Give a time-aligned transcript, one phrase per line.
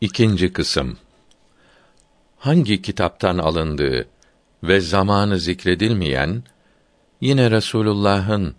[0.00, 0.98] İkinci kısım
[2.38, 4.08] Hangi kitaptan alındığı
[4.62, 6.42] ve zamanı zikredilmeyen
[7.20, 8.54] yine Resulullah'ın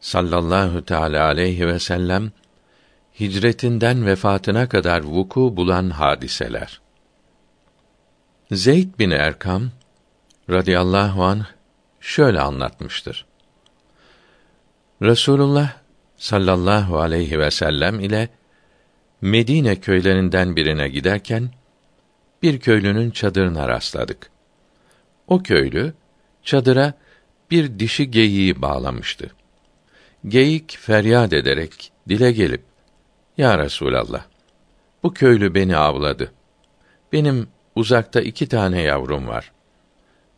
[0.00, 2.32] sallallahu teala aleyhi ve sellem
[3.20, 6.80] hicretinden vefatına kadar vuku bulan hadiseler.
[8.50, 9.70] Zeyd bin Erkam
[10.50, 11.44] radıyallahu anh
[12.00, 13.26] şöyle anlatmıştır.
[15.02, 15.72] Resulullah
[16.16, 18.28] sallallahu aleyhi ve sellem ile
[19.20, 21.50] Medine köylerinden birine giderken
[22.42, 24.30] bir köylünün çadırına rastladık.
[25.26, 25.94] O köylü
[26.42, 26.94] çadıra
[27.50, 29.30] bir dişi geyiği bağlamıştı.
[30.28, 32.62] Geyik feryat ederek dile gelip
[33.38, 34.24] Ya Resulallah
[35.02, 36.32] bu köylü beni avladı.
[37.12, 39.52] Benim uzakta iki tane yavrum var.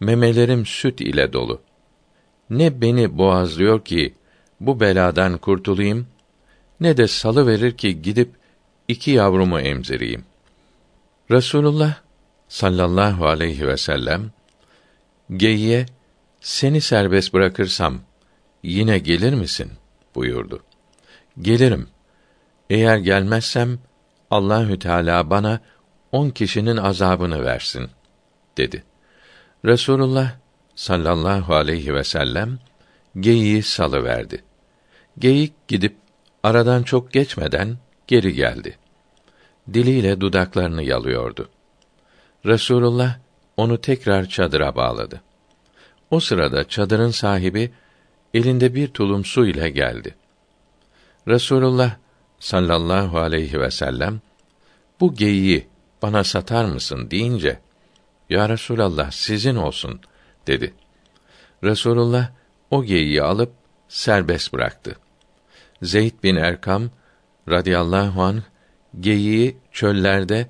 [0.00, 1.60] Memelerim süt ile dolu.
[2.50, 4.14] Ne beni boğazlıyor ki
[4.60, 6.06] bu beladan kurtulayım,
[6.80, 8.37] ne de salı verir ki gidip
[8.88, 10.24] iki yavrumu emzireyim.
[11.30, 11.94] Resulullah
[12.48, 14.30] sallallahu aleyhi ve sellem
[15.36, 15.86] geyiğe
[16.40, 18.00] seni serbest bırakırsam
[18.62, 19.72] yine gelir misin
[20.14, 20.62] buyurdu.
[21.40, 21.88] Gelirim.
[22.70, 23.78] Eğer gelmezsem
[24.30, 25.60] Allahü Teala bana
[26.12, 27.90] on kişinin azabını versin
[28.56, 28.84] dedi.
[29.64, 30.32] Resulullah
[30.74, 32.58] sallallahu aleyhi ve sellem
[33.20, 34.44] geyiği salı verdi.
[35.18, 35.96] Geyik gidip
[36.42, 38.78] aradan çok geçmeden geri geldi.
[39.72, 41.48] Diliyle dudaklarını yalıyordu.
[42.46, 43.18] Resulullah
[43.56, 45.22] onu tekrar çadıra bağladı.
[46.10, 47.72] O sırada çadırın sahibi
[48.34, 50.14] elinde bir tulum su ile geldi.
[51.28, 51.96] Resulullah
[52.40, 54.20] sallallahu aleyhi ve sellem
[55.00, 55.66] bu geyiği
[56.02, 57.60] bana satar mısın deyince
[58.30, 60.00] ya Resulallah sizin olsun
[60.46, 60.74] dedi.
[61.64, 62.30] Resulullah
[62.70, 63.52] o geyiği alıp
[63.88, 64.96] serbest bıraktı.
[65.82, 66.90] Zeyd bin Erkam
[67.50, 68.42] radıyallahu an
[69.00, 70.46] geyiği çöllerde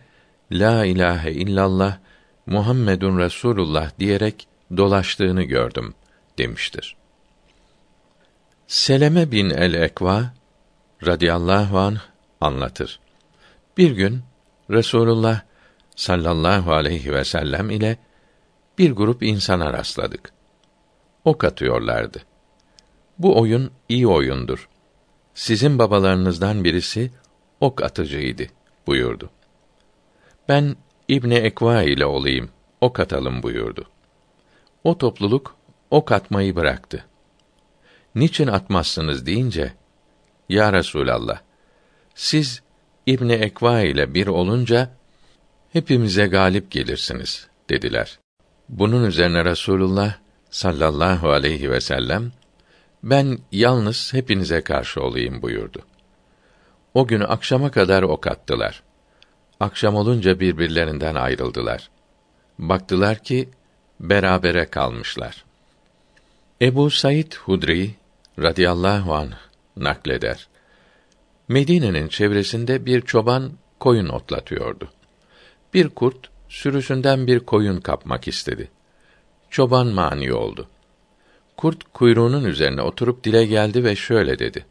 [0.52, 1.98] la ilahe illallah
[2.46, 5.94] Muhammedun Resulullah diyerek dolaştığını gördüm
[6.38, 6.96] demiştir.
[8.66, 10.32] Seleme bin el Ekva
[11.06, 11.98] radıyallahu an
[12.40, 13.00] anlatır.
[13.76, 14.22] Bir gün
[14.70, 15.40] Resulullah
[15.96, 17.96] sallallahu aleyhi ve sellem ile
[18.78, 20.32] bir grup insana rastladık.
[21.24, 22.22] Ok atıyorlardı.
[23.18, 24.68] Bu oyun iyi oyundur.
[25.38, 27.10] Sizin babalarınızdan birisi
[27.60, 28.46] ok atıcıydı
[28.86, 29.30] buyurdu.
[30.48, 30.76] Ben
[31.08, 32.50] İbni Ekva ile olayım,
[32.80, 33.84] ok atalım buyurdu.
[34.84, 35.56] O topluluk
[35.90, 37.04] ok atmayı bıraktı.
[38.14, 39.72] Niçin atmazsınız deyince,
[40.48, 41.40] Ya Resulallah,
[42.14, 42.62] siz
[43.06, 44.90] İbni Ekva ile bir olunca
[45.72, 48.18] hepimize galip gelirsiniz dediler.
[48.68, 50.14] Bunun üzerine Resulullah
[50.50, 52.32] sallallahu aleyhi ve sellem
[53.02, 55.82] ben yalnız hepinize karşı olayım buyurdu.
[56.94, 58.82] O günü akşama kadar ok attılar.
[59.60, 61.90] Akşam olunca birbirlerinden ayrıldılar.
[62.58, 63.48] Baktılar ki
[64.00, 65.44] berabere kalmışlar.
[66.62, 67.94] Ebu Said Hudri
[68.38, 69.32] radıyallahu anh
[69.76, 70.48] nakleder.
[71.48, 74.88] Medine'nin çevresinde bir çoban koyun otlatıyordu.
[75.74, 78.68] Bir kurt sürüsünden bir koyun kapmak istedi.
[79.50, 80.68] Çoban mani oldu.
[81.58, 84.66] Kurt kuyruğunun üzerine oturup dile geldi ve şöyle dedi: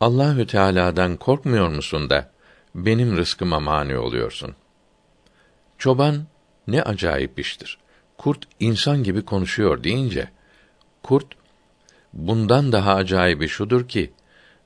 [0.00, 2.30] Allahü Teala'dan korkmuyor musun da
[2.74, 4.54] benim rızkıma mani oluyorsun?
[5.78, 6.26] Çoban
[6.66, 7.78] ne acayip iştir.
[8.18, 10.28] Kurt insan gibi konuşuyor deyince
[11.02, 11.26] kurt
[12.12, 14.12] bundan daha acayibi şudur ki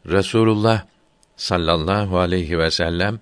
[0.06, 0.86] Resulullah
[1.36, 3.20] sallallahu aleyhi ve sellem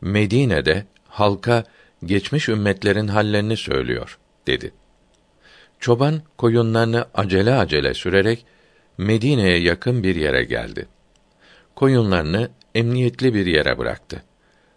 [0.00, 1.64] Medine'de halka
[2.04, 4.72] geçmiş ümmetlerin hallerini söylüyor dedi.
[5.80, 8.46] Çoban koyunlarını acele acele sürerek
[8.98, 10.88] Medine'ye yakın bir yere geldi.
[11.76, 14.22] Koyunlarını emniyetli bir yere bıraktı.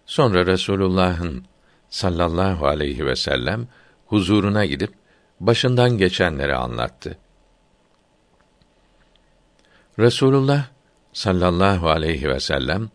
[0.06, 1.46] Sonra Resulullah'ın
[1.90, 3.68] sallallahu aleyhi ve sellem
[4.06, 4.94] huzuruna gidip
[5.40, 7.18] başından geçenleri anlattı.
[10.00, 10.66] Resulullah
[11.14, 12.90] sallallahu aleyhi ve sellem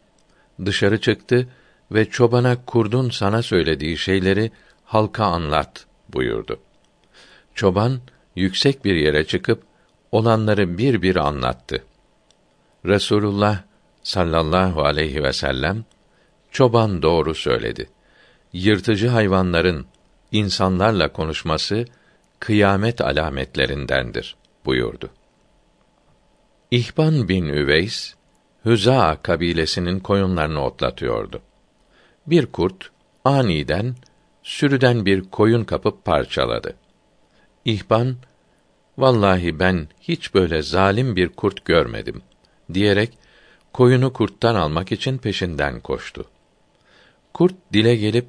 [0.64, 1.48] dışarı çıktı
[1.92, 4.50] ve çobana kurdun sana söylediği şeyleri
[4.84, 6.60] halka anlat buyurdu.
[7.58, 8.00] Çoban
[8.36, 9.62] yüksek bir yere çıkıp
[10.12, 11.84] olanları bir bir anlattı.
[12.86, 13.62] Resulullah
[14.02, 15.84] sallallahu aleyhi ve sellem
[16.50, 17.88] çoban doğru söyledi.
[18.52, 19.86] Yırtıcı hayvanların
[20.32, 21.84] insanlarla konuşması
[22.40, 25.10] kıyamet alametlerindendir buyurdu.
[26.70, 28.14] İhban bin Üveys
[28.64, 31.42] Hüza kabilesinin koyunlarını otlatıyordu.
[32.26, 32.90] Bir kurt
[33.24, 33.94] aniden
[34.42, 36.76] sürüden bir koyun kapıp parçaladı.
[37.68, 38.16] İhban,
[38.98, 42.22] vallahi ben hiç böyle zalim bir kurt görmedim
[42.74, 43.18] diyerek
[43.72, 46.24] koyunu kurttan almak için peşinden koştu.
[47.34, 48.26] Kurt dile gelip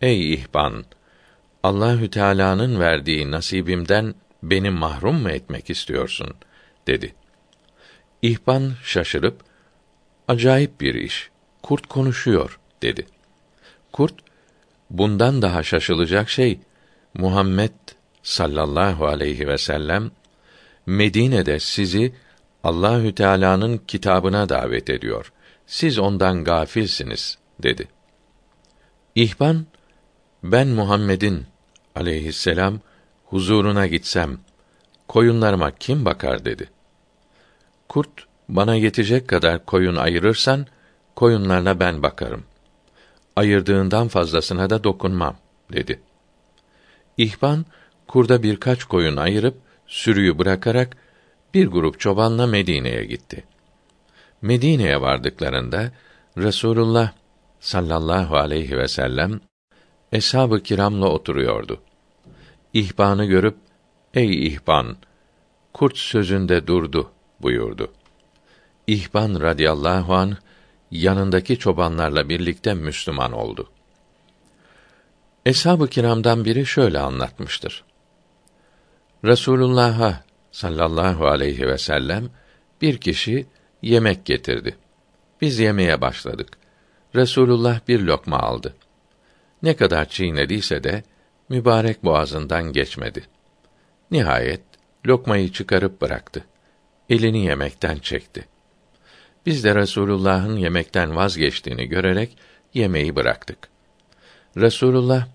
[0.00, 0.84] ey ihban
[1.62, 6.34] Allahü Teala'nın verdiği nasibimden beni mahrum mu etmek istiyorsun
[6.86, 7.14] dedi.
[8.22, 9.40] İhban şaşırıp
[10.28, 11.30] acayip bir iş.
[11.62, 13.06] Kurt konuşuyor dedi.
[13.92, 14.14] Kurt
[14.90, 16.60] bundan daha şaşılacak şey
[17.14, 17.95] Muhammed
[18.26, 20.10] sallallahu aleyhi ve sellem
[20.86, 22.14] Medine'de sizi
[22.64, 25.32] Allahü Teala'nın kitabına davet ediyor.
[25.66, 27.88] Siz ondan gafilsiniz dedi.
[29.14, 29.66] İhban
[30.42, 31.46] ben Muhammed'in
[31.94, 32.80] aleyhisselam
[33.24, 34.38] huzuruna gitsem
[35.08, 36.70] koyunlarıma kim bakar dedi.
[37.88, 38.10] Kurt
[38.48, 40.66] bana yetecek kadar koyun ayırırsan
[41.16, 42.44] koyunlarına ben bakarım.
[43.36, 45.36] Ayırdığından fazlasına da dokunmam
[45.72, 46.00] dedi.
[47.16, 47.64] İhban
[48.16, 49.54] kurda birkaç koyun ayırıp
[49.86, 50.96] sürüyü bırakarak
[51.54, 53.44] bir grup çobanla Medine'ye gitti.
[54.42, 55.92] Medine'ye vardıklarında
[56.38, 57.12] Resulullah
[57.60, 59.40] sallallahu aleyhi ve sellem
[60.12, 61.82] eshab-ı kiramla oturuyordu.
[62.74, 63.56] İhbanı görüp
[64.14, 64.96] ey ihban
[65.72, 67.10] kurt sözünde durdu
[67.42, 67.92] buyurdu.
[68.86, 70.36] İhban radıyallahu an
[70.90, 73.70] yanındaki çobanlarla birlikte Müslüman oldu.
[75.46, 77.85] Eshab-ı kiramdan biri şöyle anlatmıştır.
[79.26, 82.30] Resulullah'a sallallahu aleyhi ve sellem
[82.82, 83.46] bir kişi
[83.82, 84.76] yemek getirdi.
[85.40, 86.58] Biz yemeye başladık.
[87.14, 88.76] Resulullah bir lokma aldı.
[89.62, 91.02] Ne kadar çiğnediyse de
[91.48, 93.24] mübarek boğazından geçmedi.
[94.10, 94.62] Nihayet
[95.06, 96.44] lokmayı çıkarıp bıraktı.
[97.08, 98.48] Elini yemekten çekti.
[99.46, 102.36] Biz de Resulullah'ın yemekten vazgeçtiğini görerek
[102.74, 103.68] yemeği bıraktık.
[104.56, 105.26] Resulullah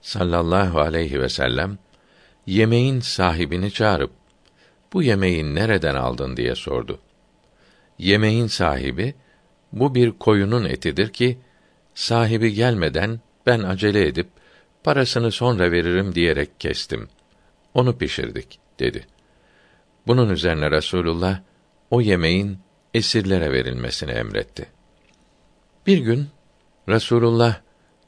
[0.00, 1.78] sallallahu aleyhi ve sellem
[2.48, 4.10] yemeğin sahibini çağırıp
[4.92, 7.00] bu yemeği nereden aldın diye sordu.
[7.98, 9.14] Yemeğin sahibi
[9.72, 11.38] bu bir koyunun etidir ki
[11.94, 14.28] sahibi gelmeden ben acele edip
[14.84, 17.08] parasını sonra veririm diyerek kestim.
[17.74, 19.06] Onu pişirdik dedi.
[20.06, 21.40] Bunun üzerine Resulullah
[21.90, 22.58] o yemeğin
[22.94, 24.66] esirlere verilmesini emretti.
[25.86, 26.28] Bir gün
[26.88, 27.60] Resulullah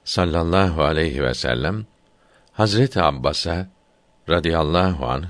[0.04, 1.86] sallallahu aleyhi ve sellem
[2.52, 3.79] Hazreti Abbas'a
[4.30, 5.24] radıyallahu anh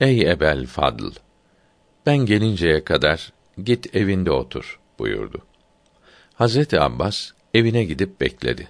[0.00, 1.10] Ey Ebel Fadl
[2.06, 3.32] ben gelinceye kadar
[3.64, 5.42] git evinde otur buyurdu.
[6.34, 8.68] Hazreti Abbas evine gidip bekledi.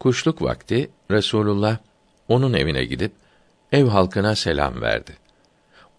[0.00, 1.78] Kuşluk vakti Resulullah
[2.28, 3.12] onun evine gidip
[3.72, 5.16] ev halkına selam verdi.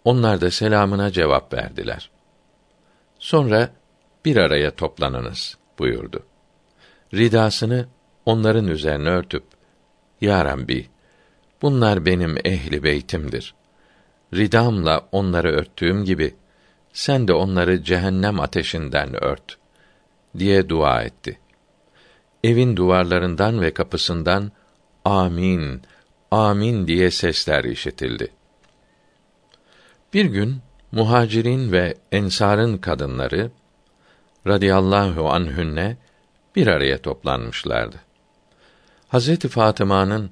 [0.04, 2.10] Onlar da selamına cevap verdiler.
[3.18, 3.70] Sonra
[4.24, 6.22] bir araya toplanınız buyurdu.
[7.14, 7.88] Ridasını
[8.26, 9.44] onların üzerine örtüp
[10.20, 10.88] Ya Rabbi,
[11.66, 13.54] bunlar benim ehli beytimdir.
[14.34, 16.34] Ridamla onları örttüğüm gibi
[16.92, 19.58] sen de onları cehennem ateşinden ört
[20.38, 21.38] diye dua etti.
[22.44, 24.52] Evin duvarlarından ve kapısından
[25.04, 25.82] amin,
[26.30, 28.28] amin diye sesler işitildi.
[30.14, 30.56] Bir gün
[30.92, 33.50] muhacirin ve ensarın kadınları
[34.46, 35.96] radıyallahu anhünne
[36.56, 37.96] bir araya toplanmışlardı.
[39.08, 40.30] Hazreti Fatıma'nın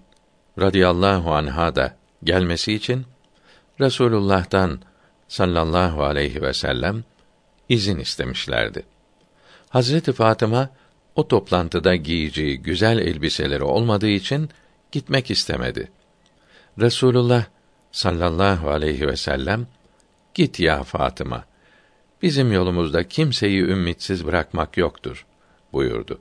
[0.59, 3.07] radıyallahu anha da gelmesi için
[3.81, 4.81] Resulullah'tan
[5.29, 7.05] sallallahu aleyhi ve sellem
[7.69, 8.83] izin istemişlerdi.
[9.69, 10.71] Hazreti Fatıma
[11.17, 14.51] o toplantıda giyeceği güzel elbiseleri olmadığı için
[14.93, 15.91] gitmek istemedi.
[16.79, 17.45] Resulullah
[17.93, 19.67] sallallahu aleyhi ve sellem
[20.35, 21.45] git ya Fatıma.
[22.23, 25.27] Bizim yolumuzda kimseyi ümmitsiz bırakmak yoktur
[25.73, 26.21] buyurdu.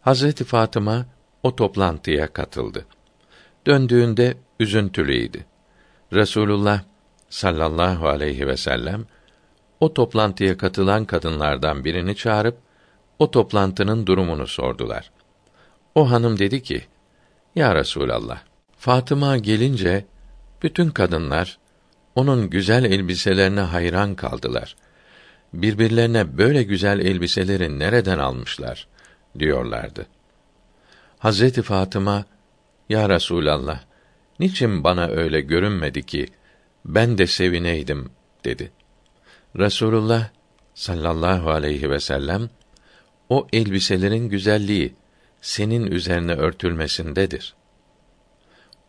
[0.00, 1.06] Hazreti Fatıma
[1.42, 2.86] o toplantıya katıldı.
[3.66, 5.46] Döndüğünde üzüntülüydi.
[6.12, 6.82] Resulullah
[7.30, 9.04] sallallahu aleyhi ve sellem
[9.80, 12.58] o toplantıya katılan kadınlardan birini çağırıp
[13.18, 15.10] o toplantının durumunu sordular.
[15.94, 16.82] O hanım dedi ki:
[17.54, 18.40] Ya Resulallah,
[18.76, 20.04] Fatıma gelince
[20.62, 21.58] bütün kadınlar
[22.14, 24.76] onun güzel elbiselerine hayran kaldılar.
[25.52, 28.88] Birbirlerine böyle güzel elbiseleri nereden almışlar
[29.38, 30.06] diyorlardı.
[31.18, 32.24] Hazreti Fatıma
[32.90, 33.80] Ya Resulallah
[34.38, 36.26] niçin bana öyle görünmedi ki
[36.84, 38.12] ben de sevineydim
[38.44, 38.72] dedi.
[39.58, 40.28] Resulullah
[40.74, 42.50] sallallahu aleyhi ve sellem
[43.28, 44.94] o elbiselerin güzelliği
[45.40, 47.54] senin üzerine örtülmesindedir.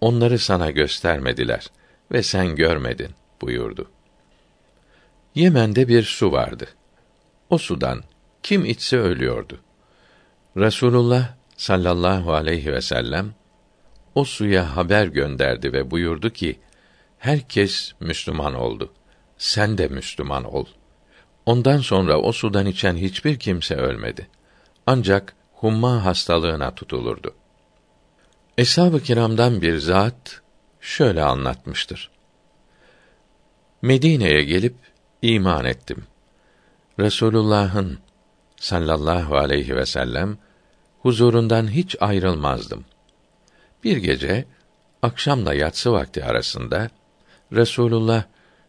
[0.02, 1.68] Onları sana göstermediler
[2.12, 3.92] ve sen görmedin buyurdu.
[5.36, 6.68] Yemen'de bir su vardı.
[7.50, 8.04] O sudan
[8.44, 9.60] kim içse ölüyordu.
[10.58, 13.34] Resulullah sallallahu aleyhi ve sellem
[14.16, 16.60] o suya haber gönderdi ve buyurdu ki:
[17.20, 18.94] Herkes Müslüman oldu.
[19.38, 20.66] Sen de Müslüman ol.
[21.46, 24.28] Ondan sonra o sudan içen hiçbir kimse ölmedi.
[24.88, 27.36] Ancak humma hastalığına tutulurdu.
[28.58, 30.42] Eshab-ı kiramdan bir zat
[30.82, 32.12] şöyle anlatmıştır.
[33.82, 34.76] Medine'ye gelip
[35.22, 36.04] iman ettim.
[37.00, 38.00] Resulullah'ın
[38.56, 40.38] sallallahu aleyhi ve sellem
[41.02, 42.86] huzurundan hiç ayrılmazdım.
[43.84, 44.46] Bir gece
[45.02, 46.90] akşamla yatsı vakti arasında
[47.54, 48.24] Resulullah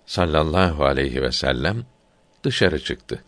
[0.07, 1.87] sallallahu aleyhi ve sellem
[2.45, 3.25] dışarı çıktı.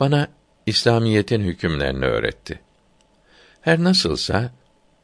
[0.00, 0.28] Bana
[0.66, 2.60] İslamiyetin hükümlerini öğretti.
[3.60, 4.52] Her nasılsa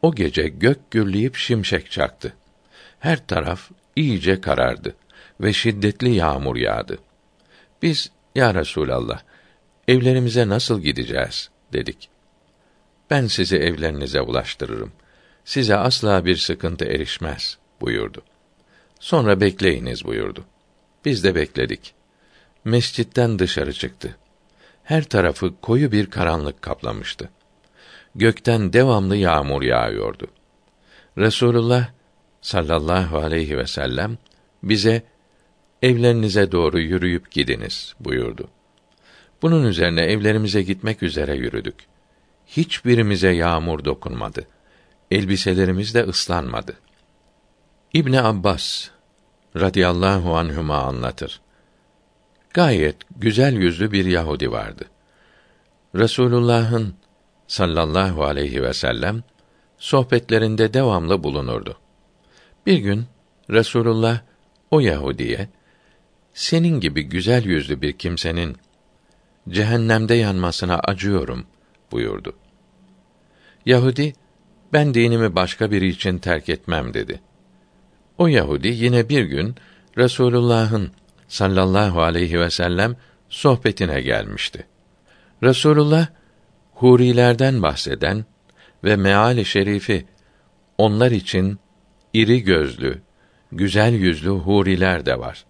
[0.03, 2.33] o gece gök gürleyip şimşek çaktı.
[3.01, 4.97] Her taraf iyice karardı
[5.41, 6.99] ve şiddetli yağmur yağdı.
[7.83, 9.21] Biz ya Resulallah
[9.89, 12.09] evlerimize nasıl gideceğiz dedik.
[13.11, 14.93] Ben sizi evlerinize ulaştırırım.
[15.45, 18.23] Size asla bir sıkıntı erişmez buyurdu.
[19.01, 20.45] Sonra bekleyiniz buyurdu.
[21.05, 21.95] Biz de bekledik.
[22.65, 24.17] Mescitten dışarı çıktı.
[24.85, 27.31] Her tarafı koyu bir karanlık kaplamıştı.
[28.15, 30.27] Gökten devamlı yağmur yağıyordu.
[31.19, 31.89] Resulullah
[32.43, 34.19] sallallahu aleyhi ve sellem
[34.63, 35.03] bize
[35.83, 38.49] evlerinize doğru yürüyüp gidiniz buyurdu.
[39.43, 41.75] Bunun üzerine evlerimize gitmek üzere yürüdük.
[42.47, 44.47] Hiçbirimize yağmur dokunmadı.
[45.11, 46.77] Elbiselerimiz de ıslanmadı.
[47.93, 48.89] İbn Abbas
[49.57, 51.41] radıyallahu anhuma anlatır.
[52.55, 54.85] Gayet güzel yüzlü bir Yahudi vardı.
[55.95, 56.95] Resulullah'ın
[57.47, 59.23] sallallahu aleyhi ve sellem
[59.79, 61.77] sohbetlerinde devamlı bulunurdu.
[62.67, 63.07] Bir gün
[63.51, 64.21] Resulullah
[64.71, 65.49] o Yahudiye
[66.35, 68.57] senin gibi güzel yüzlü bir kimsenin
[69.49, 71.47] cehennemde yanmasına acıyorum
[71.93, 72.37] buyurdu.
[73.67, 74.13] Yahudi
[74.73, 77.21] ben dinimi başka biri için terk etmem dedi.
[78.19, 79.55] O Yahudi yine bir gün
[79.99, 80.91] Resulullah'ın
[81.29, 82.97] sallallahu aleyhi ve sellem
[83.29, 84.67] sohbetine gelmişti.
[85.43, 86.07] Resulullah
[86.73, 88.25] hurilerden bahseden
[88.85, 90.07] ve meali şerifi
[90.79, 91.59] onlar için
[92.13, 93.03] iri gözlü,
[93.53, 95.45] güzel yüzlü huriler de var.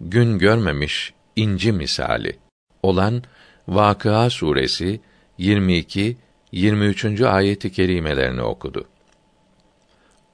[0.00, 2.38] Gün görmemiş inci misali
[2.82, 3.22] olan
[3.68, 5.00] Vakıa suresi
[5.38, 6.16] 22
[6.54, 7.20] 23.
[7.20, 8.88] ayeti kerimelerini okudu.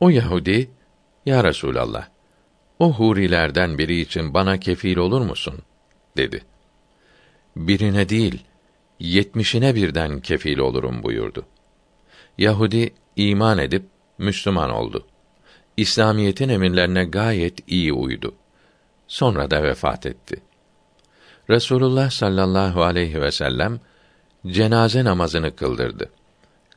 [0.01, 0.71] O Yahudi,
[1.27, 2.09] Ya Resulallah,
[2.79, 5.55] o hurilerden biri için bana kefil olur musun?
[6.17, 6.43] dedi.
[7.57, 8.45] Birine değil,
[8.99, 11.47] yetmişine birden kefil olurum buyurdu.
[12.39, 13.85] Yahudi iman edip
[14.19, 15.07] Müslüman oldu.
[15.77, 18.35] İslamiyetin emirlerine gayet iyi uydu.
[19.09, 20.43] Sonra da vefat etti.
[21.51, 23.81] Resulullah sallallahu aleyhi ve sellem
[24.47, 26.11] cenaze namazını kıldırdı.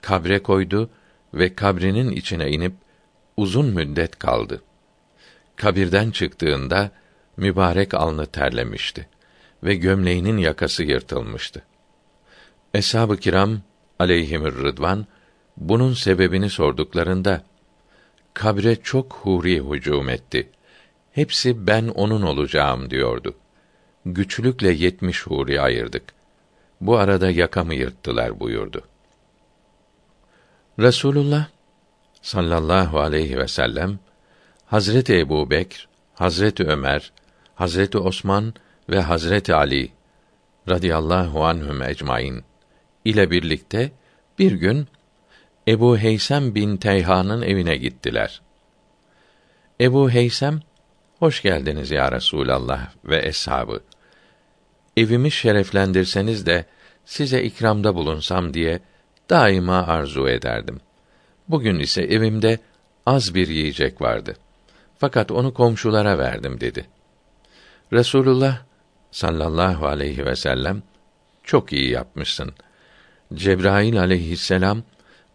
[0.02, 0.90] Kabre koydu
[1.34, 2.74] ve kabrinin içine inip
[3.38, 4.62] uzun müddet kaldı.
[5.56, 6.92] Kabirden çıktığında
[7.38, 9.08] mübarek alnı terlemişti
[9.64, 11.64] ve gömleğinin yakası yırtılmıştı.
[12.74, 13.62] Eshab-ı kiram
[14.00, 15.06] aleyhimür rıdvan
[15.58, 17.44] bunun sebebini sorduklarında
[18.34, 20.50] kabre çok huri hücum etti.
[21.12, 23.36] Hepsi ben onun olacağım diyordu.
[24.06, 26.04] Güçlükle yetmiş huri ayırdık.
[26.84, 28.82] Bu arada yakamı yırttılar buyurdu.
[30.80, 31.48] Resulullah
[32.22, 34.00] sallallahu aleyhi ve sellem
[34.66, 37.12] Hazreti Ebu Bekr, Hazreti Ömer,
[37.56, 38.54] Hazreti Osman
[38.90, 39.92] ve Hazreti Ali
[40.70, 42.44] radıyallahu anhum ecmaîn
[43.06, 43.92] ile birlikte
[44.40, 44.88] bir gün
[45.68, 48.42] Ebu Heysem bin Teyhan'ın evine gittiler.
[49.82, 50.60] Ebu Heysem,
[51.20, 53.80] hoş geldiniz ya Resulallah ve eshabı.
[54.98, 56.66] Evimi şereflendirseniz de
[57.06, 58.80] size ikramda bulunsam diye
[59.30, 60.80] daima arzu ederdim.
[61.48, 62.60] Bugün ise evimde
[63.06, 64.36] az bir yiyecek vardı.
[64.98, 66.86] Fakat onu komşulara verdim dedi.
[67.94, 68.62] Resulullah
[69.12, 70.84] sallallahu aleyhi ve sellem
[71.44, 72.54] çok iyi yapmışsın.
[73.34, 74.84] Cebrail aleyhisselam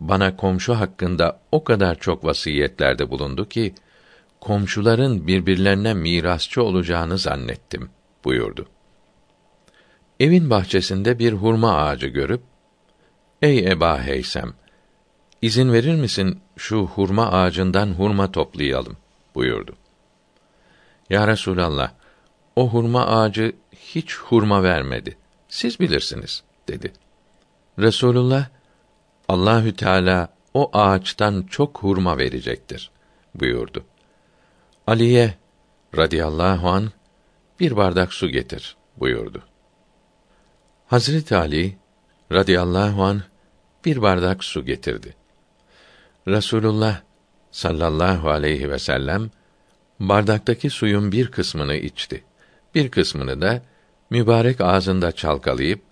[0.01, 3.75] bana komşu hakkında o kadar çok vasiyetlerde bulundu ki
[4.41, 7.91] komşuların birbirlerine mirasçı olacağını zannettim
[8.25, 8.69] buyurdu.
[10.21, 12.43] Evin bahçesinde bir hurma ağacı görüp
[13.43, 14.55] Ey Eba Heysem
[15.43, 18.97] izin verir misin şu hurma ağacından hurma toplayalım
[19.35, 19.77] buyurdu.
[21.11, 21.93] Ya Resulallah
[22.57, 25.17] o hurma ağacı hiç hurma vermedi.
[25.49, 26.93] Siz bilirsiniz dedi.
[27.79, 28.47] Resulullah
[29.29, 32.91] Allahü Teala o ağaçtan çok hurma verecektir
[33.35, 33.85] buyurdu.
[34.87, 35.35] Aliye
[35.97, 36.91] radıyallahu an
[37.61, 39.48] bir bardak su getir buyurdu.
[40.89, 41.77] Hazreti Ali
[42.33, 43.23] radıyallahu an
[43.85, 45.15] bir bardak su getirdi.
[46.29, 47.01] Resulullah
[47.51, 49.31] sallallahu aleyhi ve sellem
[50.01, 52.25] bardaktaki suyun bir kısmını içti.
[52.75, 53.63] Bir kısmını da
[54.11, 55.83] mübarek ağzında çalkalayıp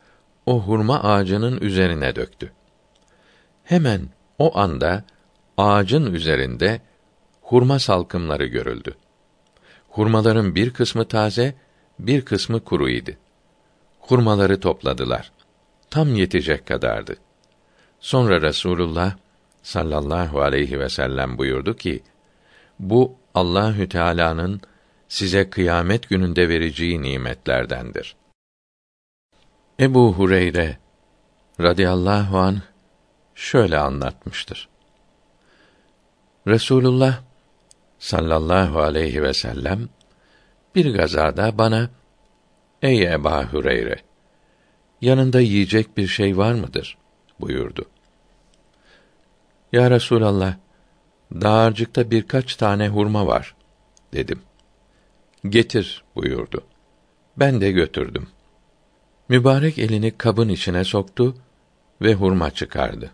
[0.47, 2.53] o hurma ağacının üzerine döktü.
[3.65, 5.05] Hemen o anda
[5.57, 6.81] ağacın üzerinde
[7.43, 8.95] hurma salkımları görüldü.
[9.89, 11.55] Hurmaların bir kısmı taze,
[11.99, 13.19] bir kısmı kuru idi.
[14.07, 15.33] Hurmaları topladılar.
[15.91, 17.17] Tam yetecek kadardı.
[18.01, 19.17] Sonra Resulullah
[19.63, 22.03] sallallahu aleyhi ve sellem buyurdu ki:
[22.79, 24.61] Bu Allahü Teala'nın
[25.09, 28.17] size kıyamet gününde vereceği nimetlerdendir.
[29.81, 30.79] Ebu Hureyre
[31.61, 32.63] radıyallahu an
[33.35, 34.69] şöyle anlatmıştır.
[36.47, 37.23] Resulullah
[37.99, 39.89] sallallahu aleyhi ve sellem
[40.75, 41.91] bir gazada bana
[42.83, 43.97] Ey Ebu Hureyre
[45.01, 46.99] yanında yiyecek bir şey var mıdır
[47.41, 47.85] buyurdu.
[49.73, 50.57] Ya Resulallah
[51.33, 53.55] dağarcıkta birkaç tane hurma var
[54.13, 54.41] dedim.
[55.49, 56.65] Getir buyurdu.
[57.37, 58.29] Ben de götürdüm.
[59.29, 61.37] Mübarek elini kabın içine soktu
[62.03, 63.11] ve hurma çıkardı.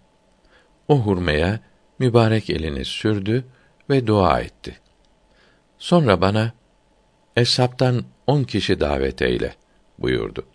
[0.88, 1.60] O hurmaya
[1.98, 3.44] mübarek elini sürdü
[3.90, 4.78] ve dua etti.
[5.78, 6.52] Sonra bana
[7.36, 9.54] Eshaptan on kişi davet eyle
[9.98, 10.46] buyurdu.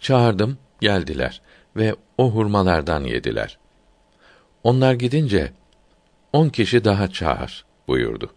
[0.00, 1.40] Çağırdım, geldiler
[1.76, 3.58] ve o hurmalardan yediler.
[4.62, 5.52] Onlar gidince
[6.32, 8.30] on kişi daha çağır buyurdu.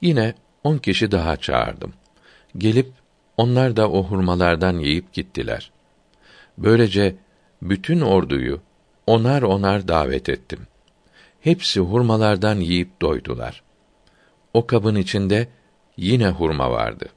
[0.00, 0.34] Yine
[0.64, 1.92] on kişi daha çağırdım.
[2.58, 2.92] Gelip
[3.36, 5.70] onlar da o hurmalardan yiyip gittiler.
[6.58, 7.16] Böylece
[7.62, 8.60] bütün orduyu
[9.06, 10.66] onar onar davet ettim.
[11.40, 13.62] Hepsi hurmalardan yiyip doydular.
[14.54, 15.48] O kabın içinde
[15.96, 17.08] yine hurma vardı.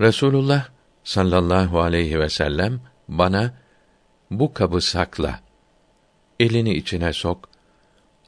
[0.00, 0.68] Resulullah
[1.04, 3.52] sallallahu aleyhi ve sellem bana
[4.30, 5.40] bu kabı sakla.
[6.40, 7.48] Elini içine sok,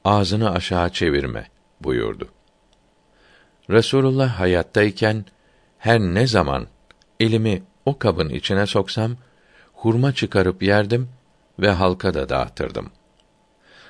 [0.05, 1.47] ağzını aşağı çevirme
[1.81, 2.29] buyurdu.
[3.71, 5.25] Resulullah hayattayken
[5.79, 6.67] her ne zaman
[7.21, 9.17] elimi o kabın içine soksam
[9.73, 11.09] hurma çıkarıp yerdim
[11.59, 12.91] ve halka da dağıtırdım.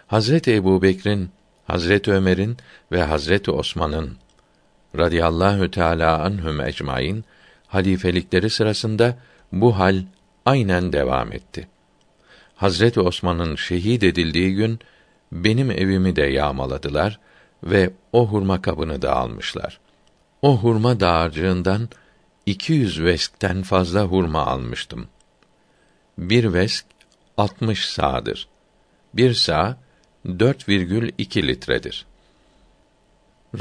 [0.06, 1.30] Hazreti Ebu Bekir'in,
[1.66, 2.56] Hazreti Ömer'in
[2.92, 4.16] ve Hazreti Osman'ın
[4.96, 7.24] radıyallahu teâlâ anhum ecmaîn
[7.68, 9.18] halifelikleri sırasında
[9.52, 10.02] bu hal
[10.46, 11.68] aynen devam etti.
[12.56, 14.78] Hazreti Osman'ın şehit edildiği gün
[15.32, 17.20] benim evimi de yağmaladılar
[17.62, 19.80] ve o hurma kabını da almışlar.
[20.42, 21.88] O hurma dağarcığından
[22.46, 25.08] 200 veskten fazla hurma almıştım.
[26.18, 26.86] Bir vesk
[27.36, 28.48] 60 sağdır.
[29.14, 29.76] Bir sağ
[30.26, 32.06] 4,2 litredir.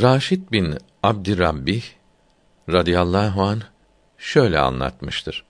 [0.02, 1.84] Raşid bin Abdirabbih
[2.70, 3.62] radıyallahu an
[4.18, 5.46] şöyle anlatmıştır.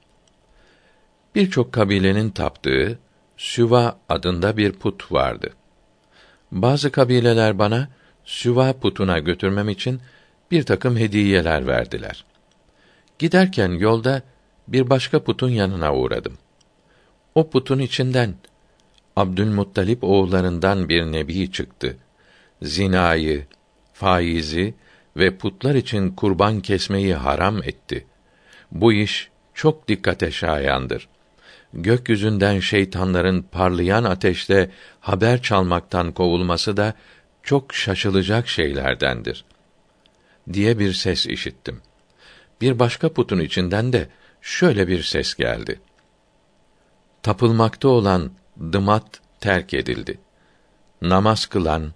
[1.36, 3.00] Birçok kabilenin taptığı
[3.38, 5.54] Süva adında bir put vardı.
[6.52, 7.90] Bazı kabileler bana
[8.26, 10.02] Süva putuna götürmem için
[10.52, 12.26] bir takım hediyeler verdiler.
[13.20, 14.22] Giderken yolda
[14.68, 16.38] bir başka putun yanına uğradım.
[17.36, 18.36] O putun içinden
[19.16, 21.98] Abdülmuttalip oğullarından bir nebi çıktı.
[22.62, 23.46] Zinayı,
[23.94, 24.74] faizi
[25.18, 28.06] ve putlar için kurban kesmeyi haram etti.
[28.72, 31.08] Bu iş çok dikkate şayandır.
[31.74, 36.94] Gökyüzünden şeytanların parlayan ateşle haber çalmaktan kovulması da
[37.44, 39.46] çok şaşılacak şeylerdendir
[40.54, 41.82] diye bir ses işittim.
[42.62, 44.10] Bir başka putun içinden de
[44.42, 45.80] şöyle bir ses geldi.
[47.24, 50.20] Tapılmakta olan dımat terk edildi.
[51.02, 51.94] Namaz kılan,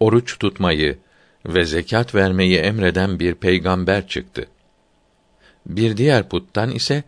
[0.00, 0.98] oruç tutmayı
[1.46, 4.46] ve zekat vermeyi emreden bir peygamber çıktı.
[5.66, 7.02] Bir diğer puttan ise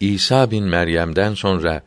[0.00, 1.82] İsa bin Meryem'den sonra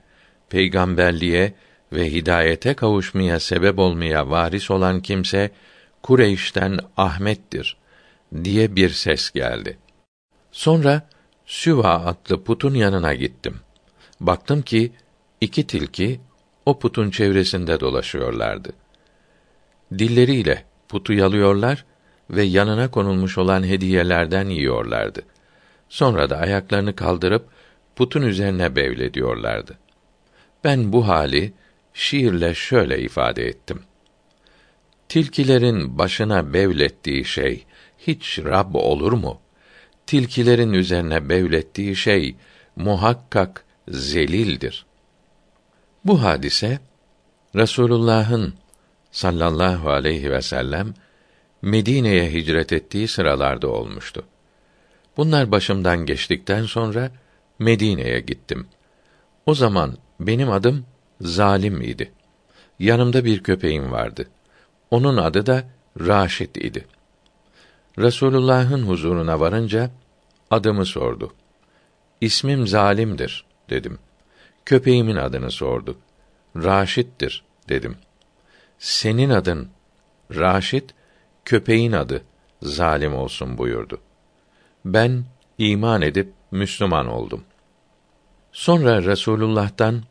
[0.50, 1.54] peygamberliğe
[1.94, 5.52] ve hidayete kavuşmaya sebep olmaya varis olan kimse
[6.02, 7.78] Kureyş'ten Ahmet'tir
[8.44, 9.78] diye bir ses geldi.
[10.52, 11.02] Sonra
[11.46, 13.56] Süva adlı putun yanına gittim.
[14.20, 14.92] Baktım ki
[15.42, 16.20] iki tilki
[16.66, 18.74] o putun çevresinde dolaşıyorlardı.
[19.98, 21.86] Dilleriyle putu yalıyorlar
[22.30, 25.22] ve yanına konulmuş olan hediyelerden yiyorlardı.
[25.94, 27.48] Sonra da ayaklarını kaldırıp
[27.96, 29.78] putun üzerine bevlediyorlardı.
[30.64, 31.54] Ben bu hali
[31.94, 33.82] şiirle şöyle ifade ettim.
[35.10, 37.66] Tilkilerin başına bevlettiği şey
[37.98, 39.40] hiç Rab olur mu?
[40.08, 42.36] Tilkilerin üzerine bevlettiği şey
[42.76, 44.86] muhakkak zelildir.
[46.06, 46.80] Bu hadise
[47.56, 48.54] Resulullah'ın
[49.12, 50.94] sallallahu aleyhi ve sellem
[51.62, 54.26] Medine'ye hicret ettiği sıralarda olmuştu.
[55.18, 57.12] Bunlar başımdan geçtikten sonra
[57.60, 58.68] Medine'ye gittim.
[59.46, 60.86] O zaman benim adım
[61.22, 62.12] Zalim idi.
[62.80, 64.28] Yanımda bir köpeğim vardı.
[64.92, 65.64] Onun adı da
[66.00, 66.86] Raşid idi.
[68.00, 69.92] Resulullah'ın huzuruna varınca
[70.52, 71.34] adımı sordu.
[72.22, 74.00] İsmim Zalim'dir dedim.
[74.66, 75.98] Köpeğimin adını sordu.
[76.56, 77.98] Raşit'tir dedim.
[78.80, 79.70] Senin adın
[80.36, 80.94] Raşit,
[81.46, 82.24] köpeğin adı
[82.62, 84.02] zalim olsun buyurdu.
[84.86, 85.26] Ben
[85.58, 87.44] iman edip Müslüman oldum.
[88.52, 90.04] Sonra Resulullah'tan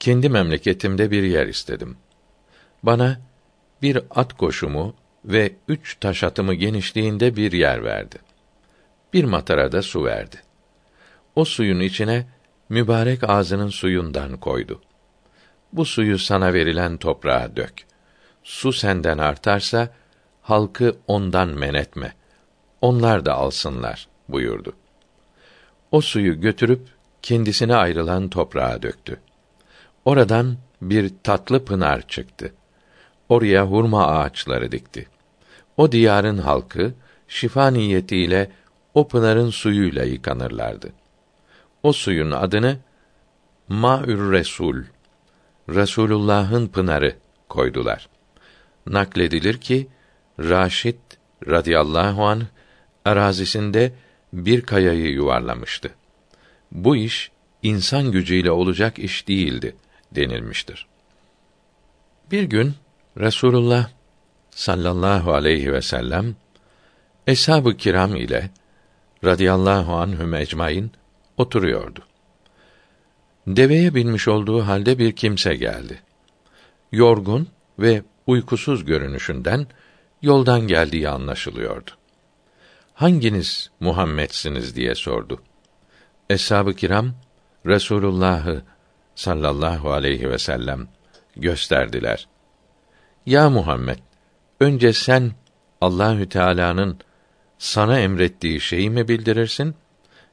[0.00, 1.96] kendi memleketimde bir yer istedim.
[2.82, 3.20] Bana
[3.82, 8.18] bir at koşumu ve üç taş atımı genişliğinde bir yer verdi.
[9.12, 10.36] Bir matarada su verdi.
[11.36, 12.26] O suyun içine
[12.68, 14.82] mübarek ağzının suyundan koydu.
[15.72, 17.72] Bu suyu sana verilen toprağa dök.
[18.44, 19.88] Su senden artarsa
[20.42, 22.14] halkı ondan men etme.
[22.82, 24.72] Onlar da alsınlar buyurdu.
[25.90, 26.88] O suyu götürüp
[27.22, 29.20] kendisine ayrılan toprağa döktü.
[30.04, 32.54] Oradan bir tatlı pınar çıktı.
[33.28, 35.08] Oraya hurma ağaçları dikti.
[35.76, 36.94] O diyarın halkı
[37.28, 38.50] şifa niyetiyle
[38.94, 40.92] o pınarın suyuyla yıkanırlardı.
[41.82, 42.76] O suyun adını
[43.68, 44.82] Ma'ür Resul,
[45.68, 47.16] Resulullah'ın pınarı
[47.48, 48.08] koydular.
[48.86, 49.88] Nakledilir ki
[50.38, 50.98] Raşid
[51.46, 52.42] radıyallahu an
[53.04, 53.92] arazisinde
[54.32, 55.90] bir kayayı yuvarlamıştı.
[56.72, 57.30] Bu iş
[57.62, 59.76] insan gücüyle olacak iş değildi
[60.12, 60.86] denilmiştir.
[62.30, 62.74] Bir gün
[63.18, 63.90] Resulullah
[64.50, 66.36] sallallahu aleyhi ve sellem
[67.26, 68.50] eshab-ı kiram ile
[69.24, 70.90] radıyallahu anhum ecmaîn
[71.36, 72.00] oturuyordu.
[73.46, 76.00] Deveye binmiş olduğu halde bir kimse geldi.
[76.92, 79.66] Yorgun ve uykusuz görünüşünden
[80.22, 81.90] yoldan geldiği anlaşılıyordu.
[83.02, 85.42] Hanginiz Muhammed'siniz diye sordu.
[86.30, 87.14] Eshab-ı kiram
[87.66, 88.62] Resulullah'ı
[89.14, 90.88] sallallahu aleyhi ve sellem
[91.36, 92.28] gösterdiler.
[93.26, 93.98] Ya Muhammed,
[94.60, 95.32] önce sen
[95.80, 96.98] Allahü Teala'nın
[97.58, 99.74] sana emrettiği şeyi mi bildirirsin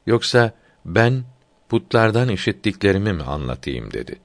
[0.06, 0.52] yoksa
[0.84, 1.24] ben
[1.68, 4.20] putlardan işittiklerimi mi anlatayım dedi.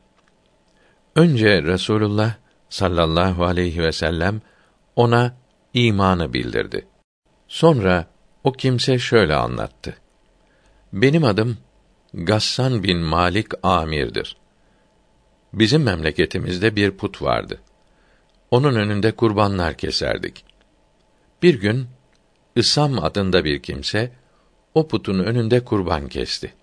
[1.15, 2.33] Önce Resulullah
[2.69, 4.41] sallallahu aleyhi ve sellem
[4.95, 5.35] ona
[5.73, 6.87] imanı bildirdi.
[7.47, 8.14] Sonra
[8.45, 9.97] o kimse şöyle anlattı.
[10.93, 11.57] Benim adım
[12.13, 14.37] Gassan bin Malik Amir'dir.
[15.53, 17.61] Bizim memleketimizde bir put vardı.
[18.51, 20.45] Onun önünde kurbanlar keserdik.
[21.43, 21.87] Bir gün
[22.55, 24.11] Isam adında bir kimse
[24.73, 26.53] o putun önünde kurban kesti.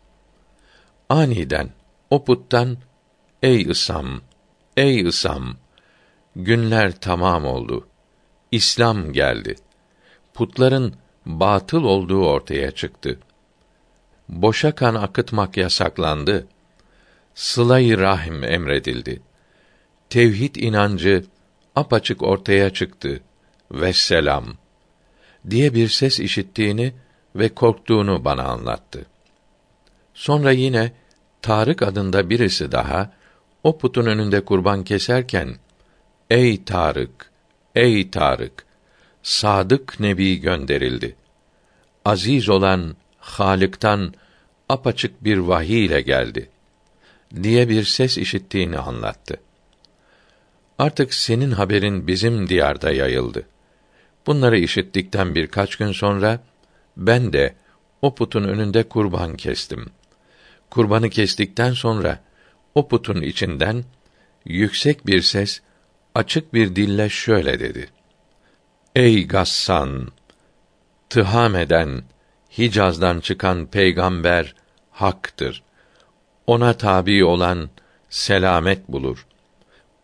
[1.09, 1.71] Aniden
[2.11, 2.77] o puttan
[3.43, 4.21] ey Isam,
[4.77, 5.57] ey Isam
[6.37, 7.87] günler tamam oldu.
[8.51, 9.55] İslam geldi.
[10.35, 13.19] Putların batıl olduğu ortaya çıktı.
[14.29, 16.47] Boşa kan akıtmak yasaklandı.
[17.35, 19.23] Sıla-i rahim emredildi.
[20.11, 21.25] Tevhid inancı
[21.77, 23.21] apaçık ortaya çıktı.
[23.73, 24.45] Vesselam
[25.51, 26.93] diye bir ses işittiğini
[27.37, 29.07] ve korktuğunu bana anlattı.
[30.15, 30.93] Sonra yine
[31.43, 33.13] Tarık adında birisi daha
[33.65, 35.55] o putun önünde kurban keserken
[36.31, 37.31] Ey Tarık,
[37.75, 38.65] ey Tarık,
[39.23, 41.17] sadık nebi gönderildi.
[42.05, 44.15] Aziz olan Halık'tan
[44.69, 46.51] apaçık bir vahiy ile geldi
[47.43, 49.37] diye bir ses işittiğini anlattı.
[50.79, 53.47] Artık senin haberin bizim diyarda yayıldı.
[54.27, 56.41] Bunları işittikten birkaç gün sonra
[56.97, 57.55] ben de
[58.03, 59.87] o putun önünde kurban kestim.
[60.71, 62.19] Kurbanı kestikten sonra
[62.75, 63.85] o putun içinden
[64.45, 65.61] yüksek bir ses
[66.15, 67.89] açık bir dille şöyle dedi.
[68.97, 70.09] Ey Gassan!
[71.11, 72.03] Tıham eden,
[72.59, 74.55] Hicaz'dan çıkan peygamber
[74.91, 75.63] haktır.
[76.47, 77.71] Ona tabi olan
[78.11, 79.27] selamet bulur.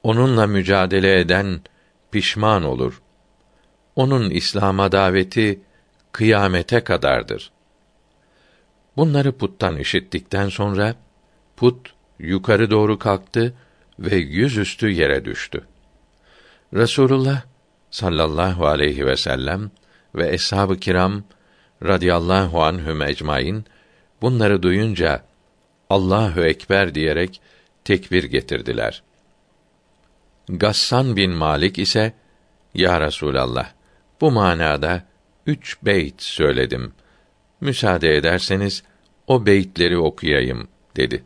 [0.02, 1.60] Onunla mücadele eden
[2.10, 3.02] pişman olur.
[3.96, 5.60] Onun İslam'a daveti
[6.12, 7.50] kıyamete kadardır.
[8.96, 10.94] Bunları puttan işittikten sonra
[11.56, 13.54] put yukarı doğru kalktı
[13.98, 15.64] ve yüzüstü yere düştü.
[16.74, 17.42] Resulullah
[17.90, 19.70] sallallahu aleyhi ve sellem
[20.14, 21.22] ve eshab-ı kiram
[21.82, 23.64] radıyallahu anhum ecmaîn
[24.22, 25.24] bunları duyunca
[25.90, 27.40] Allahu ekber diyerek
[27.84, 29.02] tekbir getirdiler.
[30.48, 32.12] Gassan bin Malik ise
[32.74, 33.72] ya Resulallah
[34.20, 35.02] bu manada
[35.46, 36.92] üç beyt söyledim.
[37.60, 38.82] Müsaade ederseniz
[39.26, 41.24] o beytleri okuyayım dedi.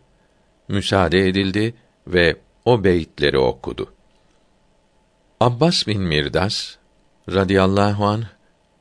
[0.68, 1.74] Müsaade edildi
[2.06, 3.94] ve o beytleri okudu.
[5.42, 6.76] Abbas bin Mirdas
[7.32, 8.24] radıyallahu an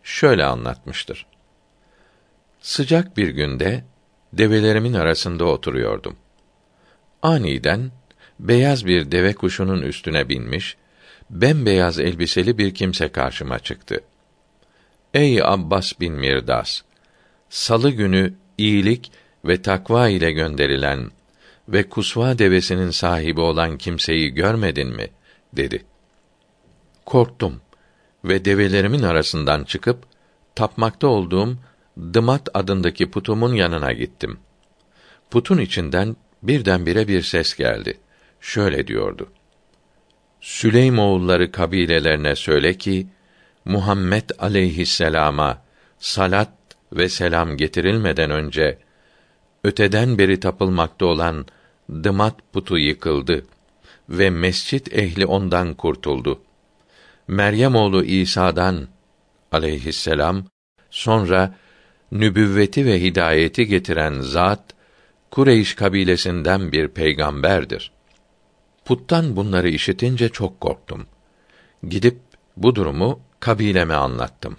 [0.04, 1.26] şöyle anlatmıştır.
[2.60, 3.84] Sıcak bir günde
[4.34, 6.16] develerimin arasında oturuyordum.
[7.22, 7.92] Aniden
[8.40, 10.78] beyaz bir deve kuşunun üstüne binmiş,
[11.30, 14.04] bembeyaz elbiseli bir kimse karşıma çıktı.
[15.14, 16.82] Ey Abbas bin Mirdas!
[17.50, 19.12] Salı günü iyilik
[19.46, 21.12] ve takva ile gönderilen
[21.70, 25.08] ve kusva devesinin sahibi olan kimseyi görmedin mi?
[25.54, 25.91] dedi.
[27.06, 27.62] Korktum
[28.26, 30.04] ve develerimin arasından çıkıp
[30.56, 31.58] tapmakta olduğum
[32.14, 34.40] Dımat adındaki putumun yanına gittim.
[35.32, 37.98] Putun içinden birdenbire bir ses geldi.
[38.42, 39.28] Şöyle diyordu:
[40.42, 43.08] Süleymoğulları kabilelerine söyle ki
[43.66, 45.62] Muhammed aleyhisselama
[46.00, 46.52] salat
[46.94, 48.78] ve selam getirilmeden önce
[49.64, 51.46] öteden beri tapılmakta olan
[52.04, 53.46] Dımat putu yıkıldı
[54.10, 56.42] ve mescit ehli ondan kurtuldu.
[57.28, 58.88] Meryem oğlu İsa'dan
[59.52, 60.46] aleyhisselam
[60.90, 61.56] sonra
[62.12, 64.64] nübüvveti ve hidayeti getiren zat
[65.32, 67.92] Kureyş kabilesinden bir peygamberdir.
[68.86, 71.06] Puttan bunları işitince çok korktum.
[71.90, 72.20] Gidip
[72.58, 74.58] bu durumu kabileme anlattım.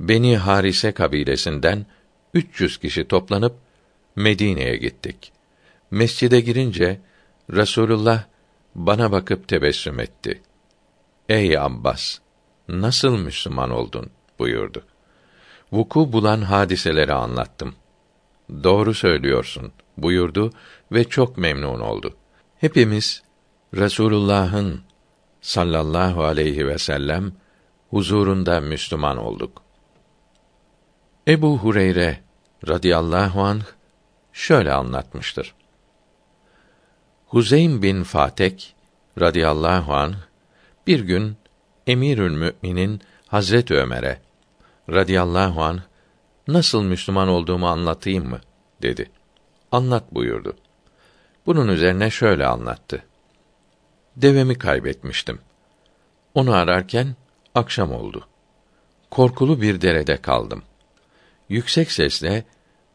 [0.00, 1.86] Beni Harise kabilesinden
[2.34, 3.56] 300 kişi toplanıp
[4.16, 5.32] Medine'ye gittik.
[5.90, 7.00] Mescide girince
[7.52, 8.24] Resulullah
[8.74, 10.42] bana bakıp tebessüm etti.
[11.28, 12.18] Ey Abbas,
[12.68, 14.10] nasıl Müslüman oldun?
[14.38, 14.84] buyurdu.
[15.72, 17.74] Vuku bulan hadiseleri anlattım.
[18.62, 20.52] Doğru söylüyorsun buyurdu
[20.92, 22.16] ve çok memnun oldu.
[22.58, 23.22] Hepimiz
[23.74, 24.80] Resulullah'ın
[25.40, 27.32] sallallahu aleyhi ve sellem
[27.90, 29.62] huzurunda Müslüman olduk.
[31.28, 32.20] Ebu Hureyre
[32.68, 33.64] radıyallahu anh
[34.32, 35.54] şöyle anlatmıştır.
[37.26, 38.74] Huzeym bin Fatek
[39.20, 40.27] radıyallahu anh
[40.88, 41.36] bir gün
[41.86, 44.20] Emirül Mü'minin Hazret Ömer'e
[44.90, 45.80] radıyallahu anh
[46.48, 48.40] nasıl Müslüman olduğumu anlatayım mı
[48.82, 49.10] dedi.
[49.72, 50.56] Anlat buyurdu.
[51.46, 53.04] Bunun üzerine şöyle anlattı.
[54.16, 55.38] Devemi kaybetmiştim.
[56.34, 57.16] Onu ararken
[57.54, 58.28] akşam oldu.
[59.10, 60.62] Korkulu bir derede kaldım.
[61.48, 62.44] Yüksek sesle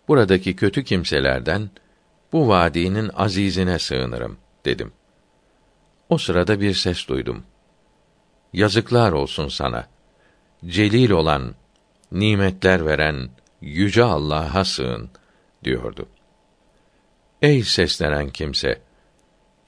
[0.08, 1.70] buradaki kötü kimselerden
[2.32, 4.92] bu vadinin azizine sığınırım dedim.
[6.10, 7.44] O sırada bir ses duydum.
[8.54, 9.88] Yazıklar olsun sana.
[10.66, 11.56] Celil olan,
[12.12, 13.30] nimetler veren
[13.62, 15.10] yüce Allah'a sığın
[15.64, 16.08] diyordu.
[17.42, 18.82] Ey seslenen kimse,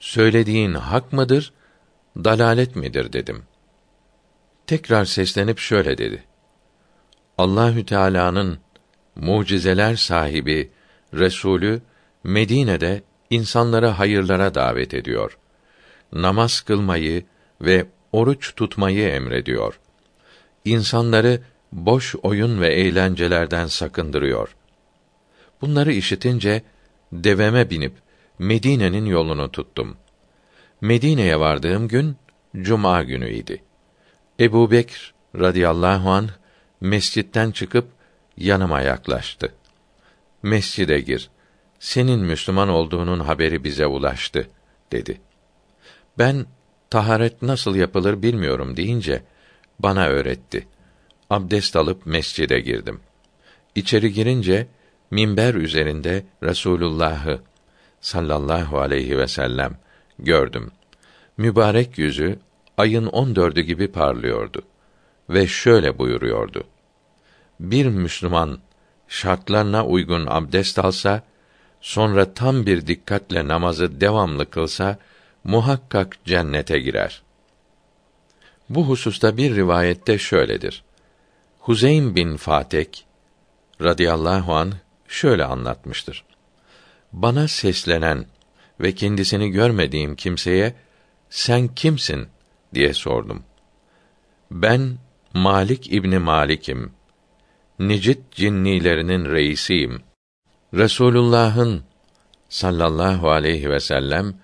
[0.00, 1.52] söylediğin hak mıdır,
[2.16, 3.42] dalalet midir dedim.
[4.66, 6.24] Tekrar seslenip şöyle dedi.
[7.38, 8.58] Allahü Teala'nın
[9.16, 10.70] mucizeler sahibi
[11.14, 11.82] Resulü
[12.24, 15.38] Medine'de insanları hayırlara davet ediyor.
[16.12, 17.24] Namaz kılmayı
[17.60, 19.80] ve oruç tutmayı emrediyor.
[20.64, 21.40] İnsanları
[21.72, 24.56] boş oyun ve eğlencelerden sakındırıyor.
[25.60, 26.62] Bunları işitince
[27.12, 27.92] deveme binip
[28.38, 29.96] Medine'nin yolunu tuttum.
[30.80, 32.16] Medine'ye vardığım gün
[32.62, 33.62] cuma günüydi.
[34.40, 36.28] Ebu Bekr radıyallahu an
[36.80, 37.88] mescitten çıkıp
[38.36, 39.54] yanıma yaklaştı.
[40.42, 41.30] Mescide gir.
[41.78, 44.48] Senin Müslüman olduğunun haberi bize ulaştı
[44.92, 45.20] dedi.
[46.18, 46.46] Ben
[46.90, 49.22] taharet nasıl yapılır bilmiyorum deyince
[49.78, 50.66] bana öğretti.
[51.30, 53.00] Abdest alıp mescide girdim.
[53.74, 54.66] İçeri girince
[55.10, 57.40] minber üzerinde Resulullah'ı
[58.00, 59.78] sallallahu aleyhi ve sellem
[60.18, 60.70] gördüm.
[61.36, 62.38] Mübarek yüzü
[62.78, 64.62] ayın on dördü gibi parlıyordu
[65.30, 66.64] ve şöyle buyuruyordu.
[67.60, 68.58] Bir Müslüman
[69.08, 71.22] şartlarına uygun abdest alsa,
[71.80, 74.98] sonra tam bir dikkatle namazı devamlı kılsa,
[75.46, 77.22] muhakkak cennete girer.
[78.68, 80.84] Bu hususta bir rivayette şöyledir.
[81.60, 83.06] Huzeym bin Fatek
[83.82, 84.72] radıyallahu an
[85.08, 86.24] şöyle anlatmıştır.
[87.12, 88.26] Bana seslenen
[88.80, 90.74] ve kendisini görmediğim kimseye
[91.30, 92.28] sen kimsin
[92.74, 93.42] diye sordum.
[94.50, 94.98] Ben
[95.34, 96.92] Malik İbni Malik'im.
[97.78, 100.02] Nicit cinnilerinin reisiyim.
[100.74, 101.82] Resulullah'ın
[102.48, 104.34] sallallahu aleyhi ve sellem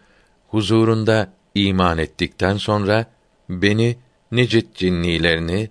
[0.52, 3.06] huzurunda iman ettikten sonra
[3.48, 3.96] beni
[4.32, 5.70] nicit cinnilerini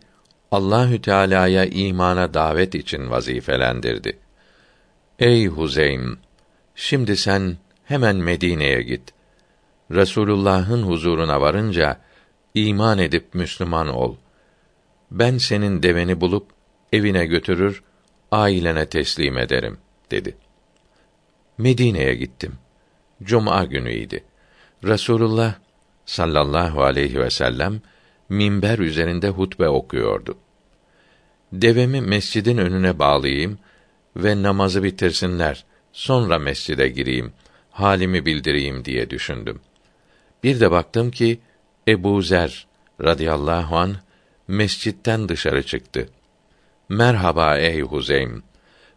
[0.51, 4.19] Allahü Teala'ya imana davet için vazifelendirdi.
[5.19, 6.19] Ey Huzeym,
[6.75, 9.13] şimdi sen hemen Medine'ye git.
[9.91, 11.97] Resulullah'ın huzuruna varınca
[12.53, 14.15] iman edip Müslüman ol.
[15.11, 16.47] Ben senin deveni bulup
[16.93, 17.83] evine götürür,
[18.31, 19.77] ailene teslim ederim
[20.11, 20.37] dedi.
[21.57, 22.53] Medine'ye gittim.
[23.23, 24.23] Cuma günüydi.
[24.83, 25.53] Resulullah
[26.05, 27.81] sallallahu aleyhi ve sellem
[28.29, 30.37] minber üzerinde hutbe okuyordu.
[31.51, 33.59] Devemi mescidin önüne bağlayayım
[34.15, 37.33] ve namazı bitirsinler, sonra mescide gireyim,
[37.71, 39.59] halimi bildireyim diye düşündüm.
[40.43, 41.39] Bir de baktım ki
[41.87, 42.67] Ebu Zer
[43.01, 43.95] radıyallahu an
[44.47, 46.09] mescitten dışarı çıktı.
[46.89, 48.43] Merhaba ey Huzeym.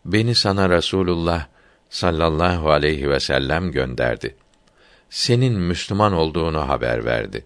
[0.05, 1.47] Beni sana Rasulullah
[1.91, 4.37] sallallahu aleyhi ve sellem gönderdi.
[5.15, 7.45] Senin Müslüman olduğunu haber verdi.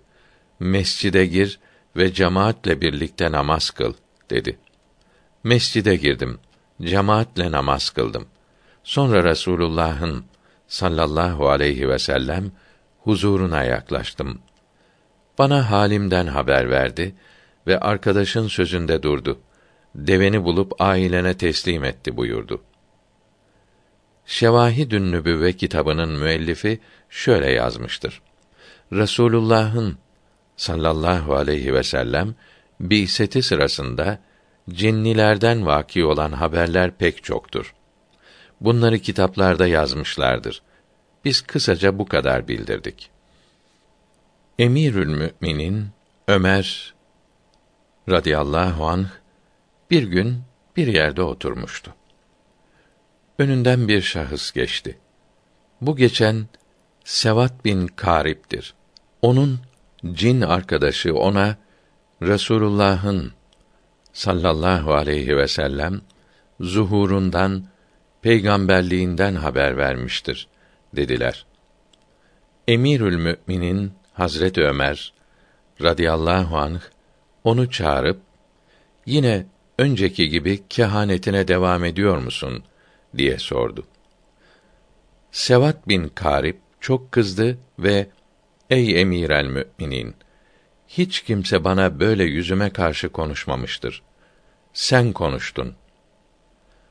[0.60, 1.60] Mescide gir
[1.96, 3.94] ve cemaatle birlikte namaz kıl
[4.30, 4.58] dedi.
[5.44, 6.38] Mescide girdim.
[6.82, 8.26] Cemaatle namaz kıldım.
[8.84, 10.24] Sonra Resulullah'ın
[10.68, 12.52] sallallahu aleyhi ve sellem
[12.98, 14.38] huzuruna yaklaştım.
[15.38, 17.14] Bana halimden haber verdi
[17.66, 19.40] ve arkadaşın sözünde durdu.
[19.94, 22.62] Deveni bulup ailene teslim etti buyurdu.
[24.28, 28.22] Şevahidün Nübüvve kitabının müellifi şöyle yazmıştır.
[28.92, 29.98] Resulullah'ın
[30.56, 32.34] sallallahu aleyhi ve sellem
[32.80, 34.18] bi'seti sırasında
[34.70, 37.74] cinnilerden vaki olan haberler pek çoktur.
[38.60, 40.62] Bunları kitaplarda yazmışlardır.
[41.24, 43.10] Biz kısaca bu kadar bildirdik.
[44.58, 45.88] Emirül Müminin
[46.28, 46.94] Ömer
[48.08, 49.08] radıyallahu anh
[49.90, 50.42] bir gün
[50.76, 51.97] bir yerde oturmuştu.
[53.38, 54.98] Önünden bir şahıs geçti.
[55.80, 56.46] Bu geçen
[57.04, 58.74] Sevat bin Karip'tir.
[59.22, 59.60] Onun
[60.12, 61.56] cin arkadaşı ona
[62.22, 63.32] Resulullah'ın
[64.12, 66.00] sallallahu aleyhi ve sellem
[66.60, 67.64] zuhurundan
[68.22, 70.48] peygamberliğinden haber vermiştir
[70.96, 71.46] dediler.
[72.68, 75.12] Emirül Müminin Hazret Ömer
[75.82, 76.80] radıyallahu anh
[77.44, 78.20] onu çağırıp
[79.06, 79.46] yine
[79.78, 82.64] önceki gibi kehanetine devam ediyor musun
[83.16, 83.86] diye sordu.
[85.32, 88.06] Sevat bin Karib çok kızdı ve
[88.70, 90.14] ey emir el müminin
[90.88, 94.02] hiç kimse bana böyle yüzüme karşı konuşmamıştır.
[94.72, 95.74] Sen konuştun.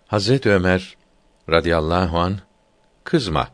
[0.08, 0.98] Hazret Ömer
[1.50, 2.40] radıyallahu an
[3.04, 3.50] kızma.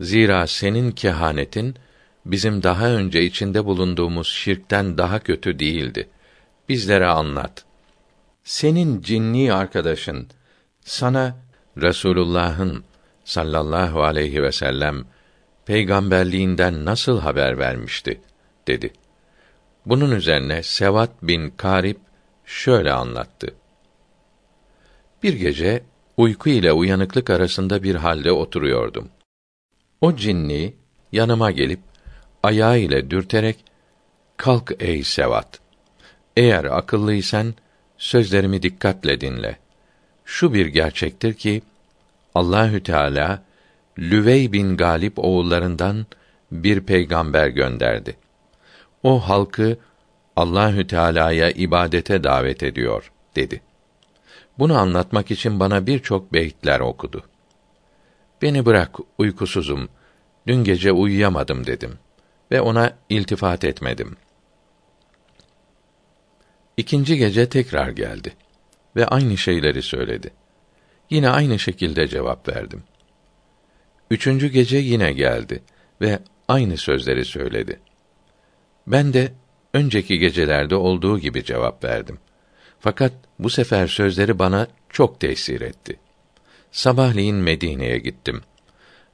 [0.00, 1.74] Zira senin kehanetin
[2.26, 6.08] bizim daha önce içinde bulunduğumuz şirkten daha kötü değildi.
[6.68, 7.64] Bizlere anlat.
[8.44, 10.28] Senin cinni arkadaşın
[10.84, 11.36] sana
[11.80, 12.84] Resulullah'ın
[13.24, 15.04] sallallahu aleyhi ve sellem
[15.66, 18.20] peygamberliğinden nasıl haber vermişti
[18.68, 18.92] dedi.
[19.86, 21.96] Bunun üzerine Sevat bin Karib
[22.44, 23.54] şöyle anlattı.
[25.22, 25.82] Bir gece
[26.16, 29.08] uyku ile uyanıklık arasında bir halde oturuyordum.
[30.00, 30.74] O cinni
[31.12, 31.80] yanıma gelip
[32.42, 33.56] ayağı ile dürterek
[34.36, 35.60] kalk ey Sevat.
[36.36, 37.54] Eğer akıllıysan
[37.98, 39.58] sözlerimi dikkatle dinle.
[40.30, 41.62] Şu bir gerçektir ki
[42.34, 43.42] Allahü Teala
[43.98, 46.06] Lüvey bin Galip oğullarından
[46.52, 48.16] bir peygamber gönderdi.
[49.02, 49.78] O halkı
[50.36, 53.60] Allahü Teala'ya ibadete davet ediyor dedi.
[54.58, 57.22] Bunu anlatmak için bana birçok beyitler okudu.
[58.42, 59.88] Beni bırak uykusuzum.
[60.46, 61.98] Dün gece uyuyamadım dedim
[62.50, 64.16] ve ona iltifat etmedim.
[66.76, 68.34] İkinci gece tekrar geldi
[68.98, 70.30] ve aynı şeyleri söyledi.
[71.10, 72.82] Yine aynı şekilde cevap verdim.
[74.10, 75.62] Üçüncü gece yine geldi
[76.00, 77.80] ve aynı sözleri söyledi.
[78.86, 79.32] Ben de
[79.74, 82.18] önceki gecelerde olduğu gibi cevap verdim.
[82.80, 85.98] Fakat bu sefer sözleri bana çok tesir etti.
[86.70, 88.40] Sabahleyin Medine'ye gittim.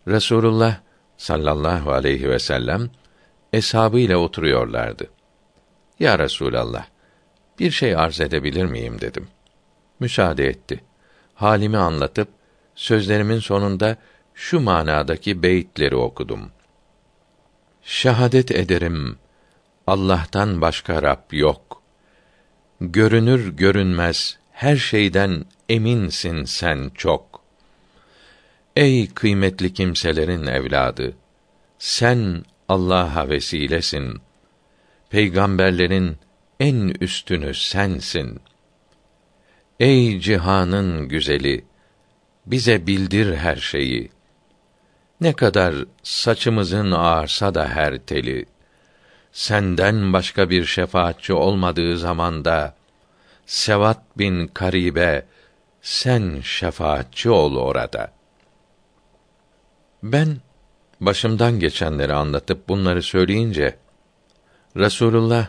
[0.08, 0.80] Resulullah
[1.16, 2.90] sallallahu aleyhi ve sellem
[3.52, 5.10] eshabı ile oturuyorlardı.
[6.00, 6.86] Ya Resulallah,
[7.58, 9.28] bir şey arz edebilir miyim dedim.
[10.00, 10.84] Müsaade etti.
[11.34, 12.28] Halimi anlatıp
[12.74, 13.96] sözlerimin sonunda
[14.34, 16.50] şu manadaki beyitleri okudum.
[17.82, 19.16] Şahadet ederim
[19.86, 21.82] Allah'tan başka Rab yok.
[22.80, 27.40] Görünür görünmez her şeyden eminsin sen çok.
[28.76, 31.16] Ey kıymetli kimselerin evladı,
[31.78, 34.20] sen Allah'a vesilesin.
[35.10, 36.16] Peygamberlerin
[36.60, 38.40] en üstünü sensin.
[39.84, 41.64] Ey cihanın güzeli,
[42.46, 44.10] bize bildir her şeyi.
[45.20, 48.46] Ne kadar saçımızın ağarsa da her teli,
[49.32, 52.74] senden başka bir şefaatçi olmadığı zamanda,
[53.46, 55.26] Sevat bin Karibe,
[55.82, 58.12] sen şefaatçi ol orada.
[60.02, 60.36] Ben
[61.00, 63.76] başımdan geçenleri anlatıp bunları söyleyince
[64.76, 65.46] Resulullah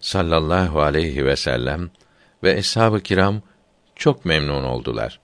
[0.00, 1.90] sallallahu aleyhi ve sellem
[2.42, 3.42] ve eshab-ı kiram
[4.02, 5.20] çok memnun oldular.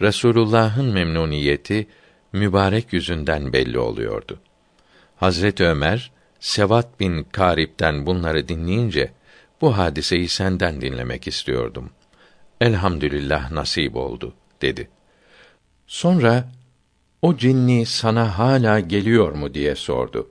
[0.00, 1.86] Resulullah'ın memnuniyeti
[2.32, 4.40] mübarek yüzünden belli oluyordu.
[5.16, 9.12] Hazret Ömer Sevat bin Karip'ten bunları dinleyince
[9.60, 11.90] bu hadiseyi senden dinlemek istiyordum.
[12.60, 14.88] Elhamdülillah nasip oldu dedi.
[15.86, 16.48] Sonra
[17.22, 20.30] o cinni sana hala geliyor mu diye sordu.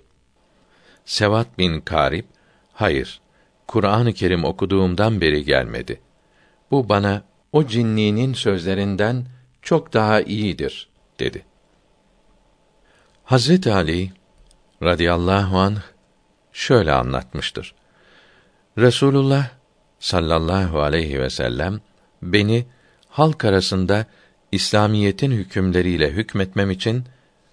[1.05, 2.25] Sevat bin Karip,
[2.73, 3.21] hayır,
[3.67, 6.01] Kur'an-ı Kerim okuduğumdan beri gelmedi.
[6.71, 9.25] Bu bana o cinninin sözlerinden
[9.61, 10.89] çok daha iyidir,
[11.19, 11.45] dedi.
[13.23, 14.11] Hazret Ali
[14.83, 15.81] radıyallahu anh
[16.53, 17.75] şöyle anlatmıştır.
[18.77, 19.49] Resulullah
[19.99, 21.81] sallallahu aleyhi ve sellem
[22.21, 22.65] beni
[23.07, 24.05] halk arasında
[24.51, 27.03] İslamiyetin hükümleriyle hükmetmem için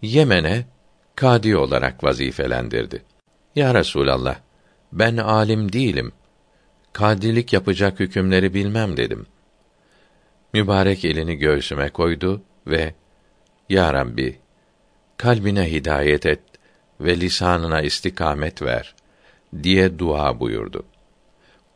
[0.02, 0.64] Yemen'e
[1.16, 3.02] kadi olarak vazifelendirdi.
[3.56, 4.36] Ya Resulallah,
[4.92, 6.12] ben alim değilim.
[6.92, 9.26] Kadilik yapacak hükümleri bilmem dedim.
[10.52, 12.94] Mübarek elini göğsüme koydu ve
[13.68, 14.38] Ya Rabbi,
[15.16, 16.40] kalbine hidayet et
[17.00, 18.94] ve lisanına istikamet ver
[19.62, 20.84] diye dua buyurdu.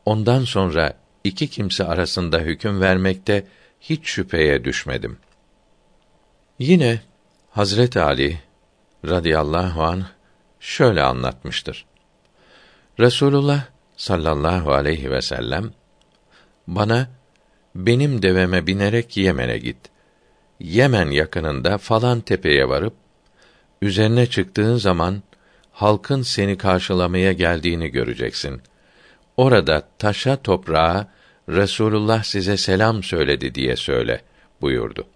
[0.04, 0.94] Ondan sonra
[1.24, 3.46] iki kimse arasında hüküm vermekte
[3.80, 5.18] hiç şüpheye düşmedim.
[6.58, 7.00] Yine
[7.50, 8.40] Hazret Ali
[9.06, 10.06] radıyallahu an
[10.60, 11.86] şöyle anlatmıştır.
[13.00, 13.64] Resulullah
[13.96, 15.70] sallallahu aleyhi ve sellem
[16.66, 17.08] bana
[17.74, 19.76] benim deveme binerek Yemen'e git.
[20.60, 22.94] Yemen yakınında falan tepeye varıp
[23.82, 25.22] üzerine çıktığın zaman
[25.72, 28.62] halkın seni karşılamaya geldiğini göreceksin.
[29.36, 31.08] Orada taşa toprağa
[31.48, 34.20] Resulullah size selam söyledi diye söyle
[34.60, 35.06] buyurdu.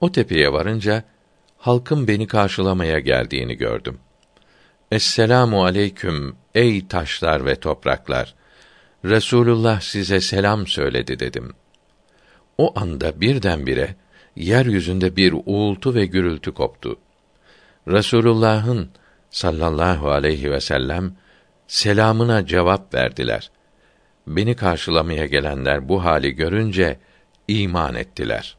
[0.00, 1.04] O tepeye varınca
[1.58, 3.98] halkın beni karşılamaya geldiğini gördüm.
[4.90, 8.34] Esselamu aleyküm ey taşlar ve topraklar.
[9.04, 11.52] Resulullah size selam söyledi dedim.
[12.58, 13.96] O anda birdenbire
[14.36, 16.98] yeryüzünde bir uğultu ve gürültü koptu.
[17.88, 18.90] Resulullah'ın
[19.30, 21.16] sallallahu aleyhi ve sellem
[21.66, 23.50] selamına cevap verdiler.
[24.26, 26.98] Beni karşılamaya gelenler bu hali görünce
[27.48, 28.56] iman ettiler.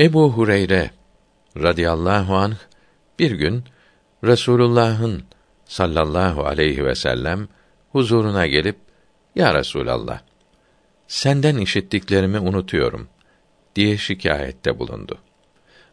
[0.00, 0.90] Ebu Hureyre
[1.56, 2.56] radıyallahu anh
[3.18, 3.64] bir gün
[4.24, 5.24] Resulullah'ın
[5.66, 7.48] sallallahu aleyhi ve sellem
[7.92, 8.76] huzuruna gelip
[9.34, 10.20] Ya Resulallah
[11.08, 13.08] senden işittiklerimi unutuyorum
[13.76, 15.18] diye şikayette bulundu.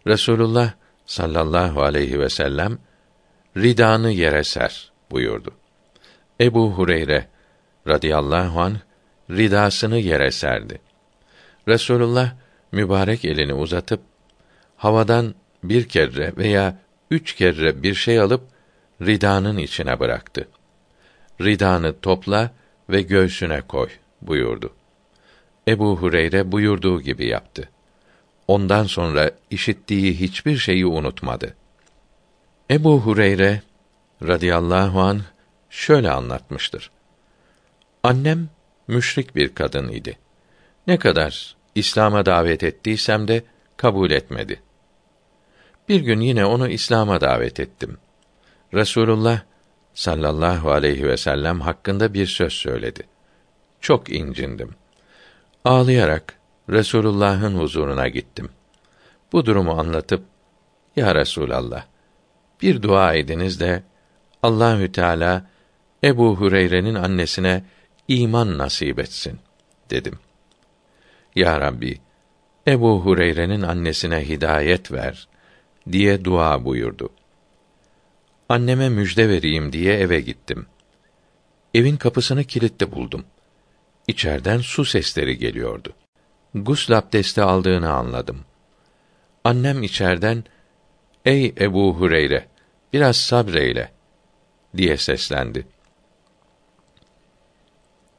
[0.08, 0.74] Resulullah
[1.06, 2.78] sallallahu aleyhi ve sellem
[3.58, 5.52] ridanı yere ser buyurdu.
[6.42, 7.28] Ebu Hureyre
[7.88, 8.78] radıyallahu an
[9.32, 10.82] ridasını yere serdi.
[11.68, 12.34] Resulullah
[12.72, 14.02] mübarek elini uzatıp
[14.78, 16.80] havadan bir kere veya
[17.12, 18.53] üç kere bir şey alıp
[19.06, 20.48] ridanın içine bıraktı.
[21.42, 22.52] Ridanı topla
[22.90, 23.90] ve göğsüne koy
[24.22, 24.74] buyurdu.
[25.68, 27.70] Ebu Hureyre buyurduğu gibi yaptı.
[28.48, 31.56] Ondan sonra işittiği hiçbir şeyi unutmadı.
[32.72, 33.62] Ebu Hureyre
[34.24, 35.22] radıyallahu an
[35.70, 36.92] şöyle anlatmıştır.
[38.04, 38.50] Annem
[38.88, 40.18] müşrik bir kadın idi.
[40.88, 43.44] Ne kadar İslam'a davet ettiysem de
[43.78, 44.62] kabul etmedi.
[45.90, 47.98] Bir gün yine onu İslam'a davet ettim.
[48.74, 49.42] Resulullah
[49.94, 53.04] sallallahu aleyhi ve sellem hakkında bir söz söyledi.
[53.82, 54.76] Çok incindim.
[55.66, 58.50] Ağlayarak Resulullah'ın huzuruna gittim.
[59.32, 60.24] Bu durumu anlatıp
[60.96, 61.86] Ya Resulallah
[62.62, 63.84] bir dua ediniz de
[64.44, 65.46] Allahü Teala
[66.04, 67.64] Ebu Hureyre'nin annesine
[68.08, 69.40] iman nasip etsin
[69.90, 70.20] dedim.
[71.36, 71.98] Ya Rabbi
[72.68, 75.28] Ebu Hureyre'nin annesine hidayet ver
[75.92, 77.10] diye dua buyurdu.
[78.50, 80.66] Anneme müjde vereyim diye eve gittim.
[81.74, 83.26] Evin kapısını kilitli buldum.
[84.08, 85.94] İçerden su sesleri geliyordu.
[86.54, 88.46] Gusl abdesti aldığını anladım.
[89.44, 90.44] Annem içerden,
[91.26, 92.48] Ey Ebu Hureyre,
[92.94, 93.92] biraz sabreyle,
[94.78, 95.68] diye seslendi.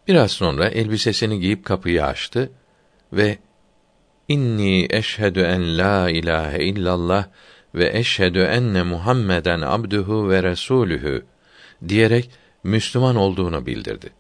[0.09, 2.53] Biraz sonra elbisesini giyip kapıyı açtı
[3.13, 3.39] ve
[4.29, 7.27] İnni eşhedü en la ilahe illallah
[7.75, 11.25] ve eşhedü enne Muhammeden abduhu ve resulühü
[11.89, 12.31] diyerek
[12.65, 14.11] Müslüman olduğunu bildirdi.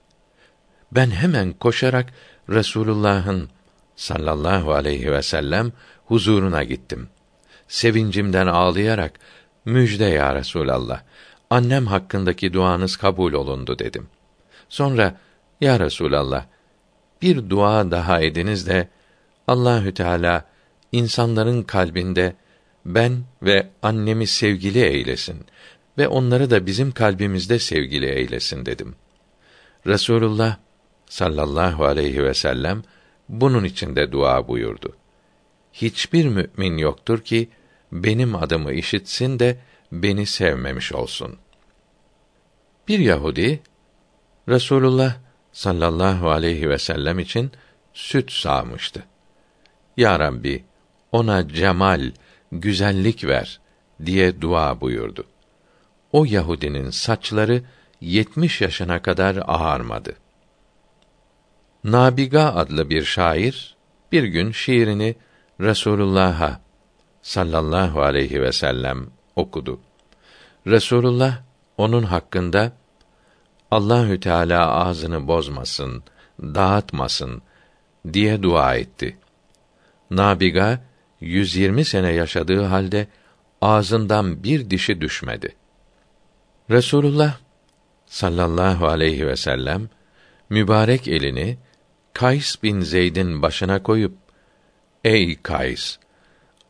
[0.92, 2.12] Ben hemen koşarak
[2.48, 3.48] Resulullah'ın
[3.96, 5.72] sallallahu aleyhi ve sellem
[6.06, 7.08] huzuruna gittim.
[7.68, 9.12] Sevincimden ağlayarak
[9.64, 11.02] müjde ya Resulallah.
[11.50, 14.06] Annem hakkındaki duanız kabul olundu dedim.
[14.68, 15.16] Sonra
[15.60, 16.44] ya Resulallah
[17.22, 18.88] bir dua daha ediniz de
[19.48, 20.44] Allahü Teala
[20.92, 22.36] insanların kalbinde
[22.84, 25.46] ben ve annemi sevgili eylesin
[25.98, 28.94] ve onları da bizim kalbimizde sevgili eylesin dedim.
[29.86, 30.56] Resulullah
[31.06, 32.82] sallallahu aleyhi ve sellem
[33.28, 34.96] bunun için de dua buyurdu.
[35.72, 37.48] Hiçbir mümin yoktur ki
[37.92, 39.58] benim adımı işitsin de
[39.92, 41.36] beni sevmemiş olsun.
[42.88, 43.60] Bir Yahudi
[44.48, 45.16] Resulullah
[45.52, 47.52] sallallahu aleyhi ve sellem için
[47.92, 49.04] süt sağmıştı.
[49.96, 50.64] Ya Rabbi,
[51.12, 52.12] ona cemal,
[52.60, 53.60] güzellik ver
[54.06, 55.24] diye dua buyurdu.
[56.12, 57.62] O Yahudinin saçları
[58.00, 60.16] yetmiş yaşına kadar ağarmadı.
[61.84, 63.76] Nabiga adlı bir şair
[64.12, 65.16] bir gün şiirini
[65.60, 66.60] Resulullah'a
[67.22, 69.80] sallallahu aleyhi ve sellem okudu.
[70.66, 71.42] Resulullah
[71.78, 72.72] onun hakkında
[73.70, 76.02] Allahü Teala ağzını bozmasın,
[76.40, 77.42] dağıtmasın
[78.12, 79.18] diye dua etti.
[80.10, 80.80] Nabiga
[81.24, 83.06] 120 sene yaşadığı halde
[83.60, 85.54] ağzından bir dişi düşmedi.
[86.70, 87.36] Resulullah
[88.06, 89.88] sallallahu aleyhi ve sellem
[90.50, 91.58] mübarek elini
[92.12, 94.14] Kays bin Zeyd'in başına koyup
[95.04, 95.98] Ey Kays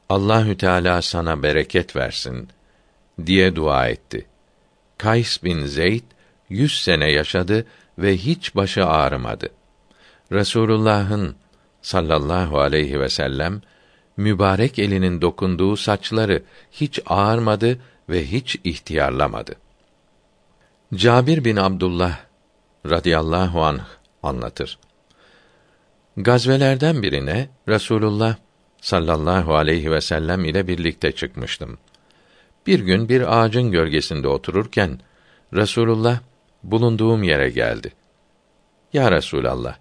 [0.09, 2.49] Allahü Teala sana bereket versin
[3.27, 4.27] diye dua etti.
[4.99, 6.05] Kays bin Zeyd
[6.49, 7.67] yüz sene yaşadı
[7.99, 9.49] ve hiç başı ağrımadı.
[10.33, 11.37] Resulullah'ın
[11.83, 13.63] sallallahu aleyhi ve sellem
[14.17, 16.43] mübarek elinin dokunduğu saçları
[16.73, 19.55] hiç ağarmadı ve hiç ihtiyarlamadı.
[20.95, 22.19] Cabir bin Abdullah
[22.91, 23.85] radıyallahu anh
[24.23, 24.79] anlatır.
[26.17, 28.37] Gazvelerden birine Resulullah
[28.81, 31.79] sallallahu aleyhi ve sellem ile birlikte çıkmıştım.
[32.67, 35.01] Bir gün bir ağacın gölgesinde otururken
[35.53, 36.21] Resulullah
[36.63, 37.93] bulunduğum yere geldi.
[38.93, 39.77] Ya Resulallah,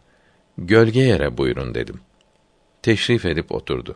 [0.58, 2.00] gölge yere buyurun dedim.
[2.82, 3.96] Teşrif edip oturdu.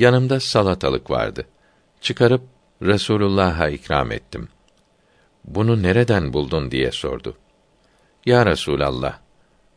[0.00, 1.46] Yanımda salatalık vardı.
[2.00, 2.42] Çıkarıp
[2.82, 4.48] Resulullah'a ikram ettim.
[5.44, 7.36] Bunu nereden buldun diye sordu.
[8.26, 9.18] Ya Resulallah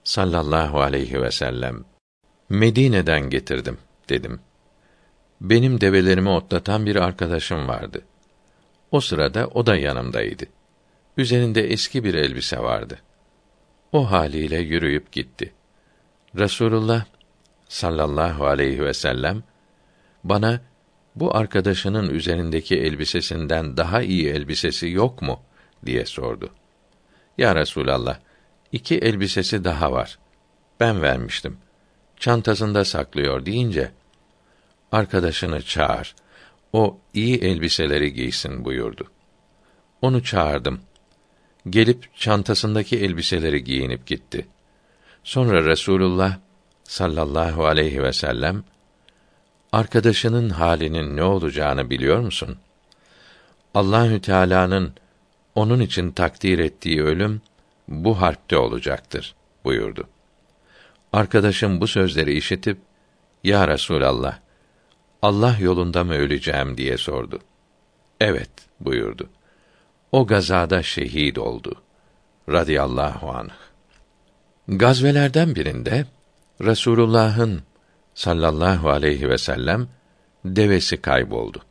[0.04, 1.86] sallallahu aleyhi ve sellem
[2.50, 3.78] Medine'den getirdim
[4.10, 4.40] dedim.
[5.42, 8.02] Benim develerimi otlatan bir arkadaşım vardı.
[8.92, 10.46] O sırada o da yanımdaydı.
[11.18, 13.00] Üzerinde eski bir elbise vardı.
[13.92, 15.54] O haliyle yürüyüp gitti.
[16.36, 17.06] Resulullah
[17.68, 19.44] sallallahu aleyhi ve sellem
[20.24, 20.62] bana
[21.16, 25.40] bu arkadaşının üzerindeki elbisesinden daha iyi elbisesi yok mu
[25.86, 26.50] diye sordu.
[27.38, 28.20] Ya Resulallah,
[28.72, 30.20] iki elbisesi daha var.
[30.80, 31.58] Ben vermiştim.
[32.18, 33.92] Çantasında saklıyor deyince,
[34.92, 36.16] arkadaşını çağır.
[36.74, 39.12] O iyi elbiseleri giysin buyurdu.
[40.02, 40.80] Onu çağırdım.
[41.70, 44.48] Gelip çantasındaki elbiseleri giyinip gitti.
[45.24, 46.38] Sonra Resulullah
[46.84, 48.64] sallallahu aleyhi ve sellem
[49.74, 52.58] arkadaşının halinin ne olacağını biliyor musun?
[53.74, 54.94] Allahü Teala'nın
[55.56, 57.42] onun için takdir ettiği ölüm
[57.88, 60.08] bu harpte olacaktır buyurdu.
[61.14, 62.78] Arkadaşım bu sözleri işitip
[63.44, 64.40] Ya Resulallah
[65.22, 67.40] Allah yolunda mı öleceğim diye sordu.
[68.22, 69.30] Evet buyurdu.
[70.12, 71.76] O gazada şehit oldu.
[72.50, 73.54] Radiyallahu anh.
[74.68, 76.06] Gazvelerden birinde
[76.62, 77.62] Resulullah'ın
[78.16, 79.88] sallallahu aleyhi ve sellem
[80.46, 81.62] devesi kayboldu.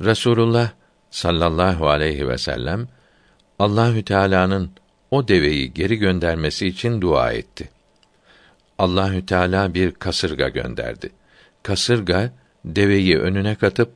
[0.00, 0.70] Resulullah
[1.10, 2.88] sallallahu aleyhi ve sellem
[3.58, 4.70] Allahü Teala'nın
[5.10, 7.70] o deveyi geri göndermesi için dua etti.
[8.78, 11.10] Allahü Teala bir kasırga gönderdi.
[11.62, 12.32] Kasırga
[12.64, 13.92] deveyi önüne katıp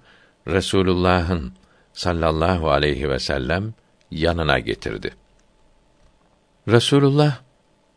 [0.46, 1.52] Resulullah'ın
[1.92, 3.74] sallallahu aleyhi ve sellem
[4.10, 5.14] yanına getirdi.
[6.68, 7.38] Resulullah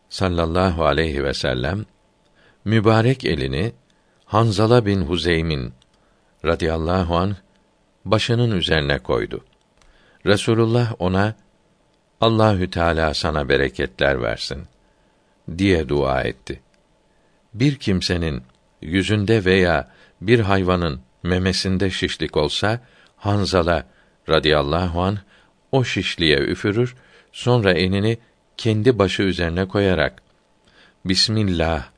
[0.09, 1.85] sallallahu aleyhi ve sellem
[2.65, 3.73] mübarek elini
[4.25, 5.73] Hanzala bin Huzeym'in
[6.45, 7.35] radıyallahu an
[8.05, 9.45] başının üzerine koydu.
[10.25, 11.35] Resulullah ona
[12.21, 14.63] Allahü Teala sana bereketler versin
[15.57, 16.61] diye dua etti.
[17.53, 18.43] Bir kimsenin
[18.81, 19.91] yüzünde veya
[20.21, 22.79] bir hayvanın memesinde şişlik olsa
[23.17, 23.85] Hanzala
[24.29, 25.17] radıyallahu an
[25.71, 26.95] o şişliğe üfürür,
[27.31, 28.17] sonra elini
[28.57, 30.21] kendi başı üzerine koyarak
[31.05, 31.89] Bismillah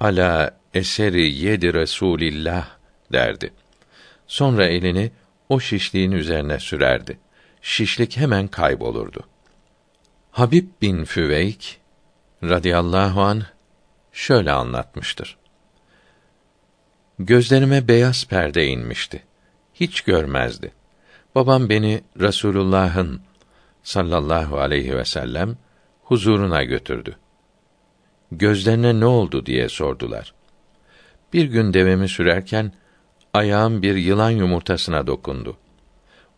[0.00, 2.68] ala eseri yedi Resulillah
[3.12, 3.52] derdi.
[4.26, 5.10] Sonra elini
[5.48, 7.18] o şişliğin üzerine sürerdi.
[7.62, 9.24] Şişlik hemen kaybolurdu.
[10.30, 11.80] Habib bin Füveyk
[12.42, 13.42] radıyallahu an
[14.12, 15.36] şöyle anlatmıştır.
[17.18, 19.22] Gözlerime beyaz perde inmişti.
[19.74, 20.72] Hiç görmezdi.
[21.34, 23.20] Babam beni Resulullah'ın
[23.82, 25.56] sallallahu aleyhi ve sellem
[26.02, 27.16] huzuruna götürdü.
[28.38, 30.34] Gözlerine ne oldu diye sordular.
[31.32, 32.72] Bir gün devemi sürerken
[33.34, 35.56] ayağım bir yılan yumurtasına dokundu.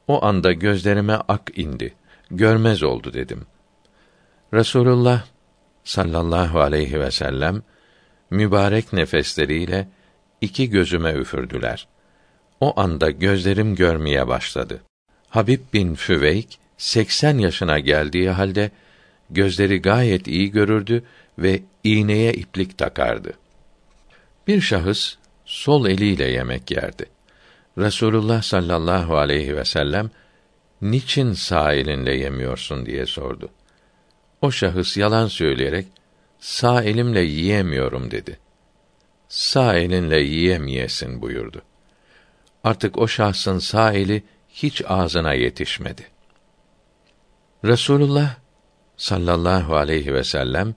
[0.09, 1.95] O anda gözlerime ak indi.
[2.31, 3.47] Görmez oldu dedim.
[4.55, 5.25] Resulullah
[5.85, 7.63] sallallahu aleyhi ve sellem
[8.31, 9.89] mübarek nefesleriyle
[10.41, 11.89] iki gözüme üfürdüler.
[12.61, 14.81] O anda gözlerim görmeye başladı.
[15.29, 18.71] Habib bin Füveyk 80 yaşına geldiği halde
[19.31, 21.05] gözleri gayet iyi görürdü
[21.39, 23.33] ve iğneye iplik takardı.
[24.47, 27.07] Bir şahıs sol eliyle yemek yerdi.
[27.79, 30.11] Resulullah sallallahu aleyhi ve sellem
[30.83, 33.49] niçin sağ elinle yemiyorsun diye sordu.
[34.43, 35.87] O şahıs yalan söyleyerek
[36.39, 38.39] sağ elimle yiyemiyorum dedi.
[39.29, 41.63] Sağ elinle yiyemeyesin buyurdu.
[42.65, 46.07] Artık o şahsın sağ eli hiç ağzına yetişmedi.
[47.65, 48.37] Resulullah
[48.97, 50.75] sallallahu aleyhi ve sellem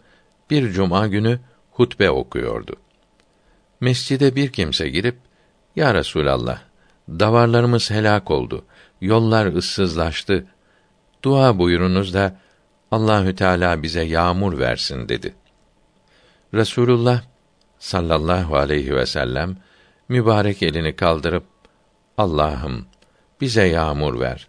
[0.49, 1.39] bir cuma günü
[1.71, 2.75] hutbe okuyordu.
[3.81, 5.17] Mescide bir kimse girip
[5.75, 6.61] Ya Resulallah
[7.09, 8.65] davarlarımız helak oldu.
[9.01, 10.45] Yollar ıssızlaştı.
[11.23, 12.35] Dua buyurunuz da
[12.91, 15.35] Allahü Teala bize yağmur versin dedi.
[16.53, 17.21] Resulullah
[17.79, 19.57] sallallahu aleyhi ve sellem
[20.09, 21.43] mübarek elini kaldırıp
[22.17, 22.85] Allah'ım
[23.41, 24.47] bize yağmur ver.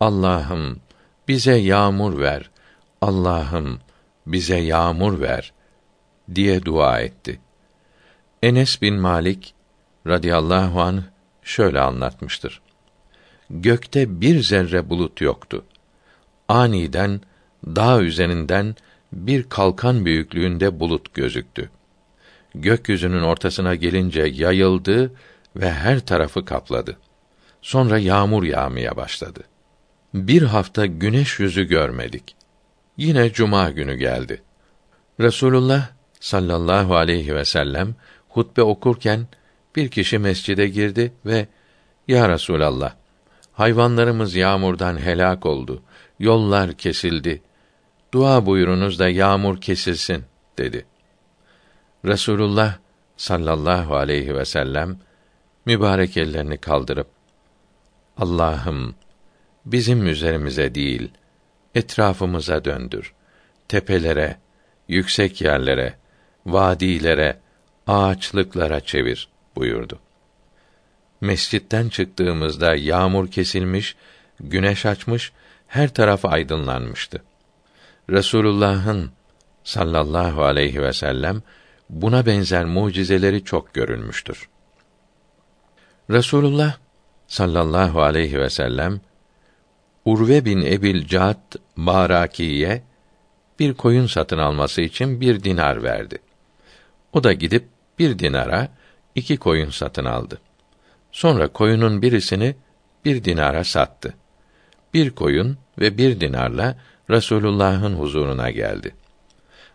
[0.00, 0.80] Allah'ım
[1.28, 2.50] bize yağmur ver.
[3.00, 3.80] Allah'ım
[4.32, 5.52] bize yağmur ver
[6.34, 7.40] diye dua etti.
[8.42, 9.54] Enes bin Malik
[10.06, 11.04] radıyallahu an
[11.42, 12.60] şöyle anlatmıştır.
[13.50, 15.64] Gökte bir zerre bulut yoktu.
[16.48, 17.20] Aniden
[17.66, 18.74] dağ üzerinden
[19.12, 21.70] bir kalkan büyüklüğünde bulut gözüktü.
[22.54, 25.12] Gökyüzünün ortasına gelince yayıldı
[25.56, 26.96] ve her tarafı kapladı.
[27.62, 29.40] Sonra yağmur yağmaya başladı.
[30.14, 32.36] Bir hafta güneş yüzü görmedik.
[33.00, 34.42] Yine cuma günü geldi.
[35.20, 35.88] Resulullah
[36.20, 37.94] sallallahu aleyhi ve sellem
[38.28, 39.26] hutbe okurken
[39.76, 41.46] bir kişi mescide girdi ve
[42.08, 42.94] Ya Resulallah
[43.52, 45.82] hayvanlarımız yağmurdan helak oldu.
[46.18, 47.42] Yollar kesildi.
[48.14, 50.24] Dua buyurunuz da yağmur kesilsin
[50.58, 50.86] dedi.
[52.04, 52.78] Resulullah
[53.16, 54.98] sallallahu aleyhi ve sellem
[55.66, 57.08] mübarek ellerini kaldırıp
[58.16, 58.94] Allah'ım
[59.66, 61.10] bizim üzerimize değil
[61.74, 63.12] etrafımıza döndür.
[63.68, 64.36] Tepelere,
[64.88, 65.94] yüksek yerlere,
[66.46, 67.38] vadilere,
[67.86, 69.98] ağaçlıklara çevir buyurdu.
[71.20, 73.96] Mescitten çıktığımızda yağmur kesilmiş,
[74.40, 75.32] güneş açmış,
[75.66, 77.22] her taraf aydınlanmıştı.
[78.10, 79.10] Resulullah'ın
[79.64, 81.42] sallallahu aleyhi ve sellem
[81.90, 84.48] buna benzer mucizeleri çok görülmüştür.
[86.10, 86.76] Resulullah
[87.26, 89.00] sallallahu aleyhi ve sellem
[90.04, 92.82] Urve bin Ebil Cad Barakiye
[93.58, 96.18] bir koyun satın alması için bir dinar verdi.
[97.12, 98.68] O da gidip bir dinara
[99.14, 100.40] iki koyun satın aldı.
[101.12, 102.54] Sonra koyunun birisini
[103.04, 104.14] bir dinara sattı.
[104.94, 106.76] Bir koyun ve bir dinarla
[107.10, 108.94] Resulullah'ın huzuruna geldi.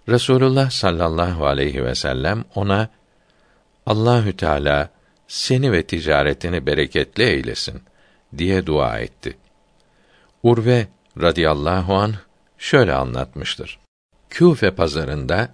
[0.09, 2.89] Resulullah sallallahu aleyhi ve sellem ona
[3.85, 4.89] Allahü Teala
[5.27, 7.81] seni ve ticaretini bereketli eylesin
[8.37, 9.37] diye dua etti.
[10.45, 10.87] Urve
[11.21, 12.13] radıyallahu an
[12.57, 13.79] şöyle anlatmıştır.
[14.29, 15.49] Küfe pazarında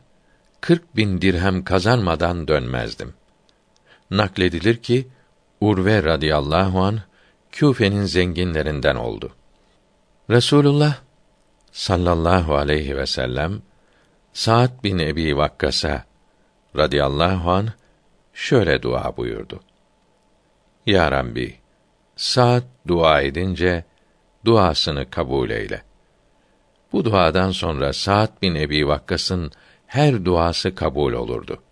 [0.62, 3.14] kırk bin dirhem kazanmadan dönmezdim.
[4.10, 5.08] Nakledilir ki
[5.62, 7.00] Urve radıyallahu an
[7.52, 9.32] Küfe'nin zenginlerinden oldu.
[10.30, 10.96] Resulullah
[11.72, 13.62] sallallahu aleyhi ve sellem
[14.34, 16.06] Sa'd bin Ebi Vakkas'a
[16.78, 17.70] radıyallahu an
[18.34, 19.60] şöyle dua buyurdu.
[20.86, 21.56] Ya Rabbi,
[22.16, 23.91] Sa'd dua edince
[24.46, 25.84] duasını kabul eyle.
[26.92, 29.52] Bu duadan sonra Sa'd bin Ebi Vakkas'ın
[29.88, 31.64] her duası kabul olurdu.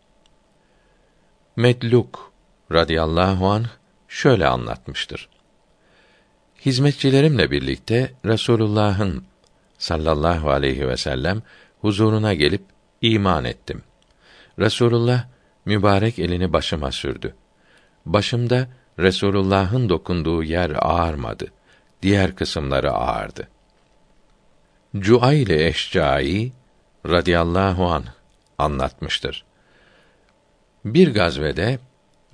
[1.56, 2.32] Medluk
[2.72, 3.66] radıyallahu an
[4.08, 5.30] şöyle anlatmıştır.
[6.66, 9.24] Hizmetçilerimle birlikte Resulullah'ın
[9.78, 11.42] sallallahu aleyhi ve sellem
[11.82, 12.62] huzuruna gelip
[13.02, 13.84] iman ettim.
[14.60, 15.26] Resulullah
[15.66, 17.36] mübarek elini başıma sürdü.
[18.06, 18.68] Başımda
[19.00, 21.52] Resulullah'ın dokunduğu yer ağarmadı.
[22.02, 23.48] Diğer kısımları ağardı.
[24.98, 26.52] Cuayle Eşcai
[27.06, 28.04] radıyallahu an
[28.58, 29.46] anlatmıştır.
[30.86, 31.80] Bir gazvede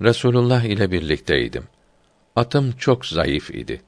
[0.02, 1.64] Resulullah ile birlikteydim.
[2.36, 3.82] Atım çok zayıf idi.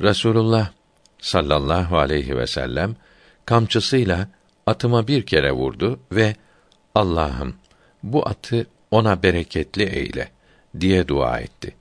[0.00, 0.70] Resulullah
[1.18, 2.96] sallallahu aleyhi ve sellem
[3.44, 4.28] kamçısıyla
[4.66, 6.36] atıma bir kere vurdu ve
[6.94, 7.54] Allah'ım
[8.02, 10.28] bu atı ona bereketli eyle
[10.80, 11.76] diye dua etti.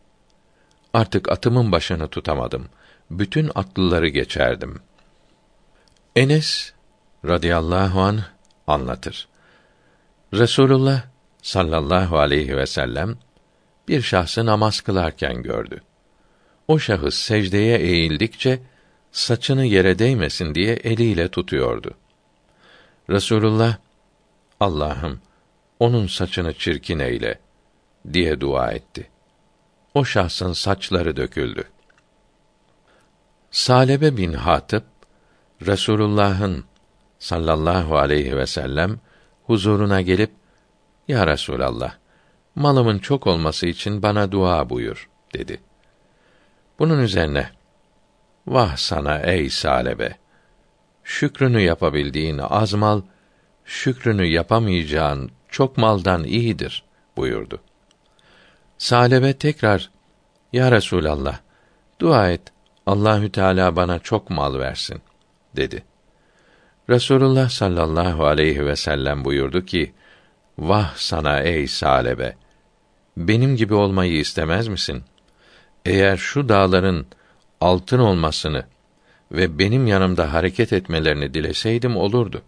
[0.94, 2.70] Artık atımın başını tutamadım.
[3.12, 4.80] Bütün atlıları geçerdim.
[6.16, 6.74] Enes
[7.26, 8.20] radıyallahu an
[8.68, 9.28] anlatır.
[10.34, 11.04] Resulullah
[11.42, 13.18] sallallahu aleyhi ve sellem
[13.88, 15.82] bir şahsı namaz kılarken gördü.
[16.68, 18.60] O şahıs secdeye eğildikçe
[19.12, 21.94] saçını yere değmesin diye eliyle tutuyordu.
[23.10, 23.78] Resulullah
[24.60, 25.22] Allah'ım
[25.80, 27.40] onun saçını çirkin eyle
[28.14, 29.10] diye dua etti.
[29.94, 31.64] O şahsın saçları döküldü.
[33.52, 34.84] Salebe bin Hatip
[35.66, 36.66] Resulullah'ın
[37.20, 39.00] sallallahu aleyhi ve sellem
[39.44, 40.32] huzuruna gelip
[41.08, 41.96] Ya Resulallah
[42.56, 45.62] malımın çok olması için bana dua buyur dedi.
[46.80, 47.50] Bunun üzerine
[48.48, 50.18] vah sana ey Salebe
[51.04, 53.02] şükrünü yapabildiğin az mal
[53.66, 56.84] şükrünü yapamayacağın çok maldan iyidir
[57.18, 57.62] buyurdu.
[58.78, 59.90] Salebe tekrar
[60.54, 61.40] Ya Resulallah
[62.00, 62.57] dua et
[62.88, 65.02] Allahü Teala bana çok mal versin
[65.56, 65.84] dedi.
[66.90, 69.94] Resulullah sallallahu aleyhi ve sellem buyurdu ki:
[70.60, 72.36] Vah sana ey Salebe!
[73.18, 75.04] Benim gibi olmayı istemez misin?
[75.86, 77.06] Eğer şu dağların
[77.62, 78.66] altın olmasını
[79.32, 82.42] ve benim yanımda hareket etmelerini dileseydim olurdu.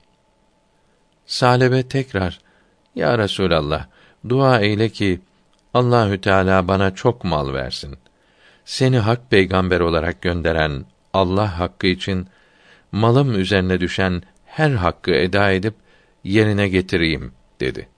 [1.26, 2.40] Salebe tekrar:
[2.96, 3.86] Ya Resulallah,
[4.30, 5.20] dua eyle ki
[5.74, 7.98] Allahü Teala bana çok mal versin.
[8.70, 12.28] Seni hak peygamber olarak gönderen Allah hakkı için
[12.92, 15.74] malım üzerine düşen her hakkı eda edip
[16.24, 17.90] yerine getireyim dedi.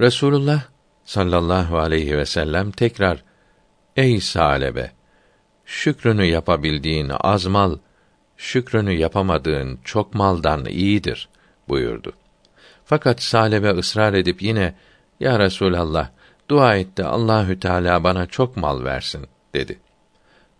[0.00, 0.62] Resulullah
[1.04, 3.24] sallallahu aleyhi ve sellem tekrar
[3.96, 4.92] Ey salebe
[5.64, 7.78] şükrünü yapabildiğin az mal
[8.36, 11.28] şükrünü yapamadığın çok maldan iyidir
[11.68, 12.12] buyurdu.
[12.84, 14.74] Fakat salebe ısrar edip yine
[15.20, 16.10] ya Resulallah
[16.48, 19.78] dua etti Allahü Teala bana çok mal versin dedi.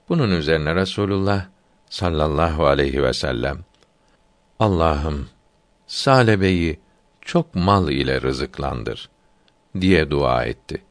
[0.08, 1.46] Bunun üzerine Resulullah
[1.90, 3.58] sallallahu aleyhi ve sellem
[4.58, 5.28] Allah'ım
[5.86, 6.80] Salebe'yi
[7.20, 9.08] çok mal ile rızıklandır
[9.80, 10.82] diye dua etti.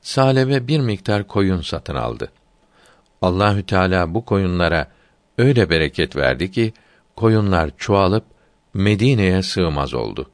[0.00, 2.32] Salebe bir miktar koyun satın aldı.
[3.22, 4.86] Allahü Teala bu koyunlara
[5.38, 6.72] öyle bereket verdi ki
[7.16, 8.24] koyunlar çoğalıp
[8.74, 10.30] Medine'ye sığmaz oldu.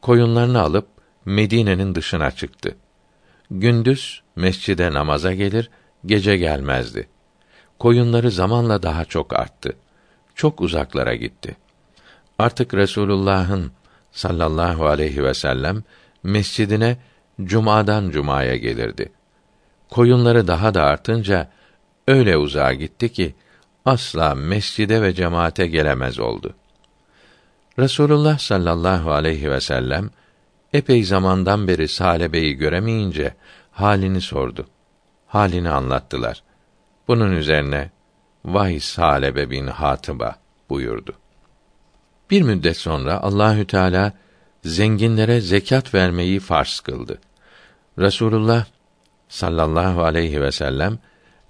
[0.00, 0.86] Koyunlarını alıp
[1.24, 2.76] Medine'nin dışına çıktı.
[3.50, 5.70] Gündüz mescide namaza gelir,
[6.06, 7.08] gece gelmezdi.
[7.78, 9.76] Koyunları zamanla daha çok arttı.
[10.34, 11.56] Çok uzaklara gitti.
[12.38, 13.72] Artık Resulullah'ın
[14.12, 15.82] sallallahu aleyhi ve sellem
[16.22, 16.96] mescidine
[17.44, 19.12] cumadan cumaya gelirdi.
[19.90, 21.50] Koyunları daha da artınca
[22.08, 23.34] öyle uzağa gitti ki
[23.84, 26.54] asla mescide ve cemaate gelemez oldu.
[27.78, 30.10] Resulullah sallallahu aleyhi ve sellem
[30.72, 33.34] epey zamandan beri Salebe'yi göremeyince
[33.70, 34.66] halini sordu.
[35.32, 36.42] Halini anlattılar.
[37.08, 37.90] Bunun üzerine
[38.44, 40.36] vay Salebe bin Hatıba
[40.70, 41.16] buyurdu.
[42.30, 44.12] Bir müddet sonra Allahü Teala
[44.64, 47.18] zenginlere zekat vermeyi farz kıldı.
[47.98, 48.64] Resulullah
[49.28, 50.98] sallallahu aleyhi ve sellem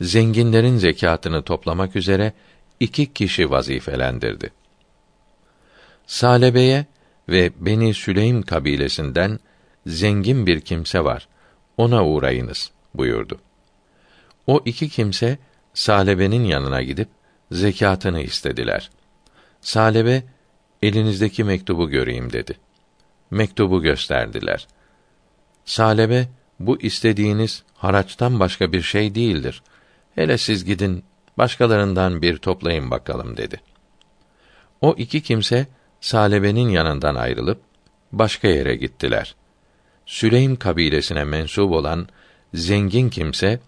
[0.00, 2.32] zenginlerin zekatını toplamak üzere
[2.80, 4.50] iki kişi vazifelendirdi.
[6.06, 6.86] Salebe'ye
[7.28, 9.38] ve Beni Süleym kabilesinden
[9.86, 11.28] zengin bir kimse var.
[11.76, 13.40] Ona uğrayınız buyurdu.
[14.46, 15.38] O iki kimse
[15.74, 17.08] Salebe'nin yanına gidip
[17.50, 18.90] zekatını istediler.
[19.60, 20.22] Salebe
[20.82, 22.56] elinizdeki mektubu göreyim dedi.
[23.30, 24.66] Mektubu gösterdiler.
[25.64, 26.28] Salebe
[26.60, 29.62] bu istediğiniz haraçtan başka bir şey değildir.
[30.14, 31.04] Hele siz gidin
[31.38, 33.60] başkalarından bir toplayın bakalım dedi.
[34.80, 35.66] O iki kimse
[36.00, 37.60] Salebe'nin yanından ayrılıp
[38.12, 39.34] başka yere gittiler.
[40.06, 42.08] Süleym kabilesine mensup olan
[42.54, 43.60] zengin kimse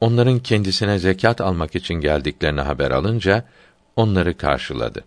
[0.00, 3.44] onların kendisine zekat almak için geldiklerini haber alınca
[3.96, 5.04] onları karşıladı.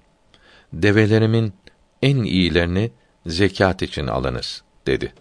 [0.74, 1.54] Develerimin
[2.02, 2.92] en iyilerini
[3.26, 5.14] zekat için alınız dedi.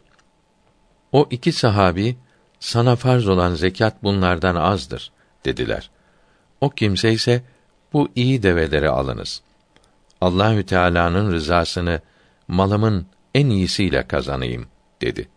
[1.13, 2.17] O iki sahabi
[2.61, 5.13] sana farz olan zekat bunlardan azdır
[5.45, 5.91] dediler.
[6.61, 7.43] O kimse ise
[7.93, 9.43] bu iyi develeri alınız.
[10.21, 12.01] Allahü Teala'nın rızasını
[12.49, 14.67] malımın en iyisiyle kazanayım
[15.01, 15.29] dedi.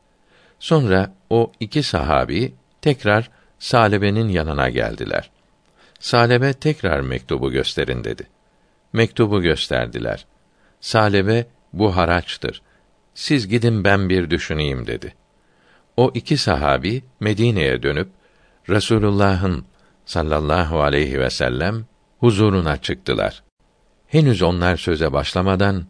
[0.59, 3.29] Sonra o iki sahabi tekrar
[3.61, 5.29] Salebe'nin yanına geldiler.
[5.99, 8.27] Salebe tekrar mektubu gösterin dedi.
[8.93, 10.25] Mektubu gösterdiler.
[10.79, 12.61] Salebe bu haraçtır.
[13.13, 15.13] Siz gidin ben bir düşüneyim dedi.
[15.97, 18.09] O iki sahabi Medine'ye dönüp
[18.69, 19.65] Resulullah'ın
[20.05, 21.85] sallallahu aleyhi ve sellem
[22.19, 23.43] huzuruna çıktılar.
[24.07, 25.85] Henüz onlar söze başlamadan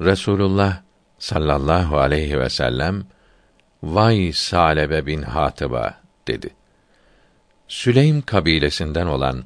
[0.00, 0.82] Resulullah
[1.18, 3.04] sallallahu aleyhi ve sellem
[3.82, 5.94] Vay Salebe bin Hatıba
[6.28, 6.50] dedi.
[7.68, 9.44] Süleym kabilesinden olan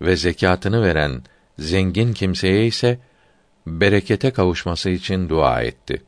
[0.00, 1.22] ve zekatını veren
[1.58, 2.98] zengin kimseye ise
[3.66, 6.02] berekete kavuşması için dua etti.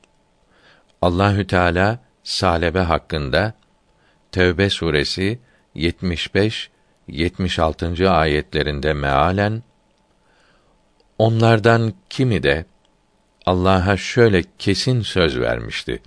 [1.03, 3.55] Allahü Teala Salebe hakkında
[4.33, 5.39] Tevbe suresi
[5.75, 6.71] 75
[7.09, 8.11] 76.
[8.11, 9.63] ayetlerinde mealen
[11.19, 12.65] onlardan kimi de
[13.47, 16.03] Allah'a şöyle kesin söz vermişti.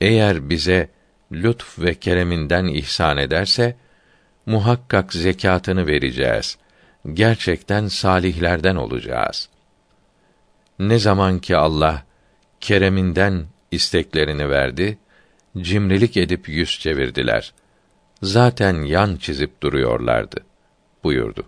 [0.00, 0.88] Eğer bize
[1.32, 3.76] lütf ve kereminden ihsan ederse
[4.46, 6.58] muhakkak zekatını vereceğiz.
[7.12, 9.48] Gerçekten salihlerden olacağız.
[10.78, 12.02] Ne zaman ki Allah
[12.60, 14.98] kereminden isteklerini verdi,
[15.58, 17.52] cimrilik edip yüz çevirdiler.
[18.22, 20.36] Zaten yan çizip duruyorlardı
[21.04, 21.46] buyurdu.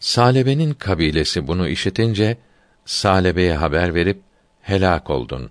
[0.00, 2.36] Salebe'nin kabilesi bunu işitince
[2.84, 4.20] Salebe'ye haber verip
[4.60, 5.50] helak oldun.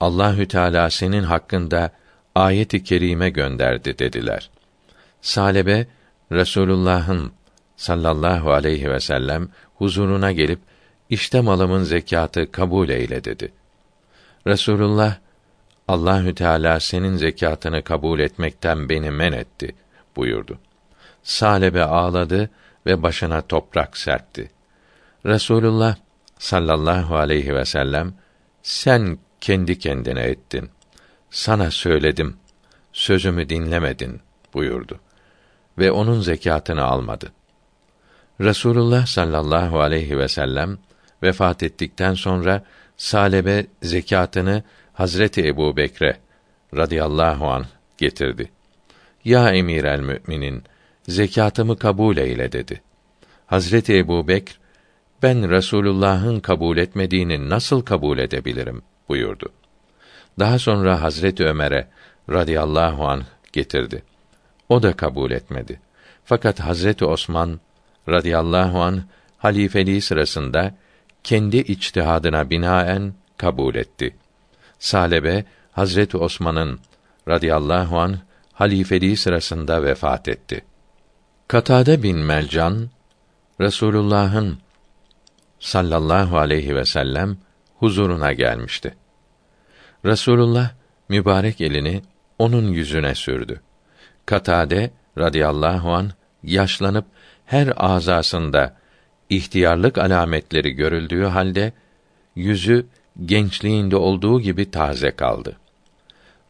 [0.00, 1.90] Allahü Teala senin hakkında
[2.34, 4.50] ayet-i kerime gönderdi dediler.
[5.24, 5.86] Salebe
[6.32, 7.32] Resulullah'ın
[7.76, 10.58] sallallahu aleyhi ve sellem huzuruna gelip
[11.10, 13.52] işte malımın zekatı kabul eyle dedi.
[14.46, 15.16] Resulullah
[15.88, 19.74] Allahü Teala senin zekatını kabul etmekten beni men etti
[20.16, 20.58] buyurdu.
[21.22, 22.50] Salebe ağladı
[22.86, 24.50] ve başına toprak serpti.
[25.26, 25.96] Resulullah
[26.38, 28.14] sallallahu aleyhi ve sellem
[28.62, 30.70] sen kendi kendine ettin.
[31.30, 32.36] Sana söyledim.
[32.92, 34.20] Sözümü dinlemedin
[34.54, 35.00] buyurdu.
[35.78, 37.32] Ve onun zekatını almadı.
[38.40, 40.78] Resulullah sallallahu aleyhi ve sellem
[41.22, 42.64] vefat ettikten sonra
[42.96, 44.62] Salebe zekatını
[44.92, 46.16] Hazreti Ebu Bekre
[46.76, 47.66] radıyallahu an
[47.98, 48.50] getirdi.
[49.24, 50.62] Ya emir el müminin,
[51.08, 52.82] zekatımı kabul eyle dedi.
[53.46, 54.58] Hazreti Ebu Bekr,
[55.22, 59.52] ben Resulullah'ın kabul etmediğini nasıl kabul edebilirim buyurdu.
[60.38, 61.88] Daha sonra Hazreti Ömer'e
[62.30, 63.22] radıyallahu an
[63.52, 64.02] getirdi.
[64.68, 65.80] O da kabul etmedi.
[66.24, 67.60] Fakat Hazreti Osman
[68.08, 69.02] radıyallahu an
[69.38, 70.74] halifeliği sırasında
[71.24, 74.16] kendi içtihadına binaen kabul etti.
[74.78, 76.80] Salebe Hazreti Osman'ın
[77.28, 78.18] radıyallahu an
[78.52, 80.64] halifeliği sırasında vefat etti.
[81.48, 82.90] Katade bin Melcan
[83.60, 84.58] Resulullah'ın
[85.60, 87.36] sallallahu aleyhi ve sellem
[87.78, 88.94] huzuruna gelmişti.
[90.04, 90.70] Resulullah
[91.08, 92.02] mübarek elini
[92.38, 93.60] onun yüzüne sürdü.
[94.26, 96.10] Katade radıyallahu an
[96.42, 97.04] yaşlanıp
[97.46, 98.76] her azasında
[99.30, 101.72] ihtiyarlık alametleri görüldüğü halde
[102.36, 102.86] yüzü
[103.24, 105.56] gençliğinde olduğu gibi taze kaldı.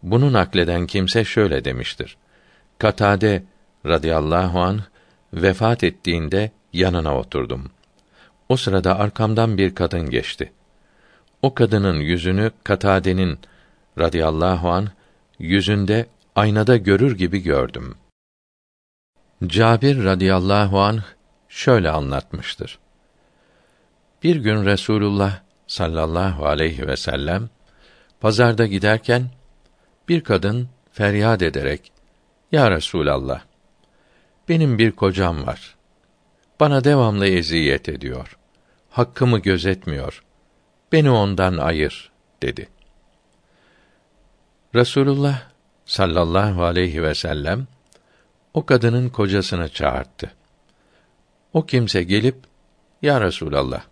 [0.02, 2.16] Bunu nakleden kimse şöyle demiştir.
[2.78, 3.42] Katade
[3.86, 4.80] radıyallahu an
[5.32, 7.70] vefat ettiğinde yanına oturdum.
[8.48, 10.52] O sırada arkamdan bir kadın geçti.
[11.42, 13.38] O kadının yüzünü Katade'nin
[13.98, 14.88] radıyallahu an
[15.38, 17.94] yüzünde aynada görür gibi gördüm.
[19.46, 21.02] Cabir radıyallahu an
[21.48, 22.78] şöyle anlatmıştır.
[24.22, 27.50] Bir gün Resulullah sallallahu aleyhi ve sellem
[28.20, 29.30] pazarda giderken
[30.08, 31.92] bir kadın feryat ederek
[32.52, 33.42] Ya Resulallah
[34.48, 35.76] benim bir kocam var.
[36.60, 38.38] Bana devamlı eziyet ediyor.
[38.90, 40.24] Hakkımı gözetmiyor.
[40.92, 42.12] Beni ondan ayır
[42.42, 42.68] dedi.
[44.74, 45.53] Resulullah
[45.86, 47.66] sallallahu aleyhi ve sellem
[48.54, 50.30] o kadının kocasını çağırdı.
[51.52, 52.36] O kimse gelip
[53.02, 53.84] Ya Resulallah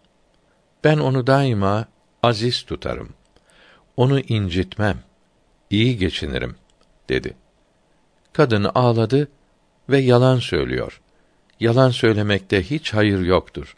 [0.85, 1.85] ben onu daima
[2.23, 3.09] aziz tutarım.
[3.97, 4.99] Onu incitmem.
[5.71, 6.57] iyi geçinirim
[7.09, 7.37] dedi.
[8.33, 9.29] Kadın ağladı
[9.89, 11.01] ve yalan söylüyor.
[11.61, 13.77] Yalan söylemekte hiç hayır yoktur.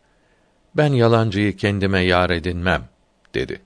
[0.75, 2.89] Ben yalancıyı kendime yar edinmem
[3.35, 3.61] dedi.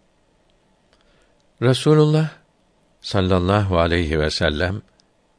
[1.63, 2.31] Resulullah
[3.09, 4.83] sallallahu aleyhi ve sellem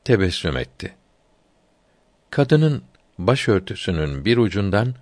[0.03, 0.95] tebessüm etti.
[2.29, 2.83] Kadının
[3.17, 4.95] başörtüsünün bir ucundan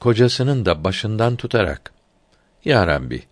[0.00, 1.92] kocasının da başından tutarak
[2.64, 3.22] Ya Rabbi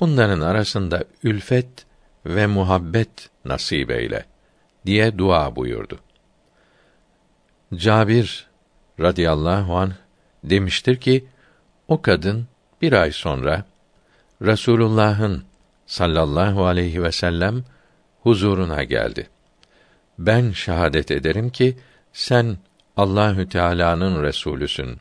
[0.00, 1.86] bunların arasında ülfet
[2.26, 4.24] ve muhabbet nasip eyle
[4.86, 5.98] diye dua buyurdu.
[7.74, 8.46] Cabir
[9.00, 9.92] radıyallahu an
[10.44, 11.24] demiştir ki
[11.88, 12.46] o kadın
[12.82, 13.64] bir ay sonra
[14.42, 15.44] Resulullah'ın
[15.86, 17.64] sallallahu aleyhi ve sellem
[18.22, 19.28] huzuruna geldi.
[20.18, 21.76] Ben şahadet ederim ki
[22.12, 22.58] sen
[22.96, 24.98] Allahü Teala'nın resulüsün.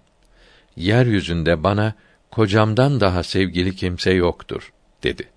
[0.76, 1.94] Yeryüzünde bana
[2.32, 5.30] kocamdan daha sevgili kimse yoktur dedi.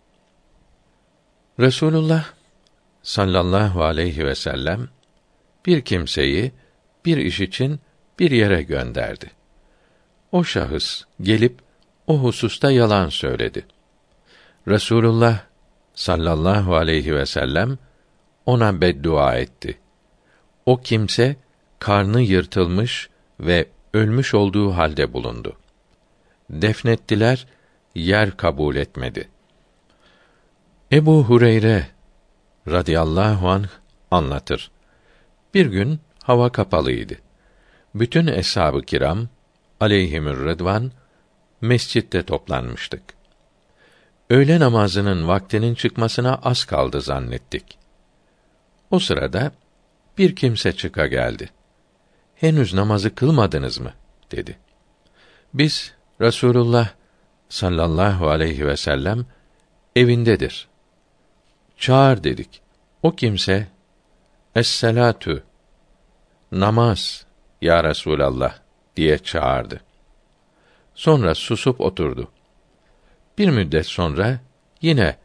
[1.61, 2.25] Resulullah
[3.03, 4.89] sallallahu aleyhi ve sellem
[5.67, 6.53] bir kimseyi
[7.05, 7.81] bir iş için
[8.19, 9.31] bir yere gönderdi.
[10.33, 11.59] O şahıs gelip
[12.07, 13.67] o hususta yalan söyledi.
[14.69, 15.41] Resulullah
[15.95, 17.79] sallallahu aleyhi ve sellem
[18.47, 19.79] ona beddua etti.
[20.67, 21.37] O kimse
[21.79, 23.09] karnı yırtılmış
[23.41, 25.57] ve ölmüş olduğu halde bulundu.
[26.51, 27.47] Defnettiler,
[27.95, 29.29] yer kabul etmedi.
[30.93, 31.87] Ebu Hureyre
[32.69, 33.69] radıyallahu anh
[34.11, 34.71] anlatır.
[35.55, 37.15] Bir gün hava kapalıydı.
[37.95, 39.29] Bütün eshab-ı kiram
[39.81, 40.93] aleyhimür rıdvan
[41.61, 43.03] mescitte toplanmıştık.
[44.33, 47.79] Öğle namazının vaktinin çıkmasına az kaldı zannettik.
[48.91, 49.53] O sırada
[50.19, 51.51] bir kimse çıka geldi.
[52.35, 53.93] Henüz namazı kılmadınız mı?
[54.31, 54.59] dedi.
[55.55, 56.89] Biz Resulullah
[57.49, 59.27] sallallahu aleyhi ve sellem
[59.97, 60.69] evindedir.
[61.77, 62.63] Çağır dedik.
[63.03, 63.69] O kimse
[64.57, 65.43] Es-selatu
[66.53, 67.27] namaz
[67.63, 68.55] ya Resulallah
[68.97, 69.81] diye çağırdı.
[70.95, 72.29] Sonra susup oturdu.
[73.39, 74.41] Bir müddet sonra
[74.83, 75.17] yine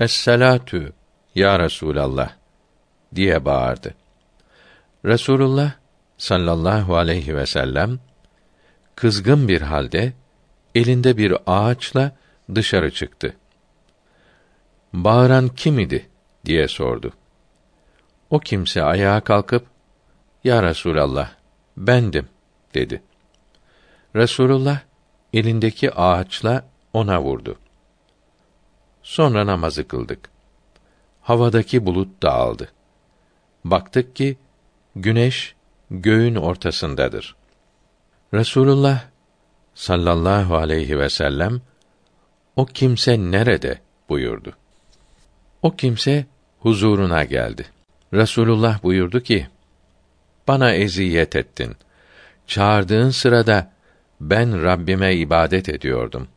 [0.00, 0.92] Es-selatu
[1.34, 2.32] ya Resulallah
[3.14, 3.94] diye bağırdı.
[5.04, 5.72] Resulullah
[6.18, 7.98] sallallahu aleyhi ve sellem
[8.96, 10.12] kızgın bir halde
[10.74, 12.16] elinde bir ağaçla
[12.54, 13.36] dışarı çıktı.
[14.92, 16.08] Bağıran kim idi
[16.44, 17.12] diye sordu.
[18.30, 19.66] O kimse ayağa kalkıp
[20.44, 21.30] Ya Resulallah
[21.76, 22.28] bendim
[22.74, 23.02] dedi.
[24.16, 24.80] Resulullah
[25.32, 27.58] elindeki ağaçla ona vurdu.
[29.02, 30.30] Sonra namazı kıldık.
[31.20, 32.68] Havadaki bulut dağıldı.
[33.64, 34.36] Baktık ki
[34.96, 35.54] güneş
[35.90, 37.36] göğün ortasındadır.
[38.34, 39.04] Resulullah
[39.74, 41.60] sallallahu aleyhi ve sellem
[42.56, 43.78] o kimse nerede
[44.08, 44.52] buyurdu.
[45.62, 46.26] O kimse
[46.60, 47.66] huzuruna geldi.
[48.12, 49.48] Resulullah buyurdu ki:
[50.48, 51.76] Bana eziyet ettin.
[52.46, 53.72] Çağırdığın sırada
[54.20, 56.28] ben Rabbime ibadet ediyordum.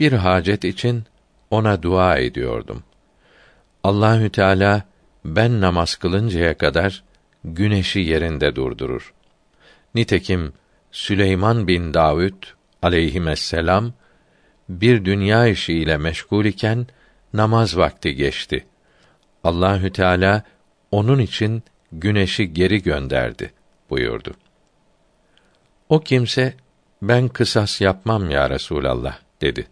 [0.00, 1.04] Bir hacet için
[1.50, 2.82] ona dua ediyordum.
[3.84, 4.82] Allahü Teala
[5.24, 7.04] ben namaz kılıncaya kadar
[7.44, 9.14] güneşi yerinde durdurur.
[9.94, 10.52] Nitekim
[10.92, 12.42] Süleyman bin Davud
[12.82, 13.92] aleyhisselam
[14.68, 16.86] bir dünya işiyle meşgul iken
[17.32, 18.66] namaz vakti geçti.
[19.44, 20.42] Allahü Teala
[20.90, 23.52] onun için güneşi geri gönderdi
[23.90, 24.34] buyurdu.
[25.88, 26.54] O kimse
[27.02, 29.66] ben kısas yapmam ya Resulallah dedi.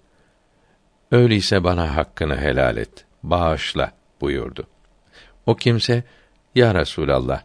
[1.11, 4.67] Öyleyse bana hakkını helal et, bağışla buyurdu.
[5.47, 6.05] O kimse
[6.55, 7.43] ya Resulallah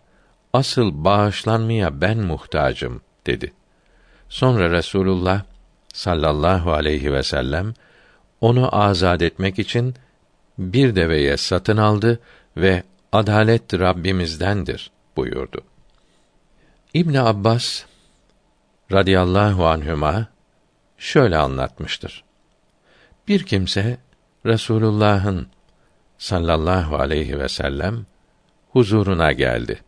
[0.54, 3.54] asıl bağışlanmaya ben muhtacım dedi.
[4.30, 5.44] Sonra Resulullah
[5.94, 7.74] sallallahu aleyhi ve sellem
[8.42, 9.96] onu azad etmek için
[10.58, 12.20] bir deveye satın aldı
[12.58, 15.62] ve adalet Rabbimizdendir buyurdu.
[16.94, 17.84] İbn Abbas
[18.92, 20.28] radıyallahu anhüma
[20.98, 22.24] şöyle anlatmıştır.
[23.32, 23.98] Bir kimse
[24.46, 25.48] Resulullah'ın
[26.18, 28.06] sallallahu aleyhi ve sellem
[28.72, 29.82] huzuruna geldi.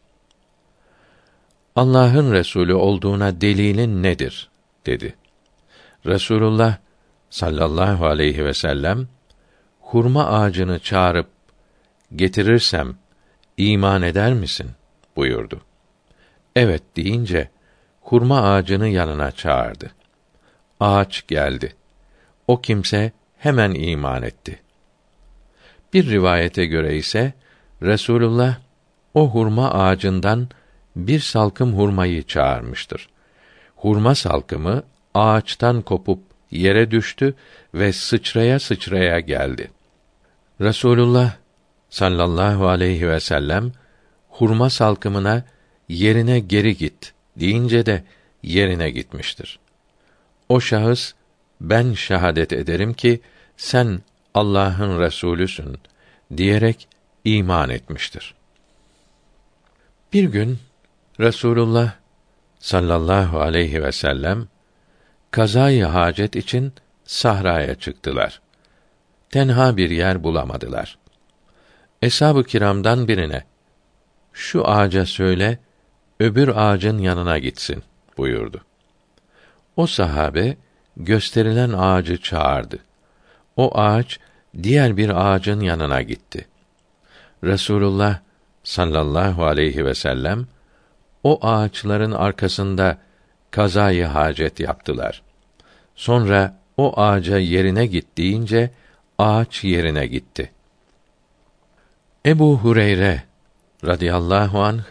[1.75, 4.49] Allah'ın Resulü olduğuna delilin nedir?
[4.85, 5.15] dedi.
[6.05, 6.77] Resulullah
[7.29, 9.07] sallallahu aleyhi ve sellem
[9.81, 11.27] hurma ağacını çağırıp
[12.15, 12.95] getirirsem
[13.57, 14.71] iman eder misin?
[15.15, 15.61] buyurdu.
[16.55, 17.49] Evet deyince
[18.01, 19.91] hurma ağacını yanına çağırdı.
[20.79, 21.75] Ağaç geldi.
[22.47, 23.11] O kimse
[23.43, 24.59] hemen iman etti.
[25.93, 27.33] Bir rivayete göre ise
[27.81, 28.57] Resulullah
[29.13, 30.47] o hurma ağacından
[30.95, 33.09] bir salkım hurmayı çağırmıştır.
[33.75, 34.83] Hurma salkımı
[35.13, 36.19] ağaçtan kopup
[36.51, 37.35] yere düştü
[37.73, 39.71] ve sıçraya sıçraya geldi.
[40.61, 41.35] Resulullah
[41.89, 43.71] sallallahu aleyhi ve sellem
[44.29, 45.43] hurma salkımına
[45.89, 48.03] yerine geri git deyince de
[48.43, 49.59] yerine gitmiştir.
[50.49, 51.13] O şahıs
[51.61, 53.21] ben şahadet ederim ki
[53.64, 53.99] sen
[54.34, 55.78] Allah'ın resulüsün
[56.38, 56.88] diyerek
[57.24, 58.36] iman etmiştir.
[60.14, 60.59] Bir gün
[61.20, 61.93] Resulullah
[62.59, 64.47] sallallahu aleyhi ve sellem
[65.32, 66.74] kazayı hacet için
[67.05, 68.41] sahraya çıktılar.
[69.30, 70.97] Tenha bir yer bulamadılar.
[72.01, 73.43] Eshab-ı kiramdan birine
[74.34, 75.59] şu ağaca söyle
[76.20, 77.84] öbür ağacın yanına gitsin
[78.18, 78.61] buyurdu.
[79.76, 80.57] O sahabe
[80.97, 82.80] gösterilen ağacı çağırdı.
[83.58, 84.20] O ağaç
[84.64, 86.47] diğer bir ağacın yanına gitti.
[87.43, 88.20] Resulullah
[88.64, 90.47] sallallahu aleyhi ve sellem
[91.24, 92.97] o ağaçların arkasında
[93.51, 95.22] kazayı hacet yaptılar.
[95.95, 98.72] Sonra o ağaca yerine git deyince
[99.18, 100.51] ağaç yerine gitti.
[102.26, 103.24] Ebu Hureyre
[103.86, 104.82] radıyallahu anh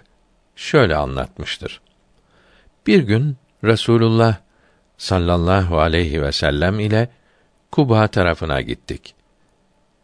[0.56, 1.80] şöyle anlatmıştır.
[2.86, 4.36] Bir gün Resulullah
[4.98, 7.08] sallallahu aleyhi ve sellem ile
[7.72, 9.14] Kuba tarafına gittik.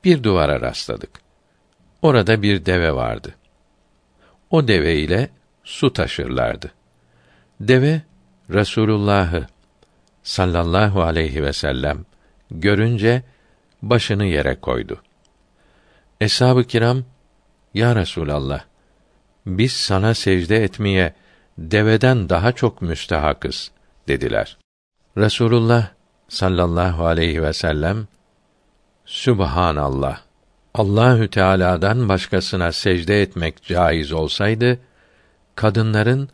[0.05, 1.11] Bir duvara rastladık.
[2.03, 3.35] Orada bir deve vardı.
[4.51, 5.31] O deve ile
[5.65, 6.73] su taşırlardı.
[7.61, 8.03] Deve
[8.51, 9.47] Resulullah'ı
[10.23, 12.05] sallallahu aleyhi ve sellem
[12.51, 13.23] görünce
[13.83, 15.03] başını yere koydu.
[16.21, 17.05] Eshab-ı kiram
[17.75, 18.65] ya Resulallah
[19.47, 21.15] biz sana secde etmeye
[21.59, 23.71] deveden daha çok müstehakız
[24.09, 24.59] dediler.
[25.17, 25.98] Resulullah
[26.29, 28.07] sallallahu aleyhi ve sellem
[29.07, 30.21] Sübhanallah.
[30.75, 34.79] Allahü Teala'dan başkasına secde etmek caiz olsaydı
[35.55, 36.29] kadınların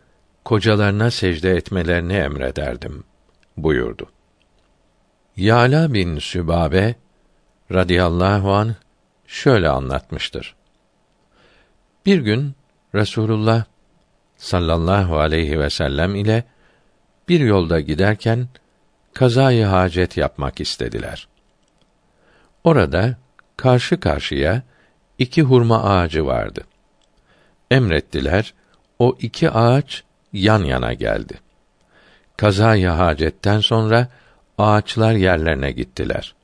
[0.44, 3.04] kocalarına secde etmelerini emrederdim
[3.56, 4.10] buyurdu.
[5.36, 6.94] Yala bin Sübabe
[7.72, 8.74] radıyallahu an
[9.26, 10.54] şöyle anlatmıştır.
[12.06, 12.54] Bir gün
[12.94, 13.64] Resulullah
[14.36, 16.44] sallallahu aleyhi ve sellem ile
[17.28, 18.48] bir yolda giderken
[19.14, 21.28] kazayı hacet yapmak istediler.
[22.64, 23.16] Orada
[23.56, 24.62] karşı karşıya
[25.18, 26.64] iki hurma ağacı vardı.
[27.70, 28.54] Emrettiler,
[28.98, 31.34] o iki ağaç yan yana geldi.
[32.36, 34.08] kazaya hacetten sonra
[34.58, 36.34] ağaçlar yerlerine gittiler.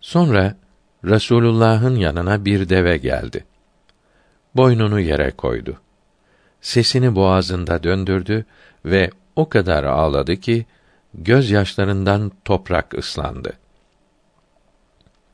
[0.00, 0.54] Sonra
[1.04, 3.44] Resulullah'ın yanına bir deve geldi.
[4.56, 5.80] Boynunu yere koydu.
[6.60, 8.44] Sesini boğazında döndürdü
[8.84, 10.66] ve o kadar ağladı ki
[11.14, 13.52] gözyaşlarından toprak ıslandı.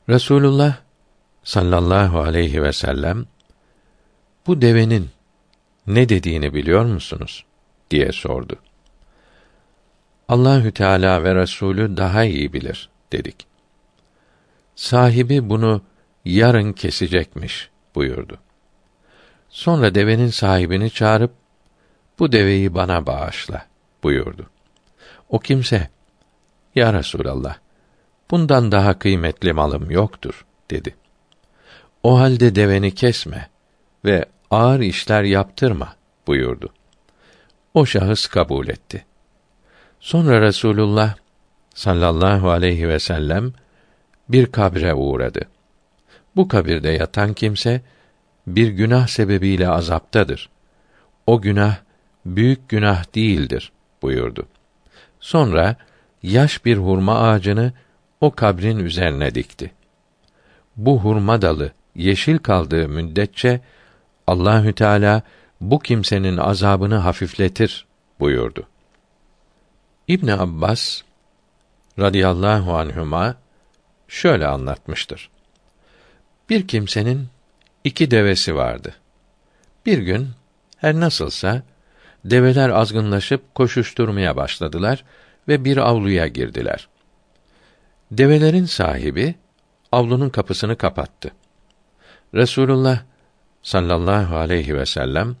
[0.09, 0.77] Resulullah
[1.43, 3.25] sallallahu aleyhi ve sellem
[4.47, 5.09] bu devenin
[5.87, 7.45] ne dediğini biliyor musunuz
[7.91, 8.55] diye sordu.
[10.27, 13.47] Allahü Teala ve Resulü daha iyi bilir dedik.
[14.75, 15.81] Sahibi bunu
[16.25, 18.37] yarın kesecekmiş buyurdu.
[19.49, 21.31] Sonra devenin sahibini çağırıp
[22.19, 23.65] bu deveyi bana bağışla
[24.03, 24.49] buyurdu.
[25.29, 25.89] O kimse
[26.75, 27.57] Ya Resulallah
[28.31, 30.95] bundan daha kıymetli malım yoktur dedi.
[32.03, 33.49] O halde deveni kesme
[34.05, 35.95] ve ağır işler yaptırma
[36.27, 36.73] buyurdu.
[37.73, 39.05] O şahıs kabul etti.
[39.99, 41.15] Sonra Resulullah
[41.73, 43.53] sallallahu aleyhi ve sellem
[44.29, 45.41] bir kabre uğradı.
[46.35, 47.81] Bu kabirde yatan kimse
[48.47, 50.49] bir günah sebebiyle azaptadır.
[51.27, 51.77] O günah
[52.25, 53.71] büyük günah değildir
[54.01, 54.47] buyurdu.
[55.19, 55.75] Sonra
[56.23, 57.73] yaş bir hurma ağacını
[58.21, 59.71] o kabrin üzerine dikti.
[60.75, 63.61] Bu hurma dalı yeşil kaldığı müddetçe
[64.27, 65.21] Allahü Teala
[65.61, 67.85] bu kimsenin azabını hafifletir
[68.19, 68.67] buyurdu.
[70.07, 71.01] İbn Abbas
[71.99, 73.35] radıyallahu anhuma
[74.07, 75.29] şöyle anlatmıştır.
[76.49, 77.27] Bir kimsenin
[77.83, 78.95] iki devesi vardı.
[79.85, 80.29] Bir gün
[80.77, 81.63] her nasılsa
[82.25, 85.03] develer azgınlaşıp koşuşturmaya başladılar
[85.47, 86.87] ve bir avluya girdiler.
[88.11, 89.35] Develerin sahibi
[89.91, 91.31] avlunun kapısını kapattı.
[92.33, 92.99] Resulullah
[93.61, 95.35] sallallahu aleyhi ve sellem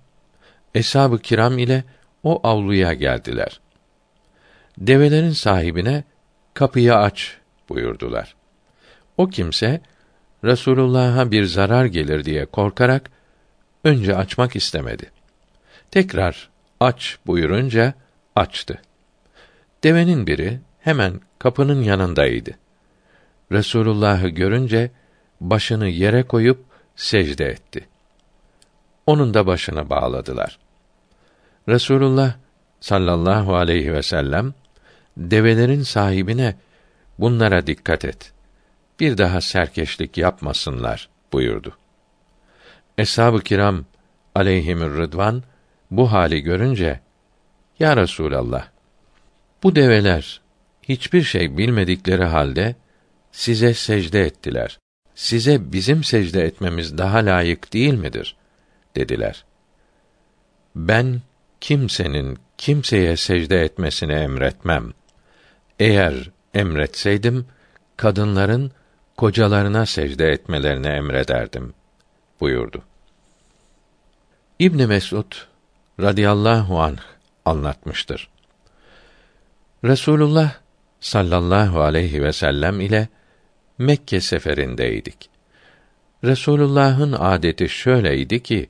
[0.75, 1.83] eshab-ı kiram ile
[2.23, 3.59] o avluya geldiler.
[4.77, 6.03] Develerin sahibine
[6.53, 7.37] kapıyı aç
[7.69, 8.35] buyurdular.
[9.17, 9.81] O kimse
[10.43, 13.11] Resulullah'a bir zarar gelir diye korkarak
[13.83, 15.11] önce açmak istemedi.
[15.91, 16.49] Tekrar
[16.79, 17.93] aç buyurunca
[18.35, 18.81] açtı.
[19.83, 22.51] Devenin biri hemen kapının yanındaydı.
[23.51, 24.91] Resulullah'ı görünce
[25.41, 26.65] başını yere koyup
[26.95, 27.87] secde etti.
[29.05, 30.59] Onun da başını bağladılar.
[31.67, 32.33] Resulullah
[32.79, 34.53] sallallahu aleyhi ve sellem
[35.17, 36.55] develerin sahibine
[37.19, 38.31] bunlara dikkat et.
[38.99, 41.77] Bir daha serkeşlik yapmasınlar buyurdu.
[42.97, 43.85] Eshab-ı kiram
[44.35, 45.43] aleyhimür rıdvan
[45.91, 46.99] bu hali görünce
[47.79, 48.67] Ya Resulallah
[49.63, 50.41] bu develer
[50.83, 52.75] hiçbir şey bilmedikleri halde
[53.31, 54.79] size secde ettiler.
[55.15, 58.35] Size bizim secde etmemiz daha layık değil midir?
[58.95, 59.45] dediler.
[60.75, 61.21] Ben
[61.61, 64.93] kimsenin kimseye secde etmesini emretmem.
[65.79, 67.45] Eğer emretseydim
[67.97, 68.71] kadınların
[69.17, 71.73] kocalarına secde etmelerini emrederdim
[72.39, 72.83] buyurdu.
[74.59, 75.31] İbn Mesud
[76.01, 76.97] radıyallahu anh
[77.45, 78.29] anlatmıştır.
[79.83, 80.51] Resulullah
[80.99, 83.07] sallallahu aleyhi ve sellem ile
[83.77, 85.29] Mekke seferindeydik.
[86.23, 88.69] Resulullah'ın adeti şöyleydi ki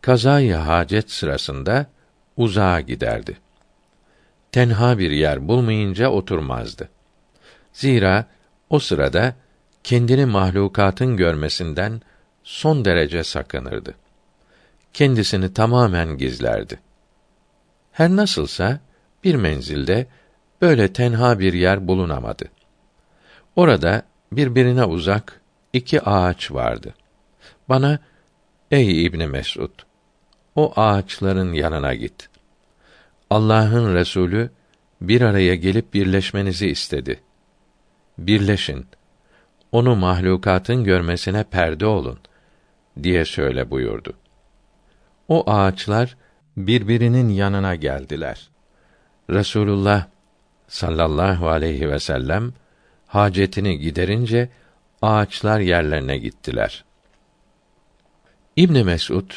[0.00, 1.86] kazayı hacet sırasında
[2.36, 3.38] uzağa giderdi.
[4.52, 6.88] Tenha bir yer bulmayınca oturmazdı.
[7.72, 8.26] Zira
[8.70, 9.34] o sırada
[9.84, 12.00] kendini mahlukatın görmesinden
[12.44, 13.94] son derece sakınırdı.
[14.92, 16.80] Kendisini tamamen gizlerdi.
[17.92, 18.80] Her nasılsa
[19.24, 20.06] bir menzilde
[20.62, 22.44] böyle tenha bir yer bulunamadı.
[23.56, 24.02] Orada
[24.32, 25.40] birbirine uzak
[25.72, 26.94] iki ağaç vardı.
[27.68, 27.98] Bana
[28.70, 29.70] ey İbni Mesud
[30.56, 32.28] o ağaçların yanına git.
[33.30, 34.50] Allah'ın Resulü
[35.00, 37.20] bir araya gelip birleşmenizi istedi.
[38.18, 38.86] Birleşin.
[39.72, 42.18] Onu mahlukatın görmesine perde olun
[43.02, 44.14] diye söyle buyurdu.
[45.32, 46.16] O ağaçlar
[46.56, 48.50] birbirinin yanına geldiler.
[49.30, 50.06] Resulullah
[50.68, 52.52] sallallahu aleyhi ve sellem
[53.06, 54.48] hacetini giderince
[55.02, 56.84] ağaçlar yerlerine gittiler.
[58.56, 59.30] İbn Mesud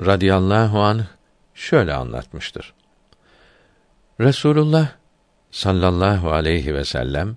[0.00, 1.06] radıyallahu an
[1.54, 2.74] şöyle anlatmıştır.
[4.20, 4.88] Resulullah
[5.50, 7.36] sallallahu aleyhi ve sellem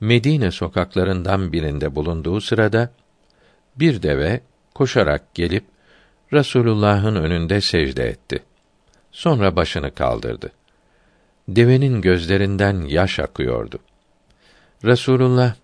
[0.00, 2.90] Medine sokaklarından birinde bulunduğu sırada
[3.76, 4.40] bir deve
[4.74, 5.64] koşarak gelip
[6.32, 8.42] Resulullah'ın önünde secde etti.
[9.12, 10.52] Sonra başını kaldırdı.
[11.48, 13.78] Devenin gözlerinden yaş akıyordu.
[14.84, 15.54] Resulullah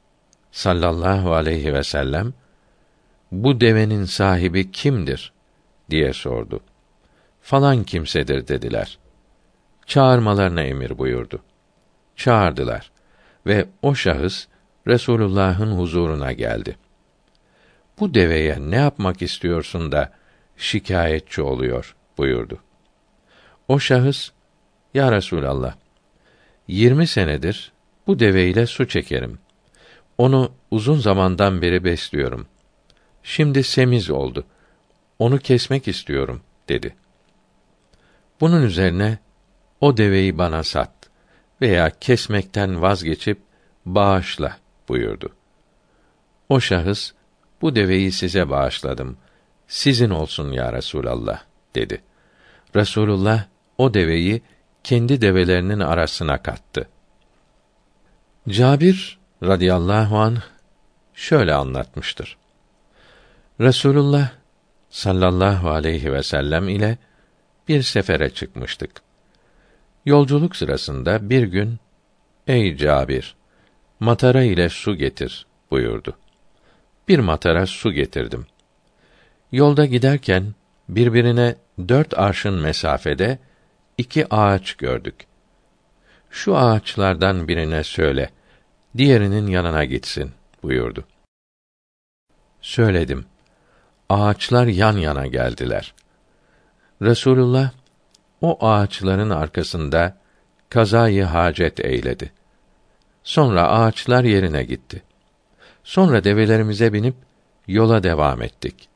[0.53, 2.35] sallallahu aleyhi ve sellem
[3.33, 5.33] bu devenin sahibi kimdir
[5.91, 6.61] diye sordu.
[7.43, 8.99] Falan kimsedir dediler.
[9.87, 11.43] çağırmalarına emir buyurdu.
[12.17, 12.91] Çağırdılar
[13.47, 14.47] ve o şahıs
[14.87, 16.77] Resulullah'ın huzuruna geldi.
[18.01, 20.13] Bu deveye ne yapmak istiyorsun da
[20.57, 22.59] şikayetçi oluyor buyurdu.
[23.69, 24.31] O şahıs,
[24.95, 25.75] Ya Resulallah,
[26.69, 27.73] yirmi senedir
[28.07, 29.39] bu deveyle su çekerim.
[30.19, 32.47] Onu uzun zamandan beri besliyorum.
[33.23, 34.45] Şimdi semiz oldu.
[35.19, 36.97] Onu kesmek istiyorum, dedi.
[38.41, 39.19] Bunun üzerine,
[39.81, 40.93] o deveyi bana sat
[41.61, 43.39] veya kesmekten vazgeçip
[43.87, 44.59] bağışla
[44.89, 45.33] buyurdu.
[46.49, 47.13] O şahıs,
[47.63, 49.19] bu deveyi size bağışladım.
[49.69, 51.43] Sizin olsun ya Resulallah,
[51.75, 52.03] dedi.
[52.77, 53.45] Resulullah,
[53.79, 54.43] o deveyi
[54.85, 56.89] kendi develerinin arasına kattı.
[58.49, 60.39] Cabir radıyallahu an
[61.15, 62.37] şöyle anlatmıştır.
[63.61, 64.31] Resulullah
[64.91, 66.99] sallallahu aleyhi ve sellem ile
[67.69, 68.91] bir sefere çıkmıştık.
[70.05, 71.79] Yolculuk sırasında bir gün
[72.47, 73.37] ey Cabir
[74.01, 76.17] matara ile su getir buyurdu.
[77.09, 78.47] Bir matara su getirdim.
[79.53, 80.55] Yolda giderken
[80.89, 81.55] birbirine
[81.89, 83.39] dört arşın mesafede
[83.99, 85.27] iki ağaç gördük.
[86.31, 88.31] Şu ağaçlardan birine söyle,
[88.97, 90.33] diğerinin yanına gitsin
[90.63, 91.05] buyurdu.
[92.61, 93.25] Söyledim.
[94.09, 95.95] Ağaçlar yan yana geldiler.
[97.03, 97.71] Resulullah
[98.41, 100.17] o ağaçların arkasında
[100.69, 102.33] kazayı hacet eyledi.
[103.25, 105.03] Sonra ağaçlar yerine gitti.
[105.85, 107.15] Sonra develerimize binip
[107.69, 108.89] yola devam ettik.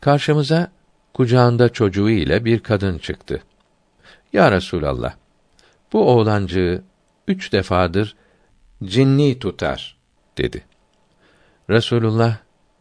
[0.00, 0.70] Karşımıza
[1.14, 3.42] kucağında çocuğu ile bir kadın çıktı.
[4.32, 5.14] Ya Resulallah,
[5.92, 6.82] bu oğlancığı
[7.28, 8.16] üç defadır
[8.84, 9.96] cinni tutar,
[10.38, 10.64] dedi.
[11.70, 12.36] Resulullah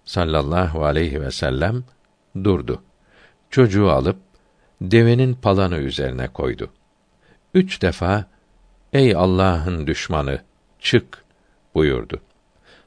[0.05, 1.83] sallallahu aleyhi ve sellem
[2.43, 2.83] durdu.
[3.49, 4.17] Çocuğu alıp
[4.81, 6.69] devenin palanı üzerine koydu.
[7.53, 8.25] Üç defa
[8.93, 10.41] ey Allah'ın düşmanı
[10.79, 11.23] çık
[11.75, 12.21] buyurdu.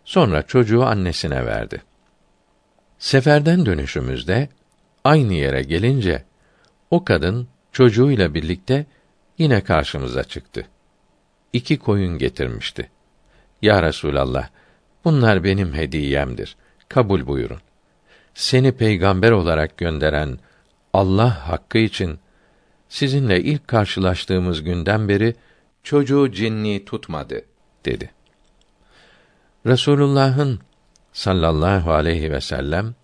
[0.04, 1.82] Sonra çocuğu annesine verdi.
[2.98, 4.48] Seferden dönüşümüzde
[5.04, 6.24] aynı yere gelince
[6.90, 8.86] o kadın çocuğuyla birlikte
[9.38, 10.66] yine karşımıza çıktı.
[11.52, 12.90] İki koyun getirmişti.
[13.62, 14.48] Ya Resulallah,
[15.04, 16.56] bunlar benim hediyemdir.
[16.88, 17.60] Kabul buyurun.
[18.34, 20.38] Seni peygamber olarak gönderen
[20.92, 22.18] Allah hakkı için
[22.88, 25.34] sizinle ilk karşılaştığımız günden beri
[25.82, 27.42] çocuğu cinni tutmadı
[27.84, 28.10] dedi.
[29.66, 30.60] Resulullah'ın
[31.18, 32.94] sallallahu aleyhi ve sellem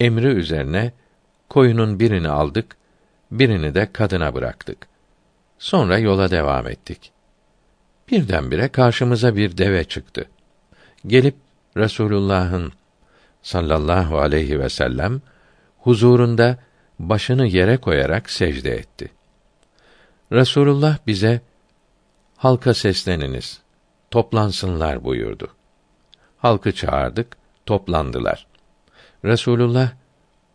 [0.00, 0.92] emri üzerine
[1.48, 2.76] koyunun birini aldık,
[3.30, 4.86] birini de kadına bıraktık.
[5.58, 7.12] Sonra yola devam ettik.
[8.10, 10.28] Birdenbire karşımıza bir deve çıktı.
[11.06, 11.34] Gelip
[11.76, 12.72] Resulullah'ın
[13.42, 15.22] sallallahu aleyhi ve sellem
[15.78, 16.58] huzurunda
[16.98, 19.10] başını yere koyarak secde etti.
[20.32, 21.40] Resulullah bize
[22.36, 23.60] halka sesleniniz,
[24.10, 25.48] toplansınlar buyurdu.
[26.36, 28.46] Halkı çağırdık, toplandılar.
[29.24, 29.90] Resulullah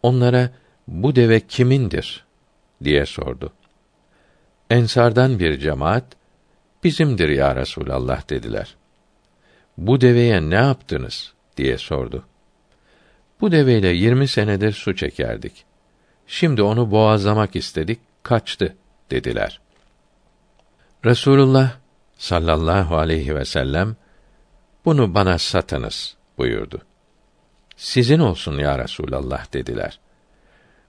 [0.03, 0.49] onlara
[0.87, 2.25] bu deve kimindir
[2.83, 3.53] diye sordu.
[4.69, 6.03] Ensardan bir cemaat
[6.83, 8.75] bizimdir ya Resulallah dediler.
[9.77, 12.25] Bu deveye ne yaptınız diye sordu.
[13.41, 15.65] Bu deveyle yirmi senedir su çekerdik.
[16.27, 18.75] Şimdi onu boğazlamak istedik, kaçtı
[19.11, 19.59] dediler.
[21.05, 21.71] Resulullah
[22.17, 23.95] sallallahu aleyhi ve sellem
[24.85, 26.81] bunu bana satınız buyurdu.
[27.83, 29.99] Sizin olsun ya Resulallah dediler.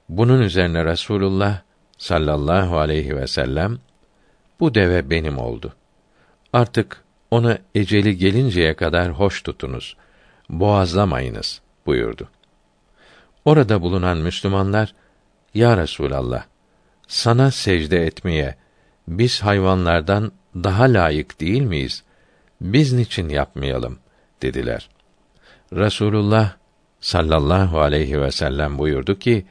[0.09, 1.61] Bunun üzerine Resulullah
[1.99, 3.79] sallallahu aleyhi ve sellem
[4.61, 5.75] bu deve benim oldu.
[6.53, 9.97] Artık onu eceli gelinceye kadar hoş tutunuz.
[10.49, 12.29] Boğazlamayınız buyurdu.
[13.45, 14.95] Orada bulunan Müslümanlar
[15.55, 16.45] ya Resulallah
[17.09, 18.57] sana secde etmeye
[19.09, 22.05] biz hayvanlardan daha layık değil miyiz?
[22.61, 23.99] Biz niçin yapmayalım
[24.43, 24.89] dediler.
[25.73, 26.64] Resulullah
[27.05, 29.47] sallallahu aleyhi ve sellem buyurdu ki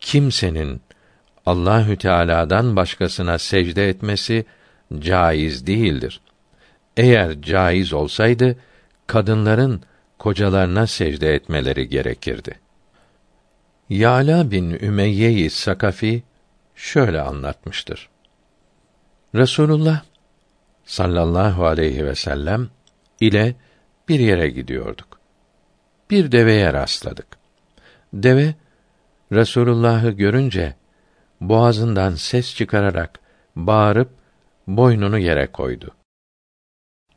[0.00, 0.82] kimsenin
[1.46, 4.44] Allahü Teala'dan başkasına secde etmesi
[4.98, 6.20] caiz değildir.
[6.96, 8.56] Eğer caiz olsaydı
[9.06, 9.82] kadınların
[10.18, 12.60] kocalarına secde etmeleri gerekirdi.
[13.88, 16.22] Yala bin Ümeyye-i Sakafi
[16.74, 18.08] şöyle anlatmıştır.
[19.34, 20.02] Resulullah
[20.84, 22.68] sallallahu aleyhi ve sellem
[23.20, 23.54] ile
[24.08, 25.11] bir yere gidiyorduk.
[26.12, 27.26] Bir deveye rastladık.
[28.12, 28.54] Deve
[29.32, 30.74] Resulullah'ı görünce
[31.40, 33.20] boğazından ses çıkararak
[33.56, 34.10] bağırıp
[34.66, 35.94] boynunu yere koydu.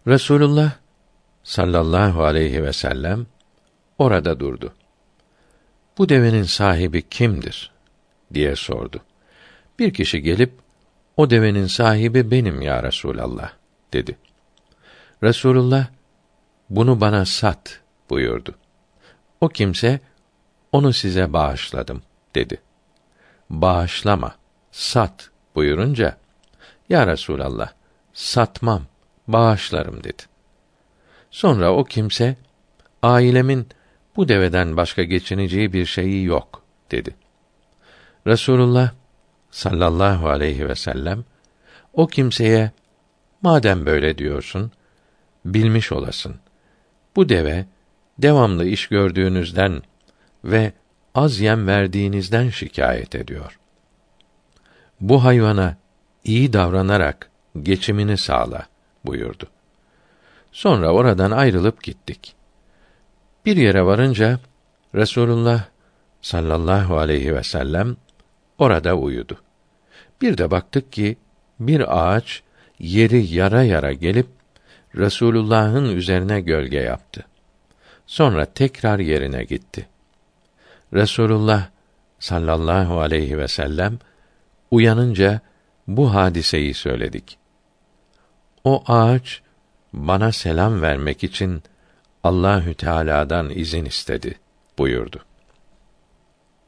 [0.07, 0.71] Resulullah
[1.43, 3.27] sallallahu aleyhi ve sellem
[3.97, 4.73] orada durdu.
[5.97, 7.71] Bu devenin sahibi kimdir
[8.33, 9.01] diye sordu.
[9.79, 10.53] Bir kişi gelip
[11.17, 13.51] O devenin sahibi benim ya Resulallah
[13.93, 14.17] dedi.
[15.23, 15.87] Resulullah
[16.69, 18.55] bunu bana sat buyurdu.
[19.41, 19.99] O kimse
[20.71, 22.01] onu size bağışladım
[22.35, 22.61] dedi.
[23.49, 24.35] Bağışlama,
[24.71, 26.17] sat buyurunca
[26.89, 27.71] ya Resulallah
[28.13, 28.81] satmam,
[29.27, 30.23] bağışlarım dedi.
[31.31, 32.35] Sonra o kimse
[33.03, 33.67] ailemin
[34.15, 37.15] bu deveden başka geçineceği bir şeyi yok dedi.
[38.27, 38.91] Resulullah
[39.51, 41.23] sallallahu aleyhi ve sellem
[41.93, 42.71] o kimseye
[43.41, 44.71] madem böyle diyorsun
[45.45, 46.35] bilmiş olasın.
[47.15, 47.65] Bu deve
[48.17, 49.81] devamlı iş gördüğünüzden
[50.43, 50.73] ve
[51.15, 53.59] az yem verdiğinizden şikayet ediyor.
[55.01, 55.77] Bu hayvana
[56.23, 57.29] iyi davranarak
[57.63, 58.67] geçimini sağla
[59.05, 59.47] buyurdu.
[60.51, 62.35] Sonra oradan ayrılıp gittik.
[63.45, 64.39] Bir yere varınca
[64.95, 65.63] Resulullah
[66.21, 67.97] sallallahu aleyhi ve sellem
[68.57, 69.41] orada uyudu.
[70.21, 71.17] Bir de baktık ki
[71.59, 72.43] bir ağaç
[72.79, 74.27] yeri yara yara gelip
[74.95, 77.25] Resulullah'ın üzerine gölge yaptı.
[78.07, 79.87] Sonra tekrar yerine gitti.
[80.93, 81.69] Resulullah
[82.19, 83.99] sallallahu aleyhi ve sellem
[84.71, 85.41] uyanınca
[85.87, 87.37] bu hadiseyi söyledik.
[88.63, 89.41] O ağaç
[89.93, 91.63] bana selam vermek için
[92.23, 94.39] Allahü Teala'dan izin istedi
[94.77, 95.25] buyurdu.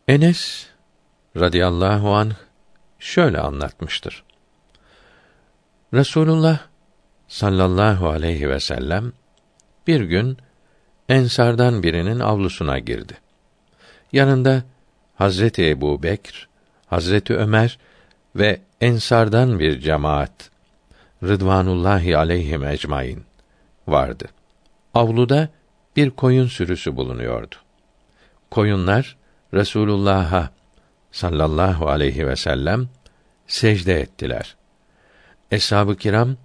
[0.08, 0.68] Enes
[1.38, 2.34] radıyallahu anh
[3.00, 4.24] şöyle anlatmıştır.
[5.94, 6.60] Resulullah
[7.28, 9.14] sallallahu aleyhi ve sellem
[9.88, 10.38] bir gün
[11.10, 13.18] ensardan birinin avlusuna girdi.
[14.12, 14.64] Yanında
[15.16, 16.48] Hazreti Ebu Bekr,
[16.88, 17.80] Hazreti Ömer
[18.36, 20.50] ve ensardan bir cemaat
[21.24, 23.24] Rıdvanullahi aleyhim ecmaîn
[23.88, 24.26] vardı.
[24.94, 25.50] Avluda
[25.96, 27.56] bir koyun sürüsü bulunuyordu.
[28.52, 29.18] Koyunlar
[29.54, 30.50] Resulullah'a
[31.12, 32.90] sallallahu aleyhi ve sellem
[33.48, 34.56] secde ettiler.
[35.52, 36.38] Eshab-ı kiram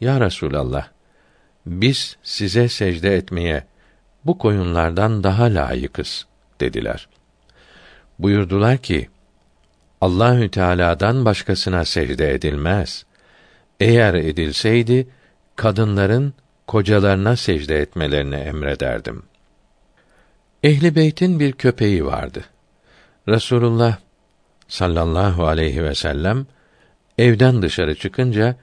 [0.00, 0.88] ya Resulallah
[1.66, 3.64] biz size secde etmeye
[4.26, 6.26] bu koyunlardan daha layıkız
[6.60, 7.08] dediler.
[8.18, 9.08] Buyurdular ki
[10.00, 13.04] Allahü Teala'dan başkasına secde edilmez.
[13.80, 15.08] Eğer edilseydi
[15.56, 16.34] kadınların
[16.66, 19.22] kocalarına secde etmelerini emrederdim.
[20.62, 22.44] Ehli beytin bir köpeği vardı.
[23.28, 23.96] Resulullah
[24.68, 26.46] sallallahu aleyhi ve sellem
[27.18, 28.56] evden dışarı çıkınca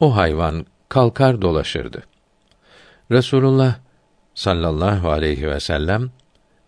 [0.00, 2.02] o hayvan kalkar dolaşırdı.
[3.10, 3.74] Resulullah
[4.34, 6.10] sallallahu aleyhi ve sellem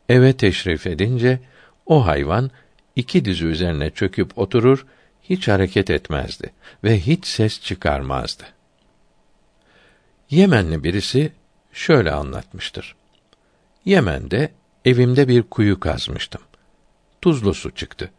[0.08, 1.40] eve teşrif edince
[1.86, 2.50] o hayvan
[2.96, 4.86] iki dizi üzerine çöküp oturur,
[5.22, 6.52] hiç hareket etmezdi
[6.84, 8.44] ve hiç ses çıkarmazdı.
[10.30, 11.32] Yemenli birisi
[11.72, 12.96] şöyle anlatmıştır.
[13.84, 14.52] Yemen'de
[14.84, 16.42] evimde bir kuyu kazmıştım.
[17.20, 18.10] Tuzlu su çıktı.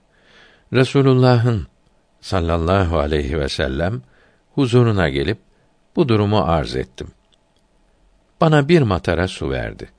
[0.73, 1.67] Resulullah'ın
[2.21, 4.01] sallallahu aleyhi ve sellem
[4.53, 5.37] huzuruna gelip
[5.95, 7.07] bu durumu arz ettim.
[8.43, 9.89] Bana bir matara su verdi.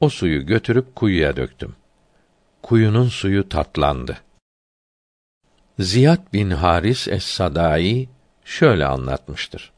[0.00, 1.74] O suyu götürüp kuyuya döktüm.
[2.62, 4.18] Kuyunun suyu tatlandı.
[5.78, 8.08] Ziyad bin Haris es-Sadai
[8.44, 9.72] şöyle anlatmıştır.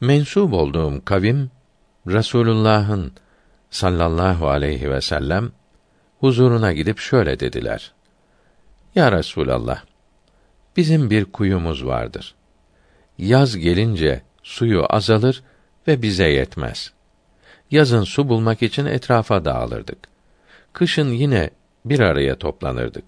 [0.00, 1.50] Mensup olduğum kavim
[2.06, 3.12] Resulullah'ın
[3.70, 5.52] sallallahu aleyhi ve sellem
[6.20, 7.92] huzuruna gidip şöyle dediler.
[8.94, 9.84] Ya Resulallah,
[10.76, 12.34] bizim bir kuyumuz vardır.
[13.18, 15.42] Yaz gelince suyu azalır
[15.90, 16.92] ve bize yetmez.
[17.70, 19.98] Yazın su bulmak için etrafa dağılırdık.
[20.72, 21.50] Kışın yine
[21.84, 23.04] bir araya toplanırdık.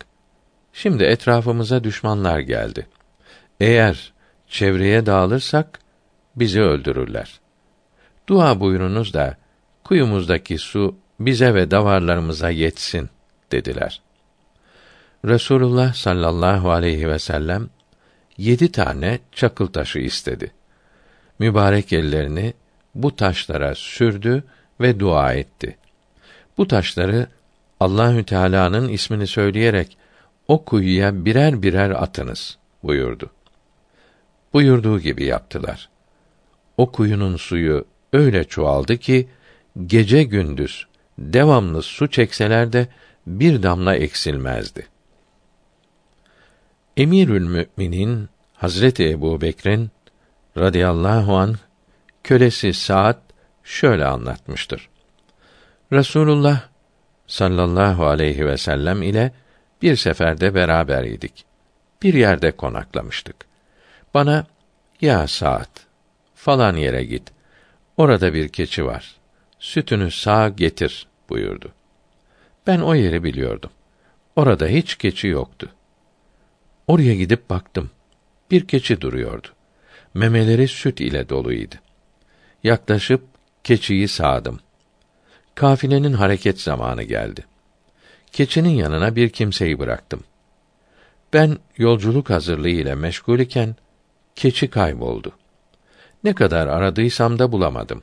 [0.73, 2.87] Şimdi etrafımıza düşmanlar geldi.
[3.61, 4.13] Eğer
[4.49, 5.79] çevreye dağılırsak
[6.37, 7.41] bizi öldürürler.
[8.29, 9.37] Dua buyurunuz da
[9.85, 13.11] kuyumuzdaki su bize ve davarlarımıza yetsin
[13.53, 14.03] dediler.
[15.25, 17.69] Resulullah sallallahu aleyhi ve sellem
[18.39, 20.53] yedi tane çakıl taşı istedi.
[21.39, 22.55] Mübarek ellerini
[22.95, 24.45] bu taşlara sürdü
[24.81, 25.77] ve dua etti.
[26.59, 27.27] Bu taşları
[27.81, 29.97] Allahü Teala'nın ismini söyleyerek
[30.49, 33.31] o kuyuya birer birer atınız buyurdu.
[34.53, 35.89] Buyurduğu gibi yaptılar.
[36.77, 39.29] O kuyunun suyu öyle çoğaldı ki
[39.87, 40.87] gece gündüz
[41.19, 42.89] devamlı su çekseler de
[43.27, 44.87] bir damla eksilmezdi.
[46.97, 49.91] Emirül Müminin Hazreti Ebu Bekir'in
[50.57, 51.57] radıyallahu an
[52.25, 53.19] kölesi Saad
[53.65, 54.89] şöyle anlatmıştır.
[55.93, 56.69] Resulullah
[57.27, 59.33] sallallahu aleyhi ve sellem ile
[59.83, 61.45] bir seferde beraber idik.
[62.03, 63.37] Bir yerde konaklamıştık.
[64.15, 64.47] Bana
[65.01, 65.81] ya Saad
[66.35, 67.33] falan yere git.
[67.97, 69.17] Orada bir keçi var.
[69.59, 71.73] Sütünü sağ getir buyurdu.
[72.67, 73.71] Ben o yeri biliyordum.
[74.37, 75.69] Orada hiç keçi yoktu.
[76.87, 77.91] Oraya gidip baktım.
[78.51, 79.49] Bir keçi duruyordu.
[80.15, 81.75] Memeleri süt ile doluydu.
[82.65, 83.25] Yaklaşıp
[83.65, 84.61] keçiyi sağdım.
[85.55, 87.45] Kafilenin hareket zamanı geldi.
[88.33, 90.25] Keçinin yanına bir kimseyi bıraktım.
[91.33, 93.77] Ben yolculuk hazırlığı ile meşgul iken
[94.35, 95.33] keçi kayboldu.
[96.25, 98.03] Ne kadar aradıysam da bulamadım.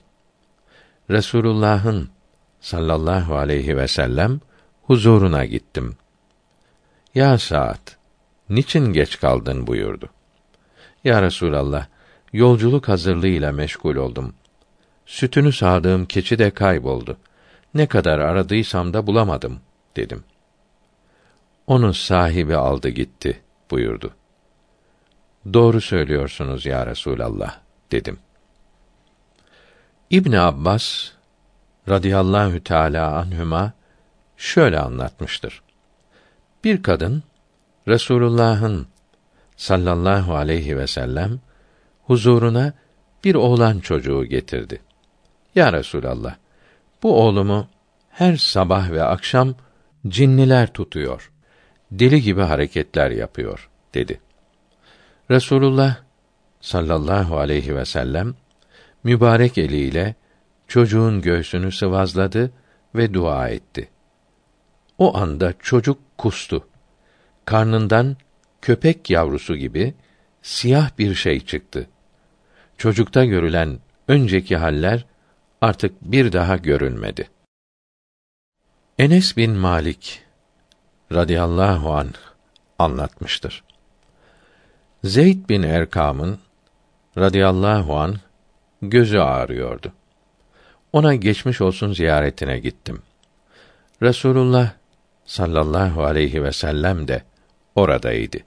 [1.10, 2.10] Resulullah'ın
[2.62, 4.40] sallallahu aleyhi ve sellem
[4.84, 5.98] huzuruna gittim.
[7.16, 7.98] Ya saat,
[8.50, 10.10] niçin geç kaldın buyurdu.
[11.04, 11.88] Ya Resulallah,
[12.34, 14.34] yolculuk hazırlığıyla meşgul oldum.
[15.10, 17.18] Sütünü sağdığım keçi de kayboldu.
[17.74, 19.60] Ne kadar aradıysam da bulamadım
[19.96, 20.24] dedim.
[21.68, 23.42] Onu sahibi aldı gitti
[23.72, 24.14] buyurdu.
[25.54, 27.60] Doğru söylüyorsunuz ya Resulallah
[27.92, 28.20] dedim.
[30.10, 31.12] İbn Abbas
[31.90, 33.74] radıyallahu teala anhüma
[34.38, 35.62] şöyle anlatmıştır.
[36.64, 37.24] Bir kadın
[37.88, 38.88] Resulullah'ın
[39.58, 41.40] sallallahu aleyhi ve sellem
[42.04, 42.74] huzuruna
[43.24, 44.82] bir oğlan çocuğu getirdi.
[45.56, 46.36] Ya Resulallah,
[47.04, 47.68] bu oğlumu
[48.10, 49.56] her sabah ve akşam
[50.08, 51.32] cinniler tutuyor.
[51.92, 54.22] Deli gibi hareketler yapıyor, dedi.
[55.32, 55.98] Resulullah
[56.62, 58.36] sallallahu aleyhi ve sellem
[59.04, 60.16] mübarek eliyle
[60.68, 62.52] çocuğun göğsünü sıvazladı
[62.96, 63.90] ve dua etti.
[64.98, 66.68] O anda çocuk kustu.
[67.46, 68.18] Karnından
[68.62, 69.94] köpek yavrusu gibi
[70.42, 71.90] siyah bir şey çıktı.
[72.78, 75.06] Çocukta görülen önceki haller
[75.62, 77.30] artık bir daha görülmedi.
[79.00, 80.24] Enes bin Malik
[81.12, 82.14] radıyallahu an
[82.80, 83.64] anlatmıştır.
[85.04, 86.40] Zeyd bin Erkam'ın
[87.18, 88.16] radıyallahu an
[88.82, 89.94] gözü ağrıyordu.
[90.94, 93.02] Ona geçmiş olsun ziyaretine gittim.
[94.02, 94.72] Resulullah
[95.26, 97.24] sallallahu aleyhi ve sellem de
[97.76, 98.38] oradaydı.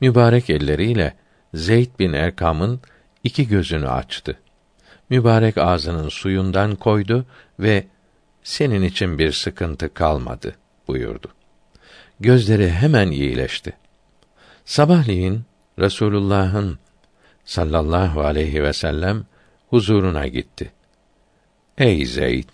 [0.00, 1.14] Mübarek elleriyle
[1.54, 2.80] Zeyd bin Erkam'ın
[3.24, 4.41] iki gözünü açtı.
[5.12, 7.26] Mübarek ağzının suyundan koydu
[7.60, 7.86] ve
[8.42, 10.56] senin için bir sıkıntı kalmadı
[10.88, 11.28] buyurdu.
[12.20, 13.72] Gözleri hemen iyileşti.
[14.64, 15.42] Sabahleyin
[15.78, 16.78] Resulullah'ın
[17.44, 19.24] sallallahu aleyhi ve sellem
[19.70, 20.72] huzuruna gitti.
[21.78, 22.48] Ey Zeyd,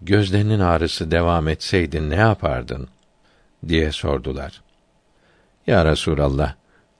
[0.00, 2.88] gözlerinin ağrısı devam etseydi ne yapardın?
[3.68, 4.62] diye sordular.
[5.66, 6.54] Ya Resulallah,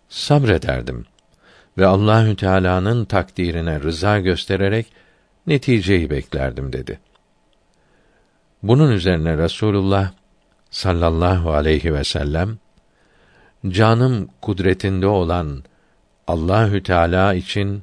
[0.09, 1.05] sabrederdim
[1.79, 4.87] ve Allahü Teala'nın takdirine rıza göstererek
[5.47, 7.01] neticeyi beklerdim dedi.
[8.63, 10.13] Bunun üzerine Resulullah
[10.71, 12.59] sallallahu aleyhi ve sellem
[13.69, 15.65] canım kudretinde olan
[16.27, 17.83] Allahü Teala için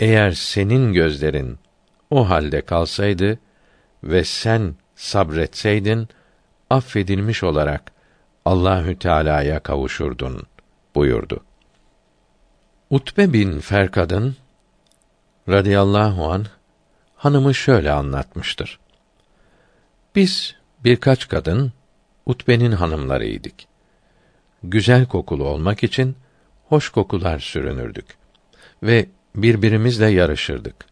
[0.00, 1.58] eğer senin gözlerin
[2.10, 3.38] o halde kalsaydı
[4.04, 6.08] ve sen sabretseydin
[6.70, 7.92] affedilmiş olarak
[8.44, 10.42] Allahü Teala'ya kavuşurdun
[10.94, 11.44] buyurdu.
[12.94, 14.36] Utbe bin Ferkad'ın
[15.48, 16.46] radıyallahu an
[17.16, 18.78] hanımı şöyle anlatmıştır.
[20.14, 20.54] Biz
[20.84, 21.72] birkaç kadın
[22.26, 23.54] Utbe'nin hanımlarıydık.
[24.62, 26.16] Güzel kokulu olmak için
[26.68, 28.06] hoş kokular sürünürdük
[28.82, 30.86] ve birbirimizle yarışırdık.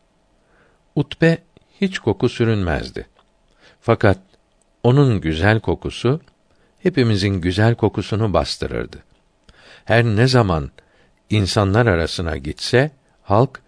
[0.95, 1.39] Utbe
[1.81, 3.07] hiç koku sürünmezdi.
[3.81, 4.19] Fakat
[4.83, 6.21] onun güzel kokusu
[6.79, 9.03] hepimizin güzel kokusunu bastırırdı.
[9.85, 10.71] Her ne zaman
[11.33, 12.91] insanlar arasına gitse
[13.23, 13.63] halk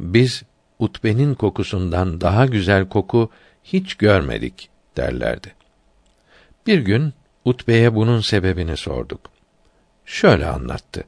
[0.00, 0.42] biz
[0.78, 3.30] Utbe'nin kokusundan daha güzel koku
[3.64, 5.54] hiç görmedik derlerdi.
[6.66, 7.14] Bir gün
[7.44, 9.20] Utbe'ye bunun sebebini sorduk.
[10.04, 11.04] Şöyle anlattı.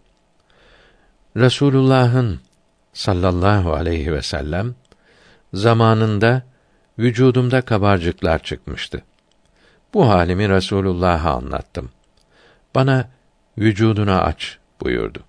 [1.37, 2.41] Resulullah'ın
[2.93, 4.75] sallallahu aleyhi ve sellem
[5.55, 6.43] zamanında
[6.99, 9.03] vücudumda kabarcıklar çıkmıştı.
[9.95, 11.91] Bu halimi Resulullah'a anlattım.
[12.75, 13.09] Bana
[13.59, 15.28] vücuduna aç buyurdu.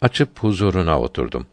[0.00, 1.46] Açıp huzuruna oturdum.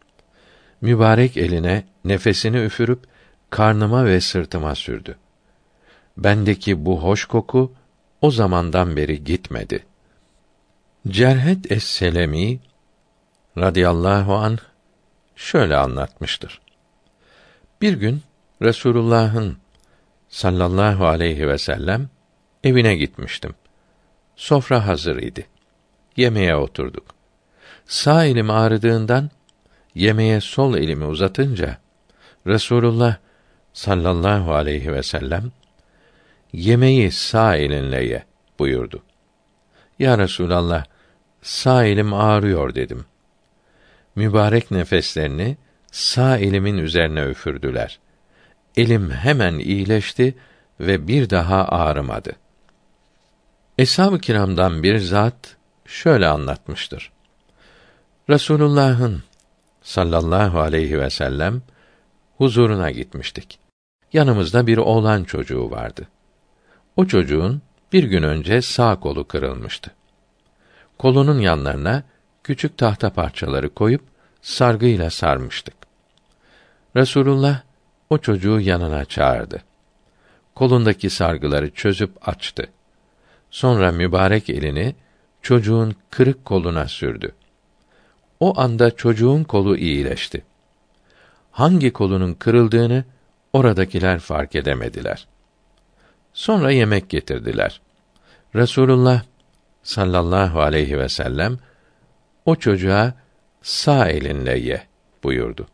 [0.80, 3.04] Mübarek eline nefesini üfürüp
[3.50, 5.16] karnıma ve sırtıma sürdü.
[6.16, 7.72] Bendeki bu hoş koku
[8.20, 9.86] o zamandan beri gitmedi.
[11.08, 12.58] Cerhet es-Selemi
[13.58, 14.58] radıyallahu an
[15.36, 16.60] şöyle anlatmıştır.
[17.80, 18.22] Bir gün
[18.62, 19.58] Resulullah'ın
[20.28, 22.08] sallallahu aleyhi ve sellem
[22.64, 23.54] evine gitmiştim.
[24.36, 25.46] Sofra hazır idi.
[26.16, 27.17] Yemeğe oturduk.
[27.88, 29.30] Sağ elim ağrıdığından
[29.94, 31.78] yemeğe sol elimi uzatınca
[32.46, 33.16] Resulullah
[33.72, 35.52] sallallahu aleyhi ve sellem
[36.52, 38.24] yemeği sağ elinle ye
[38.58, 39.02] buyurdu.
[39.98, 40.84] Ya Resulallah,
[41.42, 43.04] sağ elim ağrıyor dedim.
[44.16, 45.56] Mübarek nefeslerini
[45.92, 47.98] sağ elimin üzerine üfürdüler.
[48.76, 50.34] Elim hemen iyileşti
[50.80, 52.32] ve bir daha ağrımadı.
[53.78, 55.56] Eshab-ı kiramdan bir zat
[55.86, 57.17] şöyle anlatmıştır.
[58.30, 59.22] Resulullah'ın
[59.82, 61.62] sallallahu aleyhi ve sellem
[62.36, 63.58] huzuruna gitmiştik.
[64.12, 66.08] Yanımızda bir oğlan çocuğu vardı.
[66.96, 69.90] O çocuğun bir gün önce sağ kolu kırılmıştı.
[70.98, 72.02] Kolunun yanlarına
[72.44, 74.02] küçük tahta parçaları koyup
[74.42, 75.74] sargıyla sarmıştık.
[76.96, 77.60] Resulullah
[78.10, 79.62] o çocuğu yanına çağırdı.
[80.54, 82.68] Kolundaki sargıları çözüp açtı.
[83.50, 84.94] Sonra mübarek elini
[85.42, 87.34] çocuğun kırık koluna sürdü.
[88.40, 90.44] O anda çocuğun kolu iyileşti.
[91.50, 93.04] Hangi kolunun kırıldığını
[93.52, 95.26] oradakiler fark edemediler.
[96.32, 97.80] Sonra yemek getirdiler.
[98.54, 99.22] Resulullah
[99.82, 101.58] sallallahu aleyhi ve sellem
[102.46, 103.14] o çocuğa
[103.62, 104.82] sağ elinle ye
[105.24, 105.66] buyurdu.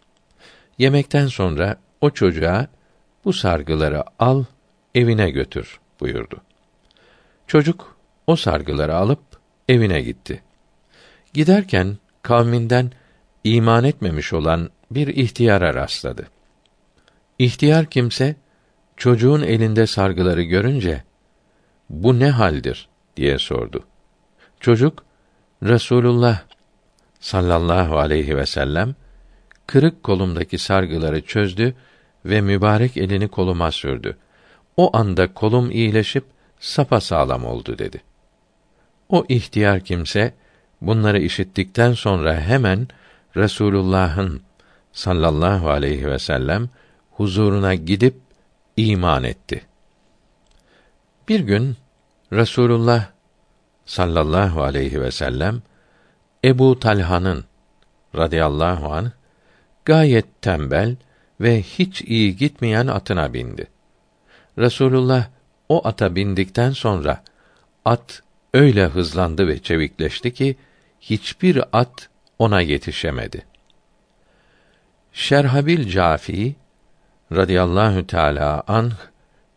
[0.78, 2.66] Yemekten sonra o çocuğa
[3.24, 4.44] bu sargıları al
[4.94, 6.40] evine götür buyurdu.
[7.46, 7.96] Çocuk
[8.26, 9.20] o sargıları alıp
[9.68, 10.42] evine gitti.
[11.32, 12.90] Giderken kavminden
[13.44, 16.28] iman etmemiş olan bir ihtiyara rastladı.
[17.38, 18.36] İhtiyar kimse
[18.96, 21.02] çocuğun elinde sargıları görünce
[21.90, 23.84] bu ne haldir diye sordu.
[24.60, 25.04] Çocuk
[25.62, 26.40] Resulullah
[27.20, 28.94] sallallahu aleyhi ve sellem
[29.66, 31.74] kırık kolumdaki sargıları çözdü
[32.24, 34.16] ve mübarek elini koluma sürdü.
[34.76, 36.24] O anda kolum iyileşip
[36.60, 38.02] sapa sağlam oldu dedi.
[39.08, 40.34] O ihtiyar kimse
[40.80, 42.88] bunları işittikten sonra hemen
[43.36, 44.42] Resulullah'ın
[44.92, 46.68] sallallahu aleyhi ve sellem
[47.10, 48.16] huzuruna gidip
[48.76, 49.64] iman etti.
[51.28, 51.76] Bir gün
[52.32, 53.06] Resulullah
[53.86, 55.62] sallallahu aleyhi ve sellem
[56.44, 57.44] Ebu Talha'nın
[58.16, 59.12] radıyallahu an
[59.84, 60.96] gayet tembel
[61.40, 63.66] ve hiç iyi gitmeyen atına bindi.
[64.58, 65.26] Resulullah
[65.68, 67.22] o ata bindikten sonra
[67.84, 68.22] at
[68.54, 70.56] öyle hızlandı ve çevikleşti ki
[71.00, 72.08] hiçbir at
[72.38, 73.46] ona yetişemedi.
[75.12, 76.54] Şerhabil Cafi
[77.32, 78.94] radıyallahu teala anh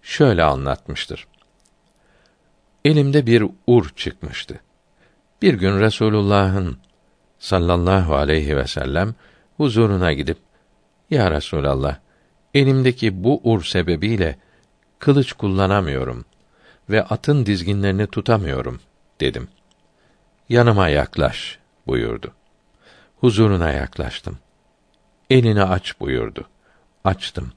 [0.02, 1.28] şöyle anlatmıştır.
[2.86, 4.60] Elimde bir ur çıkmıştı.
[5.42, 6.78] Bir gün Resulullah'ın
[7.40, 9.16] sallallahu aleyhi ve sellem
[9.58, 10.38] huzuruna gidip
[11.10, 11.98] Ya Resulallah
[12.54, 14.38] elimdeki bu ur sebebiyle
[15.00, 16.26] kılıç kullanamıyorum
[16.90, 18.80] ve atın dizginlerini tutamıyorum
[19.22, 19.48] dedim.
[20.50, 22.34] Yanıma yaklaş buyurdu.
[23.20, 24.38] Huzuruna yaklaştım.
[25.30, 26.48] Elini aç buyurdu.
[27.04, 27.52] Açtım.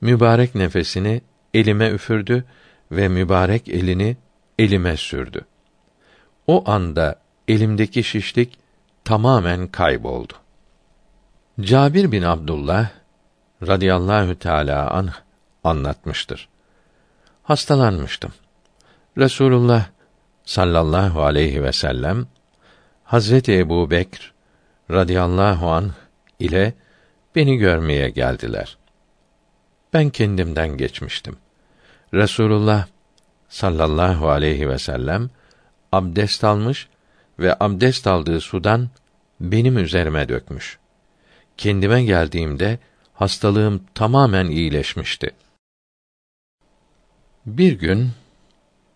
[0.00, 1.22] Mübarek nefesini
[1.54, 2.44] elime üfürdü
[2.90, 4.16] ve mübarek elini
[4.58, 5.44] elime sürdü.
[6.46, 8.58] O anda elimdeki şişlik
[9.04, 10.32] tamamen kayboldu.
[11.60, 12.90] Cabir bin Abdullah
[13.66, 15.12] radıyallahu teala anh
[15.64, 16.48] anlatmıştır.
[17.42, 18.32] Hastalanmıştım.
[19.18, 19.86] Resulullah
[20.44, 22.26] sallallahu aleyhi ve sellem
[23.04, 24.32] Hazreti Ebu Bekr
[24.90, 25.90] radıyallahu anh
[26.38, 26.74] ile
[27.34, 28.78] beni görmeye geldiler.
[29.92, 31.36] Ben kendimden geçmiştim.
[32.14, 32.86] Resulullah
[33.48, 35.30] sallallahu aleyhi ve sellem
[35.92, 36.88] abdest almış
[37.38, 38.88] ve abdest aldığı sudan
[39.40, 40.78] benim üzerime dökmüş.
[41.56, 42.78] Kendime geldiğimde
[43.14, 45.30] hastalığım tamamen iyileşmişti.
[47.46, 48.10] Bir gün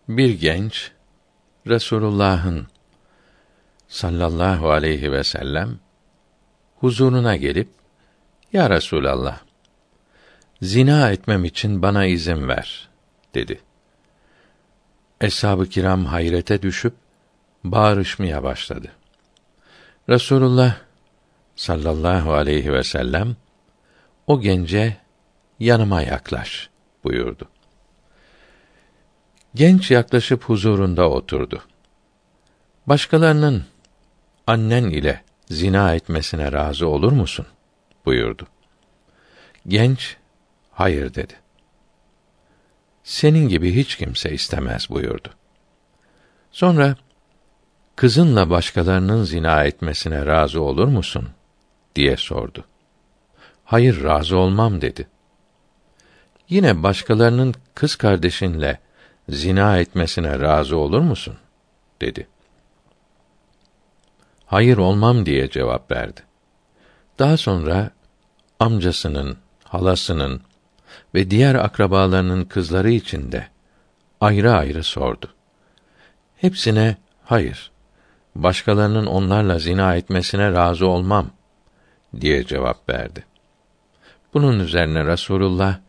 [0.09, 0.91] bir genç
[1.67, 2.67] Resulullah'ın
[3.87, 5.79] sallallahu aleyhi ve sellem
[6.75, 7.69] huzuruna gelip
[8.53, 9.39] Ya Resulallah
[10.61, 12.89] zina etmem için bana izin ver
[13.33, 13.61] dedi.
[15.21, 16.93] Eshab-ı kiram hayrete düşüp
[17.63, 18.91] bağırışmaya başladı.
[20.09, 20.77] Resulullah
[21.55, 23.35] sallallahu aleyhi ve sellem
[24.27, 24.97] o gence
[25.59, 26.69] yanıma yaklaş
[27.03, 27.49] buyurdu.
[29.55, 31.63] Genç yaklaşıp huzurunda oturdu.
[32.87, 33.65] Başkalarının
[34.47, 37.45] annen ile zina etmesine razı olur musun?
[38.05, 38.47] buyurdu.
[39.67, 40.17] Genç
[40.71, 41.33] hayır dedi.
[43.03, 45.29] Senin gibi hiç kimse istemez buyurdu.
[46.51, 46.95] Sonra
[47.95, 51.29] kızınla başkalarının zina etmesine razı olur musun
[51.95, 52.65] diye sordu.
[53.65, 55.07] Hayır razı olmam dedi.
[56.49, 58.79] Yine başkalarının kız kardeşinle
[59.29, 61.35] zina etmesine razı olur musun?
[62.01, 62.27] dedi.
[64.45, 66.21] Hayır olmam diye cevap verdi.
[67.19, 67.91] Daha sonra
[68.59, 70.41] amcasının, halasının
[71.15, 73.47] ve diğer akrabalarının kızları için de
[74.21, 75.33] ayrı ayrı sordu.
[76.35, 77.71] Hepsine hayır,
[78.35, 81.29] başkalarının onlarla zina etmesine razı olmam
[82.21, 83.25] diye cevap verdi.
[84.33, 85.79] Bunun üzerine Rasulullah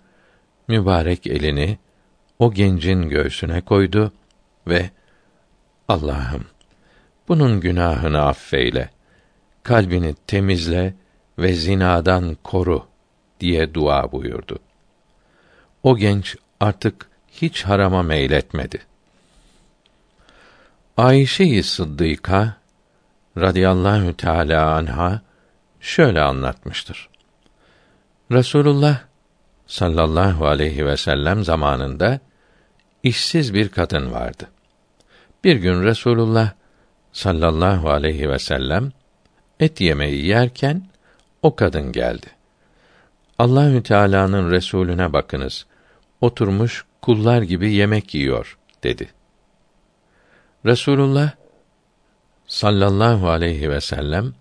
[0.69, 1.79] mübarek elini
[2.41, 4.13] o gencin göğsüne koydu
[4.67, 4.91] ve
[5.89, 6.45] Allah'ım
[7.29, 8.91] Bunun günahını affeyle.
[9.63, 10.95] Kalbini temizle
[11.39, 12.87] ve zinadan koru
[13.41, 14.59] diye dua buyurdu.
[15.83, 18.79] O genç artık hiç harama meyletmedi.
[20.97, 22.57] Ayşe-i Sıddıka
[23.39, 25.21] radıyallahu teala anha
[25.81, 27.09] şöyle anlatmıştır.
[28.33, 29.01] Resulullah
[29.67, 32.21] sallallahu aleyhi ve sellem zamanında
[33.03, 34.49] işsiz bir kadın vardı.
[35.45, 36.53] Bir gün Resulullah
[37.13, 38.93] sallallahu aleyhi ve sellem
[39.61, 40.83] et yemeği yerken
[41.43, 42.27] o kadın geldi.
[43.39, 45.67] Allahü Teala'nın Resulüne bakınız.
[46.21, 49.09] Oturmuş kullar gibi yemek yiyor dedi.
[50.67, 51.31] Resulullah
[52.47, 54.35] sallallahu aleyhi ve sellem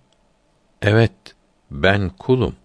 [0.82, 1.12] evet
[1.72, 2.56] ben kulum.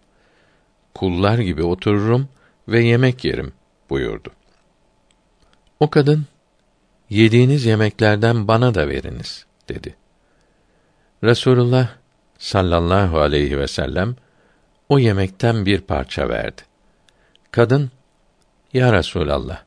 [0.95, 2.29] Kullar gibi otururum
[2.69, 3.53] ve yemek yerim
[3.91, 4.31] buyurdu.
[5.81, 6.27] O kadın
[7.11, 9.95] yediğiniz yemeklerden bana da veriniz dedi.
[11.25, 11.89] Resulullah
[12.39, 14.17] sallallahu aleyhi ve sellem
[14.89, 16.63] o yemekten bir parça verdi.
[17.51, 17.91] Kadın,
[18.73, 19.63] Ya Resulallah,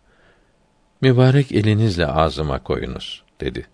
[1.02, 3.68] mübarek elinizle ağzıma koyunuz, dedi.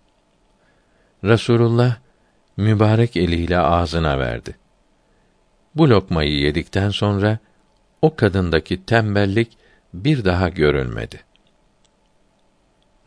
[1.24, 1.96] Resulullah,
[2.56, 4.56] mübarek eliyle ağzına verdi.
[5.74, 7.38] Bu lokmayı yedikten sonra,
[8.02, 9.58] o kadındaki tembellik
[9.94, 11.20] bir daha görülmedi.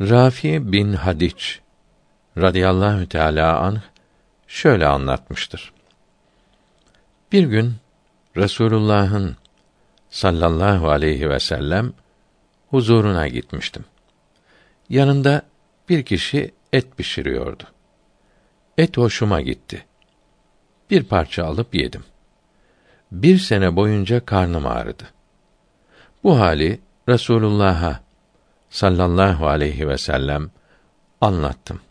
[0.01, 1.59] Rafi bin Hadiç
[2.37, 3.81] radıyallahu teala anh
[4.47, 5.73] şöyle anlatmıştır.
[7.31, 7.75] Bir gün
[8.35, 9.35] Resulullah'ın
[10.09, 11.93] sallallahu aleyhi ve sellem
[12.69, 13.85] huzuruna gitmiştim.
[14.89, 15.41] Yanında
[15.89, 17.63] bir kişi et pişiriyordu.
[18.77, 19.85] Et hoşuma gitti.
[20.89, 22.03] Bir parça alıp yedim.
[23.11, 25.03] Bir sene boyunca karnım ağrıdı.
[26.23, 26.79] Bu hali
[27.09, 28.06] Resulullah'a
[28.69, 30.51] sallallahu aleyhi ve sellem
[31.21, 31.81] anlattım.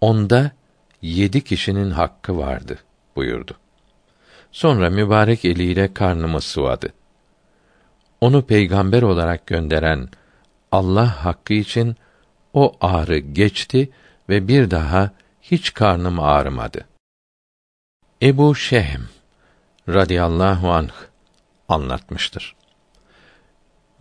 [0.00, 0.50] Onda
[1.02, 2.78] yedi kişinin hakkı vardı
[3.16, 3.56] buyurdu.
[4.52, 6.92] Sonra mübarek eliyle karnımı sıvadı.
[8.20, 10.08] Onu peygamber olarak gönderen
[10.72, 11.96] Allah hakkı için
[12.52, 13.90] o ağrı geçti
[14.28, 15.10] ve bir daha
[15.42, 16.86] hiç karnım ağrımadı.
[18.22, 19.02] Ebu Şehm
[19.88, 20.92] radıyallahu anh
[21.68, 22.56] anlatmıştır.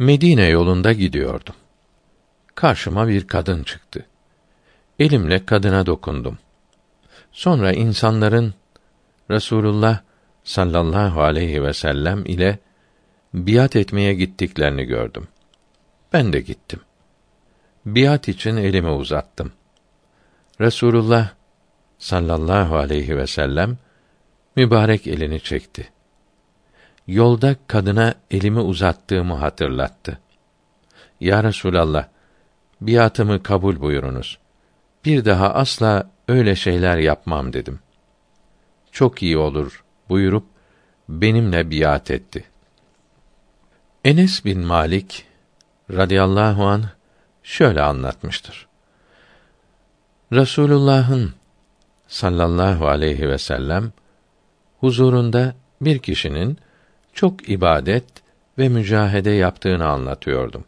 [0.02, 1.56] Medine yolunda gidiyordum.
[2.56, 4.06] Karşıma bir kadın çıktı.
[5.00, 6.38] Elimle kadına dokundum.
[7.32, 8.54] Sonra insanların
[9.30, 10.00] Resulullah
[10.44, 12.60] sallallahu aleyhi ve sellem ile
[13.34, 15.28] biat etmeye gittiklerini gördüm.
[16.14, 16.80] Ben de gittim.
[17.86, 19.52] Biat için elimi uzattım.
[20.62, 21.30] Resulullah
[21.98, 23.78] sallallahu aleyhi ve sellem
[24.56, 25.90] mübarek elini çekti.
[27.12, 30.20] Yolda kadına elimi uzattığımı hatırlattı.
[31.20, 32.08] Ya Resulallah,
[32.82, 34.40] biatımı kabul buyurunuz.
[35.06, 37.80] Bir daha asla öyle şeyler yapmam dedim.
[38.92, 40.46] Çok iyi olur buyurup
[41.10, 42.44] benimle biat etti.
[44.06, 45.26] Enes bin Malik
[45.92, 46.84] radıyallahu an
[47.44, 48.68] şöyle anlatmıştır.
[50.34, 51.34] Resulullah'ın
[52.08, 53.92] sallallahu aleyhi ve sellem
[54.80, 56.58] huzurunda bir kişinin
[57.14, 58.06] çok ibadet
[58.58, 60.64] ve mücahede yaptığını anlatıyordum.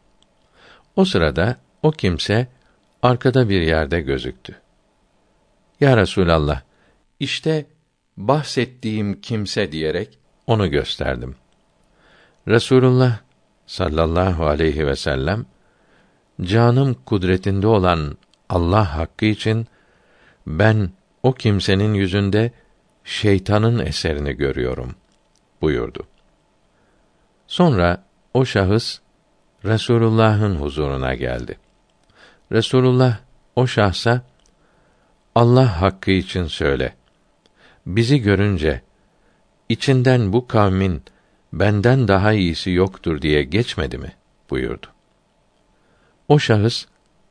[0.95, 2.47] O sırada o kimse
[3.01, 4.55] arkada bir yerde gözüktü.
[5.79, 6.61] Ya Resulallah,
[7.19, 7.65] işte
[8.17, 11.35] bahsettiğim kimse diyerek onu gösterdim.
[12.47, 13.19] Resulullah
[13.65, 15.45] sallallahu aleyhi ve sellem
[16.41, 18.17] canım kudretinde olan
[18.49, 19.67] Allah hakkı için
[20.47, 20.89] ben
[21.23, 22.51] o kimsenin yüzünde
[23.03, 24.95] şeytanın eserini görüyorum
[25.61, 26.07] buyurdu.
[27.53, 28.03] Sonra
[28.33, 28.99] o şahıs
[29.65, 31.57] Resulullah'ın huzuruna geldi.
[32.51, 33.17] Resulullah
[33.55, 34.21] o şahsa
[35.35, 36.95] Allah hakkı için söyle.
[37.85, 38.81] Bizi görünce
[39.69, 41.01] içinden bu kavmin
[41.53, 44.13] benden daha iyisi yoktur diye geçmedi mi
[44.49, 44.87] buyurdu.
[46.27, 46.85] O şahıs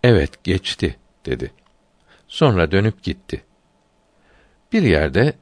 [0.05, 0.97] evet geçti
[1.27, 1.53] dedi.
[2.28, 3.44] Sonra dönüp gitti.
[4.73, 5.32] Bir yerde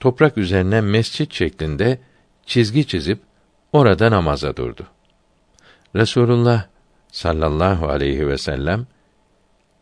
[0.00, 1.98] toprak üzerine mescit şeklinde
[2.46, 3.18] çizgi çizip
[3.74, 4.86] orada namaza durdu.
[5.96, 6.66] Resulullah
[7.12, 8.86] sallallahu aleyhi ve sellem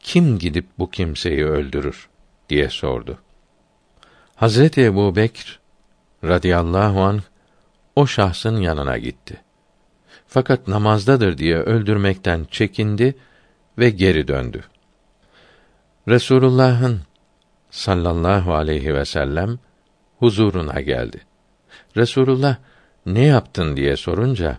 [0.00, 2.08] kim gidip bu kimseyi öldürür
[2.48, 3.18] diye sordu.
[4.36, 5.60] Hazreti Ebu Bekr
[6.24, 7.20] radıyallahu an
[7.96, 9.40] o şahsın yanına gitti.
[10.26, 13.14] Fakat namazdadır diye öldürmekten çekindi
[13.78, 14.64] ve geri döndü.
[16.08, 17.00] Resulullah'ın
[17.70, 19.58] sallallahu aleyhi ve sellem
[20.18, 21.20] huzuruna geldi.
[21.96, 22.56] Resulullah
[23.06, 24.58] ne yaptın diye sorunca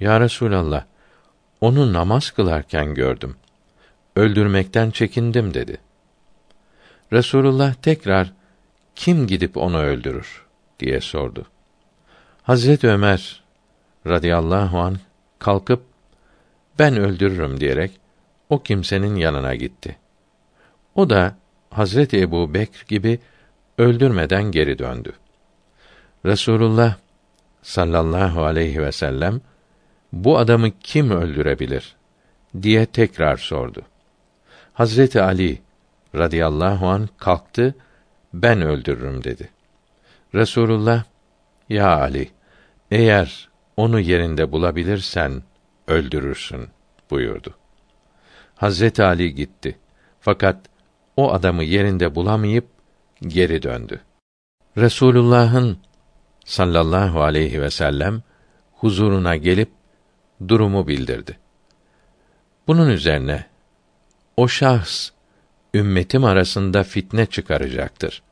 [0.00, 0.84] Ya Resulallah
[1.60, 3.36] onu namaz kılarken gördüm.
[4.16, 5.78] Öldürmekten çekindim dedi.
[7.12, 8.32] Resulullah tekrar
[8.94, 10.46] kim gidip onu öldürür
[10.80, 11.46] diye sordu.
[12.42, 13.42] Hazret Ömer
[14.06, 14.96] radıyallahu an
[15.38, 15.82] kalkıp
[16.78, 17.90] ben öldürürüm diyerek
[18.48, 19.96] o kimsenin yanına gitti.
[20.94, 21.36] O da
[21.70, 23.18] Hazreti Ebu Bekr gibi
[23.78, 25.12] öldürmeden geri döndü.
[26.24, 26.96] Resulullah
[27.68, 29.40] sallallahu aleyhi ve sellem
[30.12, 31.96] bu adamı kim öldürebilir
[32.62, 33.82] diye tekrar sordu.
[34.72, 35.58] Hazreti Ali
[36.14, 37.74] radıyallahu an kalktı,
[38.34, 39.50] ben öldürürüm dedi.
[40.34, 41.04] Resulullah,
[41.68, 42.30] ya Ali,
[42.90, 45.42] eğer onu yerinde bulabilirsen
[45.86, 46.68] öldürürsün
[47.10, 47.54] buyurdu.
[48.56, 49.78] Hazreti Ali gitti.
[50.20, 50.56] Fakat
[51.16, 52.66] o adamı yerinde bulamayıp
[53.20, 54.00] geri döndü.
[54.76, 55.78] Resulullah'ın
[56.48, 58.22] sallallahu aleyhi ve sellem
[58.72, 59.70] huzuruna gelip
[60.48, 61.38] durumu bildirdi.
[62.66, 63.46] Bunun üzerine
[64.36, 65.10] o şahs
[65.74, 68.22] ümmetim arasında fitne çıkaracaktır.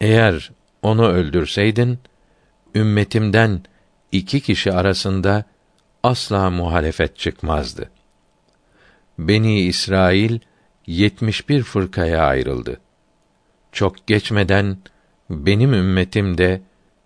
[0.00, 0.50] Eğer
[0.82, 1.98] onu öldürseydin
[2.74, 3.62] ümmetimden
[4.12, 5.44] iki kişi arasında
[6.02, 7.90] asla muhalefet çıkmazdı.
[9.18, 10.38] Beni İsrail
[10.86, 12.80] 71 fırkaya ayrıldı.
[13.72, 14.78] Çok geçmeden
[15.30, 16.62] benim ümmetim de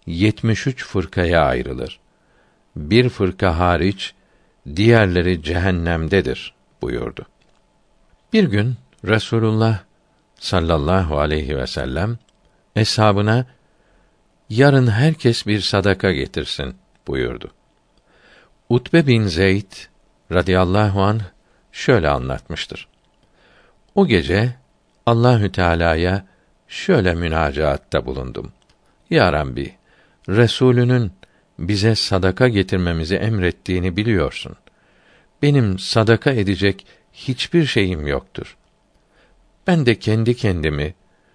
[0.07, 2.01] 73 fırkaya ayrılır.
[2.77, 4.15] Bir fırka hariç
[4.77, 7.27] diğerleri cehennemdedir buyurdu.
[8.33, 8.75] Bir gün
[9.05, 9.79] Resulullah
[10.35, 12.19] sallallahu aleyhi ve sellem
[12.77, 13.47] eshabına
[14.51, 16.75] yarın herkes bir sadaka getirsin
[17.07, 17.51] buyurdu.
[18.69, 19.73] Utbe bin Zeyd
[20.33, 21.21] radıyallahu an
[21.73, 22.89] şöyle anlatmıştır.
[23.95, 24.55] O gece
[25.07, 26.27] Allahü Teala'ya
[26.69, 28.53] şöyle münacaatta bulundum.
[29.11, 29.75] Ya Rabbi,
[30.29, 31.13] Resulünün
[31.59, 34.57] bize sadaka getirmemizi emrettiğini biliyorsun.
[35.43, 38.57] Benim sadaka edecek hiçbir şeyim yoktur.
[39.67, 40.95] Ben de kendi kendimi,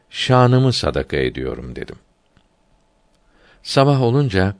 [0.09, 1.95] şanımı sadaka ediyorum dedim.
[3.63, 4.55] Sabah olunca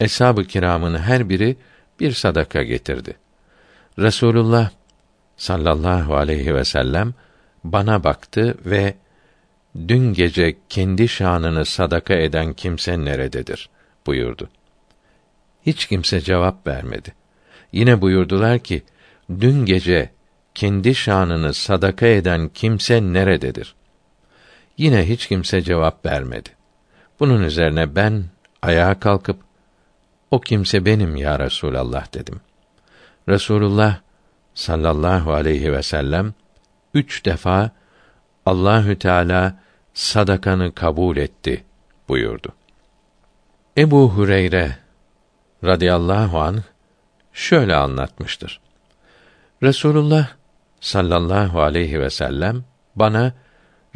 [0.00, 1.56] eshab-ı kiramın her biri
[2.00, 3.16] bir sadaka getirdi.
[3.98, 4.70] Resulullah
[5.36, 7.14] sallallahu aleyhi ve sellem
[7.64, 8.94] bana baktı ve
[9.88, 13.70] dün gece kendi şanını sadaka eden kimse nerededir
[14.06, 14.48] buyurdu.
[15.66, 17.14] Hiç kimse cevap vermedi.
[17.72, 18.82] Yine buyurdular ki
[19.40, 20.10] dün gece
[20.54, 23.74] kendi şanını sadaka eden kimse nerededir?
[24.78, 26.48] Yine hiç kimse cevap vermedi.
[27.20, 28.24] Bunun üzerine ben
[28.62, 29.36] ayağa kalkıp
[30.30, 32.40] o kimse benim ya Resulallah dedim.
[33.28, 34.00] Resulullah
[34.54, 36.34] sallallahu aleyhi ve sellem
[36.94, 37.70] üç defa
[38.46, 39.65] Allahü Teala
[39.96, 41.64] sadakanı kabul etti
[42.08, 42.48] buyurdu.
[43.78, 44.76] Ebu Hureyre
[45.64, 46.62] radıyallahu an
[47.32, 48.60] şöyle anlatmıştır.
[49.62, 50.28] Resulullah
[50.80, 52.64] sallallahu aleyhi ve sellem
[52.96, 53.32] bana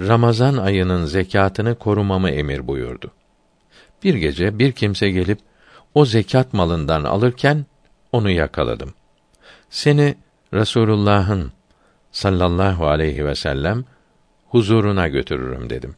[0.01, 3.11] Ramazan ayının zekatını korumamı emir buyurdu.
[4.05, 5.39] Bir gece bir kimse gelip
[5.95, 7.67] o zekat malından alırken
[8.13, 8.95] onu yakaladım.
[9.71, 10.15] Seni
[10.55, 11.53] Resulullah'ın
[12.13, 13.85] sallallahu aleyhi ve sellem
[14.51, 15.95] huzuruna götürürüm dedim.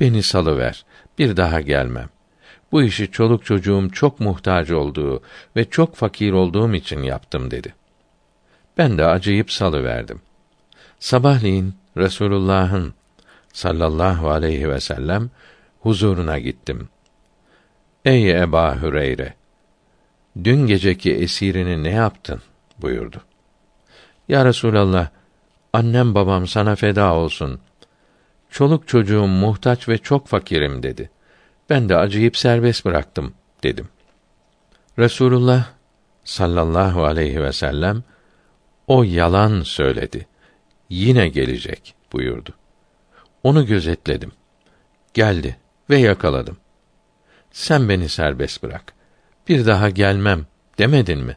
[0.00, 0.84] Beni salıver,
[1.18, 2.08] bir daha gelmem.
[2.72, 5.22] Bu işi çoluk çocuğum çok muhtaç olduğu
[5.56, 7.74] ve çok fakir olduğum için yaptım dedi.
[8.78, 10.20] Ben de acıyıp salıverdim.
[10.98, 12.94] Sabahleyin Resulullah'ın
[13.52, 15.30] sallallahu aleyhi ve sellem
[15.80, 16.88] huzuruna gittim.
[18.04, 19.34] Ey Eba Hüreyre!
[20.44, 22.42] Dün geceki esirini ne yaptın?
[22.78, 23.22] buyurdu.
[24.28, 25.08] Ya Resulallah,
[25.72, 27.60] annem babam sana feda olsun.
[28.50, 31.10] Çoluk çocuğum muhtaç ve çok fakirim dedi.
[31.70, 33.88] Ben de acıyıp serbest bıraktım dedim.
[34.98, 35.66] Resulullah
[36.24, 38.02] sallallahu aleyhi ve sellem
[38.86, 40.26] o yalan söyledi.
[40.88, 42.54] Yine gelecek buyurdu.
[43.42, 44.32] Onu gözetledim.
[45.14, 45.56] Geldi
[45.90, 46.56] ve yakaladım.
[47.50, 48.92] Sen beni serbest bırak.
[49.48, 50.46] Bir daha gelmem
[50.78, 51.36] demedin mi?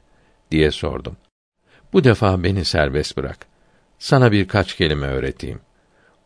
[0.52, 1.18] diye sordum.
[1.94, 3.51] Bu defa beni serbest bırak.
[4.02, 5.60] Sana birkaç kelime öğreteyim.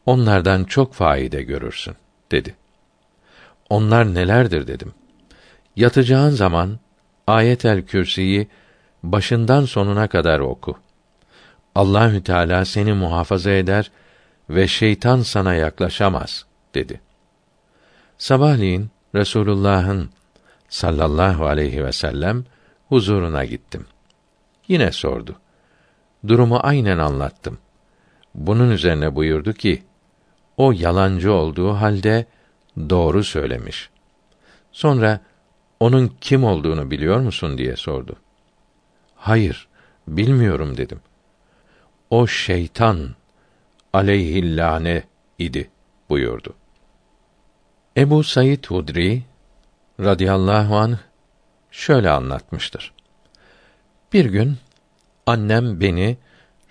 [0.05, 1.95] Onlardan çok faide görürsün,
[2.31, 2.55] dedi.
[3.69, 4.93] Onlar nelerdir dedim.
[5.75, 6.79] Yatacağın zaman
[7.27, 8.47] Ayet-el Kürsi'yi
[9.03, 10.77] başından sonuna kadar oku.
[11.75, 13.91] Allahü Teala seni muhafaza eder
[14.49, 16.45] ve şeytan sana yaklaşamaz
[16.75, 17.01] dedi.
[18.17, 20.09] Sabahleyin Resulullah'ın
[20.69, 22.45] sallallahu aleyhi ve sellem
[22.89, 23.85] huzuruna gittim.
[24.67, 25.35] Yine sordu.
[26.27, 27.57] Durumu aynen anlattım.
[28.35, 29.83] Bunun üzerine buyurdu ki,
[30.57, 32.25] o yalancı olduğu halde
[32.89, 33.89] doğru söylemiş.
[34.71, 35.19] Sonra
[35.79, 38.15] onun kim olduğunu biliyor musun diye sordu.
[39.15, 39.67] Hayır,
[40.07, 40.99] bilmiyorum dedim.
[42.09, 43.15] O şeytan
[43.93, 45.03] aleyhillâne
[45.39, 45.69] idi
[46.09, 46.53] buyurdu.
[47.97, 49.23] Ebu Said Hudri
[49.99, 50.97] radıyallahu anh
[51.71, 52.93] şöyle anlatmıştır.
[54.13, 54.57] Bir gün
[55.25, 56.17] annem beni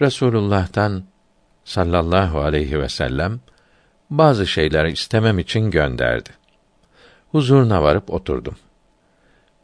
[0.01, 1.05] Resulullah'tan
[1.65, 3.41] sallallahu aleyhi ve sellem
[4.11, 6.31] bazı şeyler istemem için gönderdi.
[7.33, 8.57] Huzuruna varıp oturdum.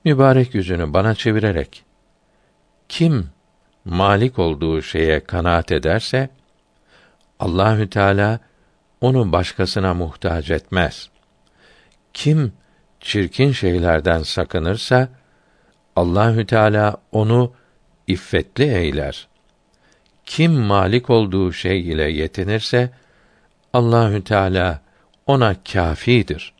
[0.04, 1.84] Mübarek yüzünü bana çevirerek
[2.88, 3.30] kim
[3.84, 6.30] malik olduğu şeye kanaat ederse
[7.40, 8.40] Allahü Teala
[9.00, 11.10] onu başkasına muhtaç etmez.
[12.12, 12.52] Kim
[13.00, 15.08] çirkin şeylerden sakınırsa
[15.96, 17.52] Allahü Teala onu
[18.06, 19.28] iffetli eyler.
[20.30, 22.90] Kim malik olduğu şey ile yetinirse
[23.72, 24.80] Allahü Teala
[25.26, 26.52] ona kâfidir.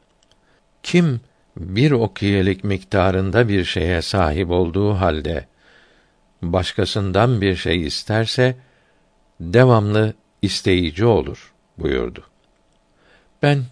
[0.83, 1.21] Kim
[1.57, 5.47] bir okiyelik miktarında bir şeye sahip olduğu halde
[6.43, 8.57] başkasından bir şey isterse
[9.41, 12.25] devamlı isteyici olur buyurdu.
[13.43, 13.65] Ben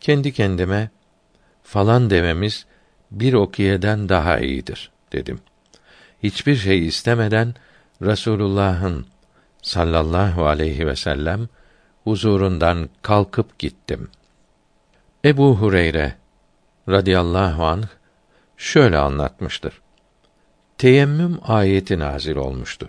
[0.00, 0.90] kendi kendime
[1.62, 2.66] falan dememiz
[3.10, 5.40] bir okiyeden daha iyidir dedim.
[6.22, 7.54] Hiçbir şey istemeden
[8.02, 9.11] Resulullah'ın
[9.62, 11.48] sallallahu aleyhi ve sellem
[12.04, 14.10] huzurundan kalkıp gittim.
[15.24, 16.14] Ebu Hureyre
[16.88, 17.86] radıyallahu anh
[18.56, 19.80] şöyle anlatmıştır.
[20.78, 22.88] Teyemmüm ayeti nazil olmuştu.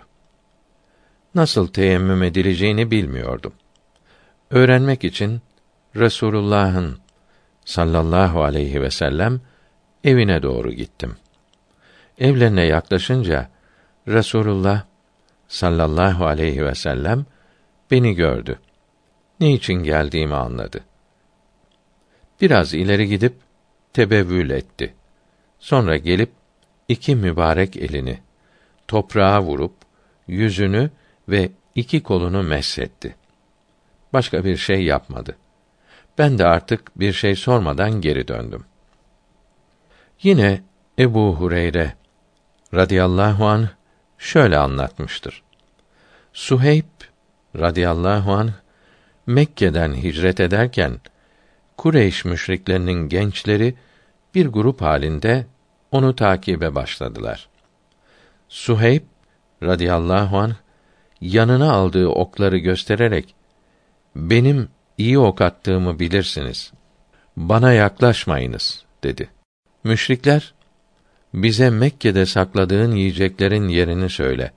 [1.34, 3.52] Nasıl teyemmüm edileceğini bilmiyordum.
[4.50, 5.40] Öğrenmek için
[5.96, 6.98] Resulullah'ın
[7.64, 9.40] sallallahu aleyhi ve sellem
[10.04, 11.16] evine doğru gittim.
[12.18, 13.48] Evlerine yaklaşınca
[14.08, 14.82] Resulullah
[15.48, 17.26] sallallahu aleyhi ve sellem
[17.90, 18.58] beni gördü.
[19.40, 20.80] Ne için geldiğimi anladı.
[22.40, 23.34] Biraz ileri gidip
[23.92, 24.94] tebevvül etti.
[25.58, 26.30] Sonra gelip
[26.88, 28.18] iki mübarek elini
[28.88, 29.74] toprağa vurup
[30.28, 30.90] yüzünü
[31.28, 33.14] ve iki kolunu meshetti.
[34.12, 35.36] Başka bir şey yapmadı.
[36.18, 38.64] Ben de artık bir şey sormadan geri döndüm.
[40.22, 40.62] Yine
[40.98, 41.94] Ebu Hureyre
[42.74, 43.68] radıyallahu an
[44.18, 45.42] şöyle anlatmıştır.
[46.32, 46.84] Suheyb
[47.56, 48.50] radıyallahu an
[49.26, 51.00] Mekke'den hicret ederken
[51.76, 53.74] Kureyş müşriklerinin gençleri
[54.34, 55.46] bir grup halinde
[55.90, 57.48] onu takibe başladılar.
[58.48, 59.02] Suheyb
[59.62, 60.56] radıyallahu an
[61.20, 63.34] yanına aldığı okları göstererek
[64.16, 64.68] benim
[64.98, 66.72] iyi ok attığımı bilirsiniz.
[67.36, 69.28] Bana yaklaşmayınız dedi.
[69.84, 70.54] Müşrikler
[71.34, 74.52] bize Mekke'de sakladığın yiyeceklerin yerini söyle.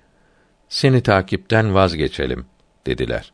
[0.70, 2.46] Seni takipten vazgeçelim
[2.86, 3.34] dediler.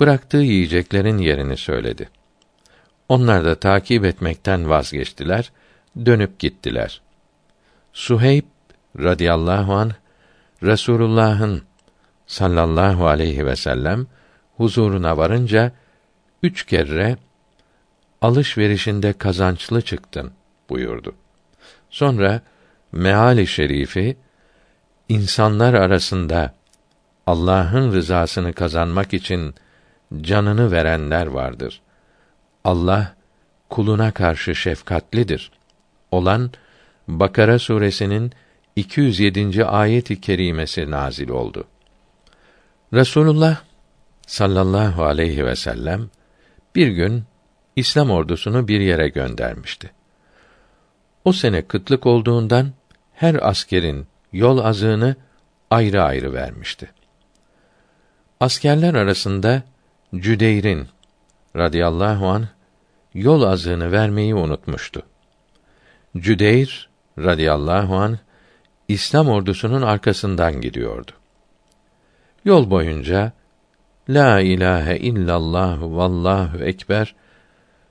[0.00, 2.08] Bıraktığı yiyeceklerin yerini söyledi.
[3.08, 5.52] Onlar da takip etmekten vazgeçtiler,
[6.06, 7.00] dönüp gittiler.
[7.92, 8.44] Suheyb
[8.98, 9.92] radıyallahu an
[10.62, 11.62] Resulullah'ın
[12.26, 14.06] sallallahu aleyhi ve sellem
[14.56, 15.72] huzuruna varınca
[16.42, 17.16] üç kere
[18.22, 20.32] alışverişinde kazançlı çıktın
[20.70, 21.14] buyurdu.
[21.90, 22.40] Sonra
[22.92, 24.16] meali şerifi
[25.08, 26.54] insanlar arasında
[27.26, 29.54] Allah'ın rızasını kazanmak için
[30.20, 31.80] canını verenler vardır.
[32.64, 33.14] Allah
[33.70, 35.50] kuluna karşı şefkatlidir.
[36.10, 36.50] Olan
[37.08, 38.32] Bakara suresinin
[38.76, 39.64] 207.
[39.64, 41.64] ayet-i kerimesi nazil oldu.
[42.92, 43.56] Resulullah
[44.26, 46.10] sallallahu aleyhi ve sellem
[46.74, 47.24] bir gün
[47.76, 49.90] İslam ordusunu bir yere göndermişti.
[51.28, 52.72] O sene kıtlık olduğundan
[53.14, 55.16] her askerin yol azığını
[55.70, 56.90] ayrı ayrı vermişti.
[58.40, 59.62] Askerler arasında
[60.14, 60.88] Cüdeyr'in
[61.56, 62.48] radıyallahu an
[63.14, 65.02] yol azığını vermeyi unutmuştu.
[66.16, 66.88] Cüdeyr
[67.18, 68.18] radıyallahu an
[68.88, 71.12] İslam ordusunun arkasından gidiyordu.
[72.44, 73.32] Yol boyunca
[74.08, 77.14] La ilahe illallah vallahu ekber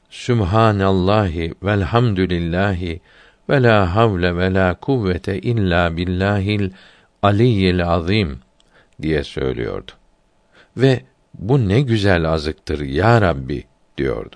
[0.10, 3.02] Sübhanallahi velhamdülillahi
[3.50, 6.72] ve la havle ve la kuvvete illa billahil
[7.22, 8.40] aliyyil azim
[9.02, 9.92] diye söylüyordu.
[10.78, 11.02] Ve
[11.34, 13.64] bu ne güzel azıktır ya Rabbi
[13.98, 14.36] diyordu.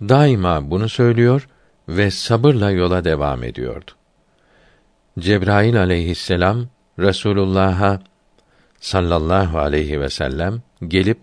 [0.00, 1.48] Daima bunu söylüyor
[1.88, 3.90] ve sabırla yola devam ediyordu.
[5.18, 6.66] Cebrail aleyhisselam
[6.98, 8.00] Resulullah'a
[8.80, 11.18] sallallahu aleyhi ve sellem gelip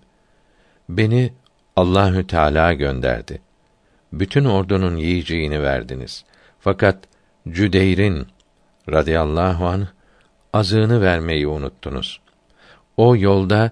[0.90, 1.34] beni
[1.76, 3.42] Allahü Teala gönderdi.
[4.14, 6.26] Bütün ordunun yiyeceğini verdiniz.
[6.64, 6.98] Fakat
[7.50, 8.28] Cüdeyr'in
[8.92, 9.88] radıyallahu an
[10.54, 12.22] azığını vermeyi unuttunuz.
[12.98, 13.72] O yolda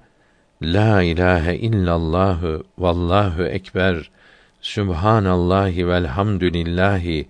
[0.61, 4.11] la ilahe illallahu vallahu ekber
[4.61, 7.27] Sübhanallahi velhamdülillahi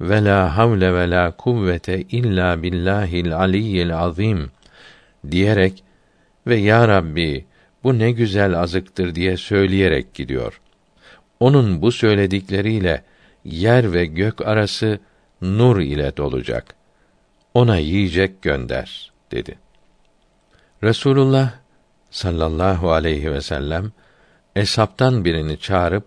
[0.00, 4.50] ve la havle ve la kuvvete illa billahil aliyyil azim
[5.30, 5.84] diyerek
[6.46, 7.44] ve ya Rabbi
[7.84, 10.60] bu ne güzel azıktır diye söyleyerek gidiyor.
[11.40, 13.02] Onun bu söyledikleriyle
[13.44, 14.98] yer ve gök arası
[15.42, 16.74] nur ile dolacak.
[17.54, 19.58] Ona yiyecek gönder dedi.
[20.82, 21.52] Resulullah
[22.10, 23.92] sallallahu aleyhi ve sellem
[24.56, 26.04] eshaptan birini çağırıp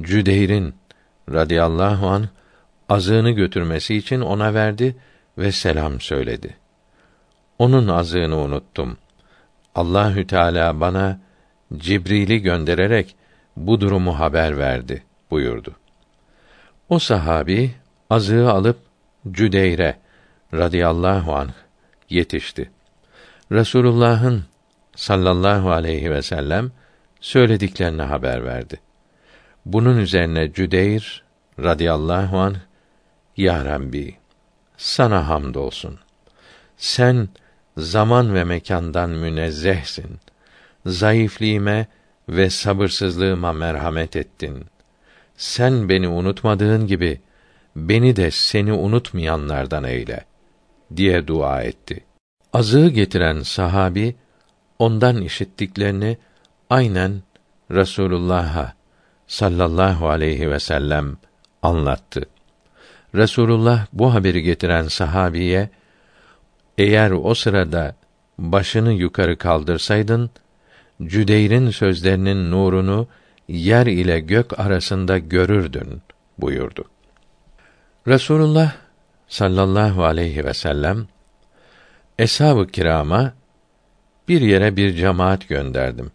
[0.00, 0.74] Cüdeyr'in
[1.32, 2.28] radıyallahu an
[2.88, 4.96] azığını götürmesi için ona verdi
[5.38, 6.56] ve selam söyledi.
[7.58, 8.96] Onun azığını unuttum.
[9.74, 11.20] Allahü Teala bana
[11.76, 13.16] Cibril'i göndererek
[13.56, 15.74] bu durumu haber verdi buyurdu.
[16.88, 17.74] O sahabi
[18.10, 18.78] azığı alıp
[19.30, 19.96] Cüdeyr'e
[20.54, 21.52] radıyallahu anh
[22.10, 22.70] yetişti.
[23.52, 24.44] Resulullah'ın
[24.96, 26.72] sallallahu aleyhi ve sellem
[27.20, 28.80] söylediklerini haber verdi.
[29.66, 31.24] Bunun üzerine Cüdeyr
[31.60, 32.56] radıyallahu anh
[33.36, 34.16] Ya Rabbi
[34.76, 35.98] sana hamdolsun.
[36.76, 37.28] Sen
[37.76, 40.18] zaman ve mekandan münezzehsin.
[40.86, 41.86] Zayıfliğime
[42.28, 44.66] ve sabırsızlığıma merhamet ettin.
[45.38, 47.20] Sen beni unutmadığın gibi
[47.76, 50.24] beni de seni unutmayanlardan eyle
[50.96, 52.04] diye dua etti.
[52.52, 54.16] Azığı getiren sahabi
[54.78, 56.18] ondan işittiklerini
[56.70, 57.22] aynen
[57.70, 58.72] Resulullah'a
[59.26, 61.16] sallallahu aleyhi ve sellem
[61.62, 62.22] anlattı.
[63.14, 65.70] Resulullah bu haberi getiren sahabiye
[66.78, 67.96] eğer o sırada
[68.38, 70.30] başını yukarı kaldırsaydın
[71.02, 73.08] Cüdeyr'in sözlerinin nurunu
[73.48, 76.02] yer ile gök arasında görürdün
[76.38, 76.84] buyurdu.
[78.06, 78.72] Resulullah
[79.28, 81.06] sallallahu aleyhi ve sellem
[82.18, 83.32] eshab-ı kirama
[84.28, 86.10] bir yere bir cemaat gönderdim.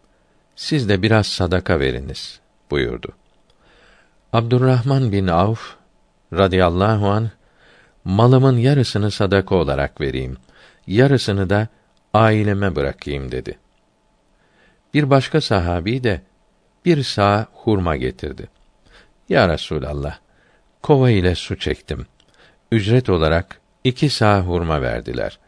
[0.55, 2.39] Siz de biraz sadaka veriniz
[2.72, 3.07] buyurdu.
[4.34, 5.76] Abdurrahman bin Avf
[6.34, 7.30] radıyallahu an
[8.05, 10.38] malımın yarısını sadaka olarak vereyim,
[10.88, 11.68] yarısını da
[12.14, 13.57] aileme bırakayım dedi.
[14.93, 16.22] Bir başka sahabi de
[16.85, 18.47] bir sağ hurma getirdi.
[19.30, 20.18] Ya Resulallah,
[20.81, 22.05] kova ile su çektim.
[22.72, 25.39] Ücret olarak iki sağ hurma verdiler.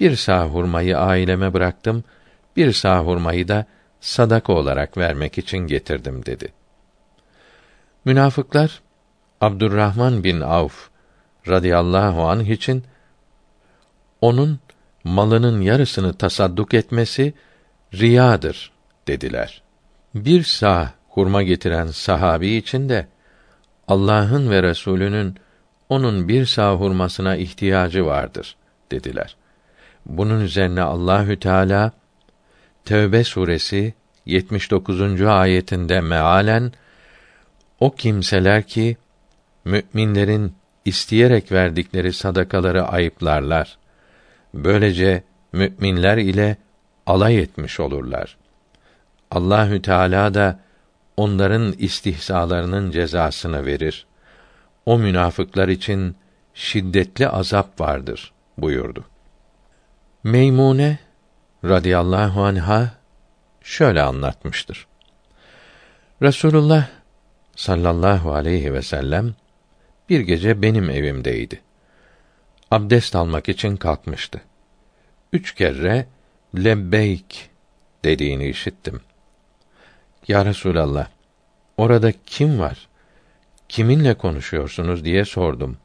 [0.00, 2.04] Bir sağ hurmayı aileme bıraktım,
[2.56, 3.66] bir sağ hurmayı da
[4.00, 6.52] sadaka olarak vermek için getirdim dedi.
[8.04, 8.80] Münafıklar
[9.40, 10.88] Abdurrahman bin Avf
[11.48, 12.84] radıyallahu anh için
[14.20, 14.60] onun
[15.04, 17.34] malının yarısını tasadduk etmesi
[17.94, 18.72] riyadır
[19.08, 19.62] dediler.
[20.14, 23.06] Bir sağ hurma getiren sahabi için de
[23.88, 25.36] Allah'ın ve Resulünün
[25.88, 28.56] onun bir sağ hurmasına ihtiyacı vardır
[28.90, 29.36] dediler.
[30.06, 31.92] Bunun üzerine Allahü Teala
[32.84, 33.94] Tevbe suresi
[34.26, 35.22] 79.
[35.22, 36.72] ayetinde mealen
[37.80, 38.96] o kimseler ki
[39.64, 40.54] müminlerin
[40.84, 43.78] isteyerek verdikleri sadakaları ayıplarlar.
[44.54, 45.22] Böylece
[45.52, 46.56] müminler ile
[47.06, 48.39] alay etmiş olurlar.
[49.30, 50.60] Allahü Teala da
[51.16, 54.06] onların istihzalarının cezasını verir.
[54.86, 56.16] O münafıklar için
[56.54, 59.04] şiddetli azap vardır buyurdu.
[60.24, 60.98] Meymune
[61.64, 62.90] radıyallahu anha
[63.62, 64.86] şöyle anlatmıştır.
[66.22, 66.88] Resulullah
[67.56, 69.34] sallallahu aleyhi ve sellem
[70.08, 71.60] bir gece benim evimdeydi.
[72.70, 74.40] Abdest almak için kalkmıştı.
[75.32, 76.06] Üç kere
[76.56, 77.50] lebbeyk
[78.04, 79.00] dediğini işittim.
[80.30, 81.08] Ya Resulallah,
[81.76, 82.88] orada kim var?
[83.68, 85.76] Kiminle konuşuyorsunuz diye sordum.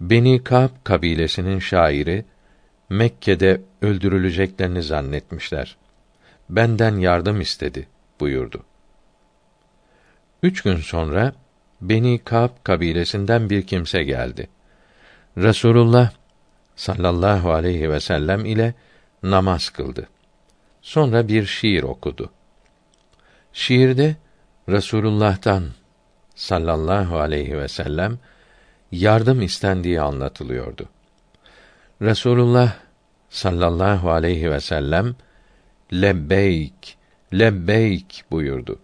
[0.00, 2.24] Beni Kab kabilesinin şairi
[2.88, 5.76] Mekke'de öldürüleceklerini zannetmişler.
[6.50, 7.88] Benden yardım istedi
[8.20, 8.64] buyurdu.
[10.42, 11.32] Üç gün sonra
[11.80, 14.48] Beni Kab kabilesinden bir kimse geldi.
[15.36, 16.10] Resulullah
[16.76, 18.74] sallallahu aleyhi ve sellem ile
[19.22, 20.08] namaz kıldı.
[20.82, 22.30] Sonra bir şiir okudu.
[23.58, 24.16] Şiirde
[24.68, 25.64] Resulullah'tan
[26.34, 28.18] sallallahu aleyhi ve sellem
[28.92, 30.88] yardım istendiği anlatılıyordu.
[32.02, 32.74] Resulullah
[33.30, 35.14] sallallahu aleyhi ve sellem
[35.92, 36.96] lebbeyk
[37.32, 38.78] lebbeyk buyurdu.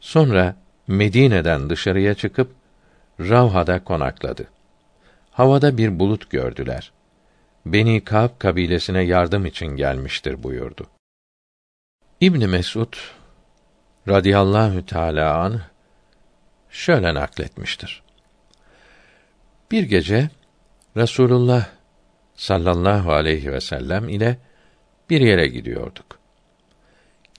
[0.00, 2.52] Sonra Medine'den dışarıya çıkıp
[3.20, 4.46] Ravha'da konakladı.
[5.30, 6.92] Havada bir bulut gördüler.
[7.66, 10.86] Beni Kab kabilesine yardım için gelmiştir buyurdu.
[12.20, 12.92] İbn Mesud
[14.08, 15.60] radıyallahu teala an
[16.70, 18.02] şöyle nakletmiştir.
[19.70, 20.30] Bir gece
[20.96, 21.66] Resulullah
[22.34, 24.38] sallallahu aleyhi ve sellem ile
[25.10, 26.18] bir yere gidiyorduk.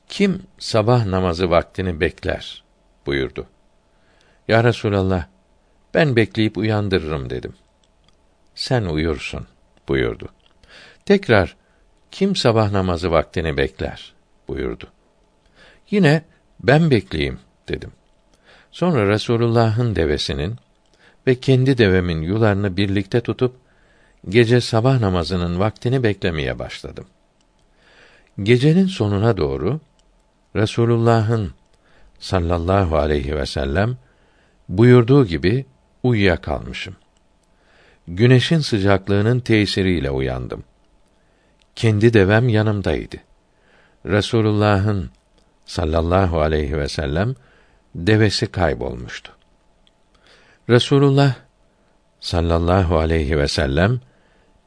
[0.07, 2.63] Kim sabah namazı vaktini bekler
[3.05, 3.47] buyurdu.
[4.47, 5.25] Ya Resulallah,
[5.93, 7.53] ben bekleyip uyandırırım dedim.
[8.55, 9.47] Sen uyursun
[9.87, 10.29] buyurdu.
[11.05, 11.55] Tekrar
[12.11, 14.13] kim sabah namazı vaktini bekler
[14.47, 14.87] buyurdu.
[15.91, 16.23] Yine
[16.63, 17.39] ben bekleyeyim
[17.69, 17.91] dedim.
[18.71, 20.55] Sonra Resulullah'ın devesinin
[21.27, 23.55] ve kendi devemin yularını birlikte tutup
[24.29, 27.05] gece sabah namazının vaktini beklemeye başladım.
[28.43, 29.79] Gecenin sonuna doğru
[30.55, 31.53] Resulullah'ın
[32.19, 33.97] sallallahu aleyhi ve sellem
[34.69, 35.65] buyurduğu gibi
[36.03, 36.95] uyuya kalmışım.
[38.07, 40.63] Güneşin sıcaklığının tesiriyle uyandım.
[41.75, 43.17] Kendi devem yanımdaydı.
[44.05, 45.09] Resulullah'ın
[45.65, 47.35] sallallahu aleyhi ve sellem
[47.95, 49.31] devesi kaybolmuştu.
[50.69, 51.35] Resulullah
[52.19, 53.99] sallallahu aleyhi ve sellem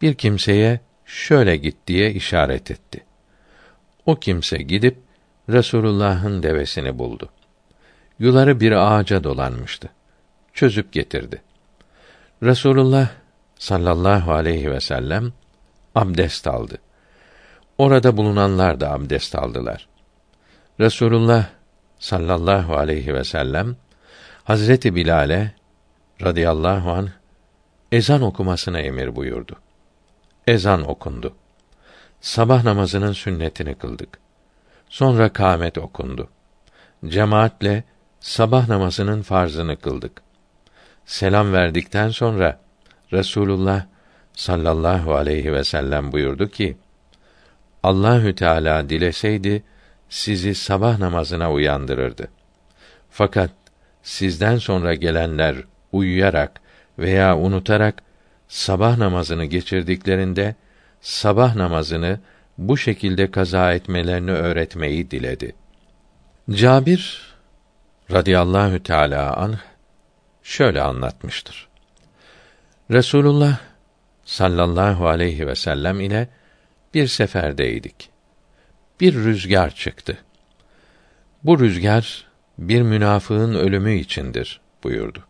[0.02, 3.04] bir kimseye şöyle git diye işaret etti.
[4.06, 4.96] O kimse gidip
[5.48, 7.28] Resulullah'ın devesini buldu.
[8.18, 9.88] Yuları bir ağaca dolanmıştı.
[10.52, 11.42] Çözüp getirdi.
[12.42, 13.08] Resulullah
[13.58, 15.32] sallallahu aleyhi ve sellem
[15.94, 16.78] abdest aldı.
[17.78, 19.88] Orada bulunanlar da abdest aldılar.
[20.80, 21.46] Resulullah
[21.98, 23.76] sallallahu aleyhi ve sellem
[24.44, 25.52] Hazreti Bilal'e
[26.22, 27.08] radıyallahu an
[27.92, 29.56] ezan okumasına emir buyurdu.
[30.46, 31.34] Ezan okundu.
[32.20, 34.18] Sabah namazının sünnetini kıldık.
[34.88, 36.28] Sonra kâmet okundu.
[37.06, 37.84] Cemaatle
[38.20, 40.22] sabah namazının farzını kıldık.
[41.06, 42.60] Selam verdikten sonra
[43.12, 43.86] Resulullah
[44.32, 46.76] sallallahu aleyhi ve sellem buyurdu ki:
[47.82, 49.62] Allahü Teala dileseydi
[50.14, 52.28] sizi sabah namazına uyandırırdı.
[53.10, 53.50] Fakat
[54.02, 55.56] sizden sonra gelenler
[55.92, 56.60] uyuyarak
[56.98, 58.02] veya unutarak
[58.48, 60.54] sabah namazını geçirdiklerinde
[61.00, 62.20] sabah namazını
[62.58, 65.54] bu şekilde kaza etmelerini öğretmeyi diledi.
[66.50, 67.34] Cabir
[68.12, 69.58] radıyallahu teala anh
[70.42, 71.68] şöyle anlatmıştır.
[72.90, 73.58] Resulullah
[74.24, 76.28] sallallahu aleyhi ve sellem ile
[76.94, 78.13] bir seferdeydik.
[79.00, 80.18] Bir rüzgar çıktı.
[81.42, 82.26] Bu rüzgar
[82.58, 85.24] bir münafığın ölümü içindir buyurdu.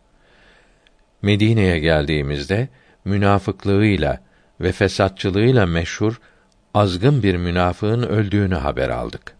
[1.22, 2.68] Medine'ye geldiğimizde
[3.04, 4.20] münafıklığıyla
[4.60, 6.20] ve fesatçılığıyla meşhur
[6.74, 9.36] azgın bir münafığın öldüğünü haber aldık.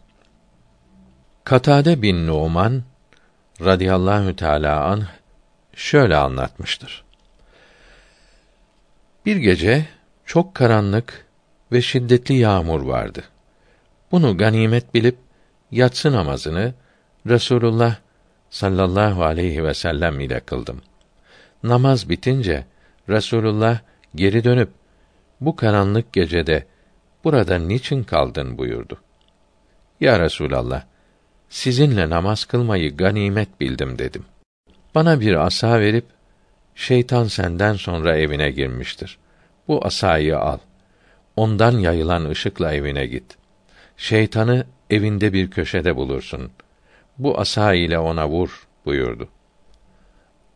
[1.45, 2.83] Katade bin Numan
[3.61, 5.07] radıyallahu teala anh
[5.75, 7.05] şöyle anlatmıştır.
[9.27, 9.87] Bir gece
[10.27, 11.27] çok karanlık
[11.73, 13.25] ve şiddetli yağmur vardı.
[14.15, 15.17] Bunu ganimet bilip
[15.71, 16.75] yatsı namazını
[17.27, 17.97] Resulullah
[18.51, 20.83] sallallahu aleyhi ve sellem ile kıldım.
[21.63, 22.65] Namaz bitince
[23.09, 23.79] Resulullah
[24.15, 24.69] geri dönüp
[25.41, 26.67] bu karanlık gecede
[27.25, 29.01] burada niçin kaldın buyurdu.
[30.01, 30.85] Ya Resulallah,
[31.49, 34.25] sizinle namaz kılmayı ganimet bildim dedim.
[34.95, 36.07] Bana bir asa verip,
[36.75, 39.19] şeytan senden sonra evine girmiştir.
[39.69, 40.59] Bu asayı al.
[41.37, 43.44] Ondan yayılan ışıkla evine git.
[43.97, 46.51] Şeytanı evinde bir köşede bulursun.
[47.19, 49.29] Bu asa ile ona vur buyurdu.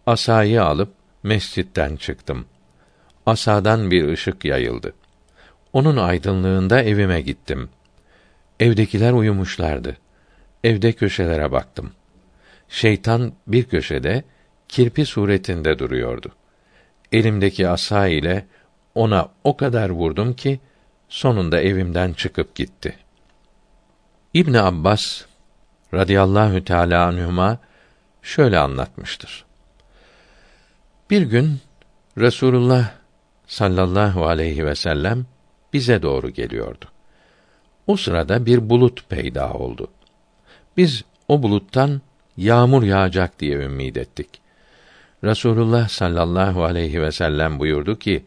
[0.06, 0.92] Asayı alıp
[1.22, 2.46] mescitten çıktım.
[3.26, 4.94] Asadan bir ışık yayıldı.
[5.72, 7.68] Onun aydınlığında evime gittim.
[8.60, 9.96] Evdekiler uyumuşlardı.
[10.64, 11.92] Evde köşelere baktım.
[12.68, 14.24] Şeytan bir köşede
[14.68, 16.34] kirpi suretinde duruyordu.
[17.12, 18.46] Elimdeki asa ile
[18.94, 20.60] ona o kadar vurdum ki
[21.08, 22.96] sonunda evimden çıkıp gitti.
[24.34, 25.22] İbn Abbas
[25.94, 27.58] radıyallahu teala anhuma
[28.22, 29.44] şöyle anlatmıştır.
[31.10, 31.58] Bir gün
[32.18, 32.90] Resulullah
[33.46, 35.26] sallallahu aleyhi ve sellem
[35.72, 36.84] bize doğru geliyordu.
[37.86, 39.90] O sırada bir bulut peyda oldu.
[40.76, 42.00] Biz o buluttan
[42.36, 44.28] yağmur yağacak diye ümid ettik.
[45.24, 48.24] Resulullah sallallahu aleyhi ve sellem buyurdu ki: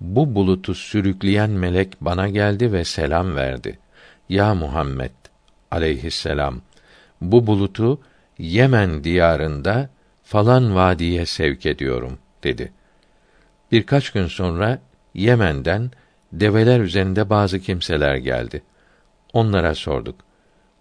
[0.00, 3.78] Bu bulutu sürükleyen melek bana geldi ve selam verdi.
[4.28, 5.21] Ya Muhammed
[5.72, 6.60] aleyhisselam,
[7.20, 8.00] bu bulutu
[8.38, 9.88] Yemen diyarında
[10.22, 12.72] falan vadiye sevk ediyorum dedi.
[13.72, 14.78] Birkaç gün sonra
[15.14, 15.90] Yemen'den
[16.32, 18.62] develer üzerinde bazı kimseler geldi.
[19.32, 20.16] Onlara sorduk.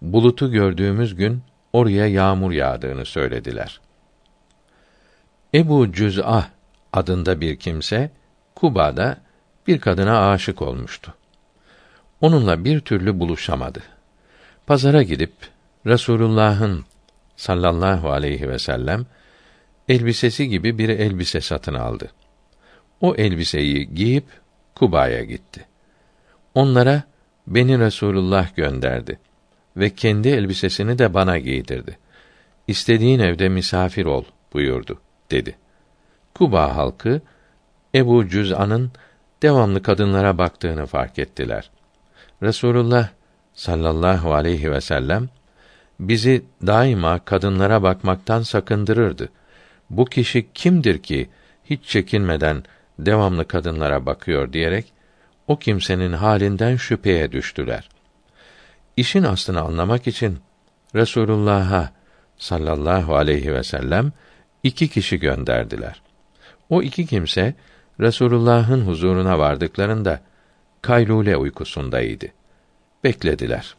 [0.02, 1.42] Bulutu gördüğümüz gün
[1.74, 3.82] oraya yağmur yağdığını söylediler.
[5.54, 6.48] Ebu Cüz'ah
[6.94, 8.12] adında bir kimse
[8.56, 9.18] Kuba'da
[9.68, 11.14] bir kadına aşık olmuştu.
[12.22, 13.84] Onunla bir türlü buluşamadı.
[14.68, 15.34] Pazara gidip
[15.86, 16.86] Resulullah'ın
[17.36, 19.06] sallallahu aleyhi ve sellem
[19.90, 22.12] elbisesi gibi bir elbise satın aldı.
[23.02, 24.26] O elbiseyi giyip
[24.76, 25.66] Kuba'ya gitti.
[26.56, 27.04] Onlara
[27.48, 29.20] beni Resulullah gönderdi
[29.78, 31.98] ve kendi elbisesini de bana giydirdi.
[32.68, 34.24] İstediğin evde misafir ol
[34.54, 35.02] buyurdu
[35.32, 35.56] dedi.
[36.36, 37.22] Kuba halkı
[37.96, 38.92] Ebu Cüz'an'ın
[39.42, 41.72] devamlı kadınlara baktığını fark ettiler.
[42.44, 43.10] Resulullah
[43.54, 45.30] sallallahu aleyhi ve sellem
[46.00, 49.30] bizi daima kadınlara bakmaktan sakındırırdı.
[49.90, 51.30] Bu kişi kimdir ki
[51.66, 52.64] hiç çekinmeden
[53.00, 54.94] devamlı kadınlara bakıyor diyerek
[55.48, 57.90] o kimsenin halinden şüpheye düştüler.
[58.98, 60.40] İşin aslını anlamak için
[60.96, 61.92] Resulullah'a
[62.38, 64.12] sallallahu aleyhi ve sellem
[64.64, 66.02] iki kişi gönderdiler.
[66.70, 67.54] O iki kimse
[68.00, 70.20] Resulullah'ın huzuruna vardıklarında
[70.82, 72.28] kaylule uykusundaydı.
[73.04, 73.76] Beklediler.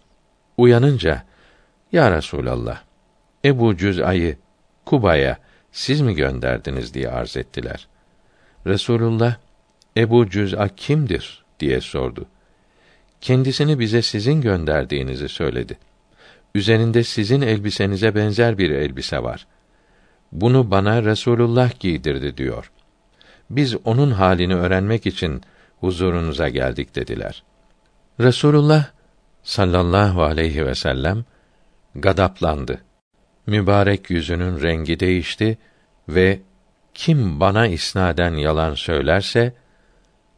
[0.57, 1.25] Uyanınca
[1.93, 2.83] ya Resulallah
[3.45, 4.37] Ebu Cüz'ayı
[4.85, 5.39] Kuba'ya
[5.73, 7.89] siz mi gönderdiniz diye arz ettiler.
[8.67, 9.37] Resulullah
[9.97, 12.27] Ebu Cüz'a kimdir diye sordu.
[13.21, 15.79] Kendisini bize sizin gönderdiğinizi söyledi.
[16.55, 19.47] Üzerinde sizin elbisenize benzer bir elbise var.
[20.33, 22.73] Bunu bana Resulullah giydirdi diyor.
[23.51, 25.43] Biz onun halini öğrenmek için
[25.81, 27.43] huzurunuza geldik dediler.
[28.21, 28.87] Resulullah
[29.43, 31.25] sallallahu aleyhi ve sellem
[31.95, 32.81] gadaplandı.
[33.47, 35.59] Mübarek yüzünün rengi değişti
[36.09, 36.41] ve
[36.95, 39.55] kim bana isnaden yalan söylerse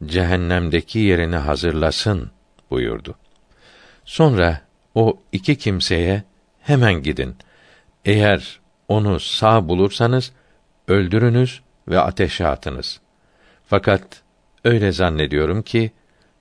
[0.07, 2.31] cehennemdeki yerini hazırlasın
[2.71, 3.15] buyurdu.
[4.05, 4.61] Sonra
[4.95, 6.23] o iki kimseye
[6.61, 7.37] hemen gidin.
[8.05, 10.33] Eğer onu sağ bulursanız
[10.89, 13.01] öldürünüz ve ateşe atınız.
[13.67, 14.03] Fakat
[14.65, 15.93] öyle zannediyorum ki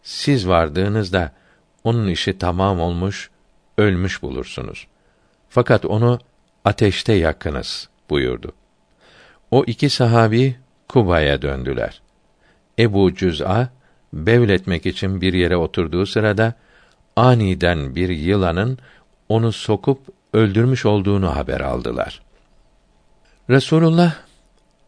[0.04, 1.32] siz vardığınızda
[1.84, 3.30] onun işi tamam olmuş,
[3.78, 4.88] ölmüş bulursunuz.
[5.50, 6.20] Fakat onu
[6.66, 8.52] ateşte yakınız buyurdu.
[9.52, 10.56] O iki sahabi
[10.88, 12.02] Kuba'ya döndüler.
[12.80, 13.70] Ebu Cüz'a
[14.14, 16.54] bevletmek için bir yere oturduğu sırada
[17.16, 18.78] aniden bir yılanın
[19.30, 20.00] onu sokup
[20.34, 22.22] öldürmüş olduğunu haber aldılar.
[23.50, 24.16] Resulullah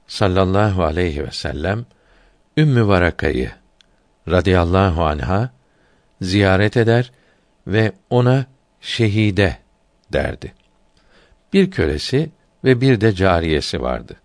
[0.08, 1.86] sallallahu aleyhi ve sellem
[2.58, 3.52] Ümmü Varaka'yı
[4.30, 5.50] radıyallahu anha
[6.22, 7.12] ziyaret eder
[7.68, 8.46] ve ona
[8.82, 9.58] şehide
[10.14, 10.54] derdi.
[11.54, 12.30] Bir kölesi
[12.64, 14.16] ve bir de cariyesi vardı.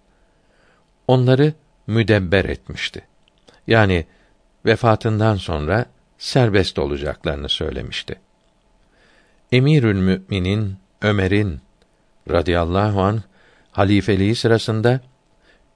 [1.08, 1.52] Onları
[1.86, 3.02] müdebber etmişti.
[3.66, 4.06] Yani
[4.66, 5.86] vefatından sonra
[6.18, 8.14] serbest olacaklarını söylemişti.
[9.52, 11.60] Emirül Müminin Ömer'in
[12.30, 13.22] radıyallahu an
[13.72, 15.00] halifeliği sırasında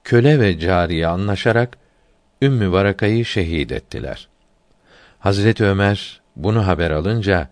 [0.03, 1.77] köle ve cariye anlaşarak
[2.41, 4.27] Ümmü Varaka'yı şehit ettiler.
[5.25, 7.49] Hazreti Ömer bunu haber alınca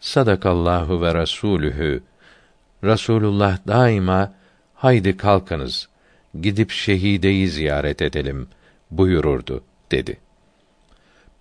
[0.00, 2.02] sadakallahu ve rasulühü
[2.84, 4.34] Rasulullah daima
[4.74, 5.88] haydi kalkınız
[6.40, 8.48] gidip şehideyi ziyaret edelim
[8.90, 10.20] buyururdu dedi.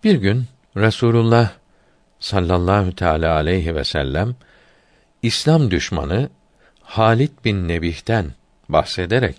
[0.04, 0.46] Bir gün
[0.78, 1.52] Resulullah
[2.20, 4.36] sallallahu teala aleyhi ve sellem
[5.22, 6.30] İslam düşmanı
[6.82, 8.26] Halit bin Nebih'ten
[8.70, 9.36] bahsederek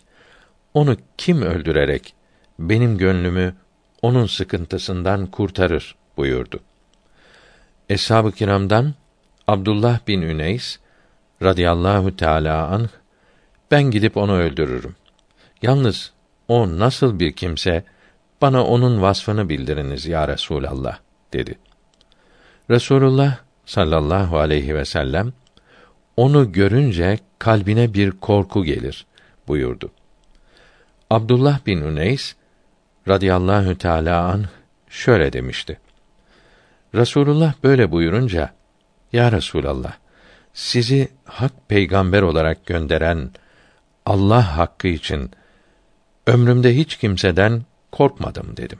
[0.74, 2.14] onu kim öldürerek
[2.58, 3.54] benim gönlümü
[4.02, 6.60] onun sıkıntısından kurtarır buyurdu.
[7.88, 8.94] Eshab-ı kiramdan
[9.48, 10.78] Abdullah bin Üneys
[11.42, 12.88] radıyallahu teala anh
[13.70, 14.96] ben gidip onu öldürürüm.
[15.62, 16.12] Yalnız
[16.48, 17.84] o nasıl bir kimse
[18.42, 20.98] bana onun vasfını bildiriniz ya Resulallah
[21.32, 21.58] dedi.
[22.70, 25.32] Resulullah sallallahu aleyhi ve sellem
[26.16, 29.06] onu görünce kalbine bir korku gelir
[29.48, 29.90] buyurdu.
[31.10, 32.34] Abdullah bin Üneys
[33.08, 34.44] radıyallahu teala an
[34.88, 35.78] şöyle demişti.
[36.94, 38.54] Resulullah böyle buyurunca
[39.12, 39.92] ya Resulallah
[40.54, 43.30] sizi hak peygamber olarak gönderen
[44.06, 45.30] Allah hakkı için
[46.26, 48.78] ömrümde hiç kimseden korkmadım dedim.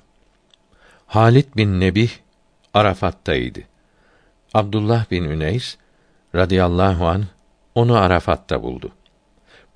[1.06, 2.10] Halit bin Nebih
[2.74, 3.60] Arafat'taydı.
[4.54, 5.76] Abdullah bin Üneys
[6.34, 7.24] radıyallahu an
[7.74, 8.92] onu Arafat'ta buldu.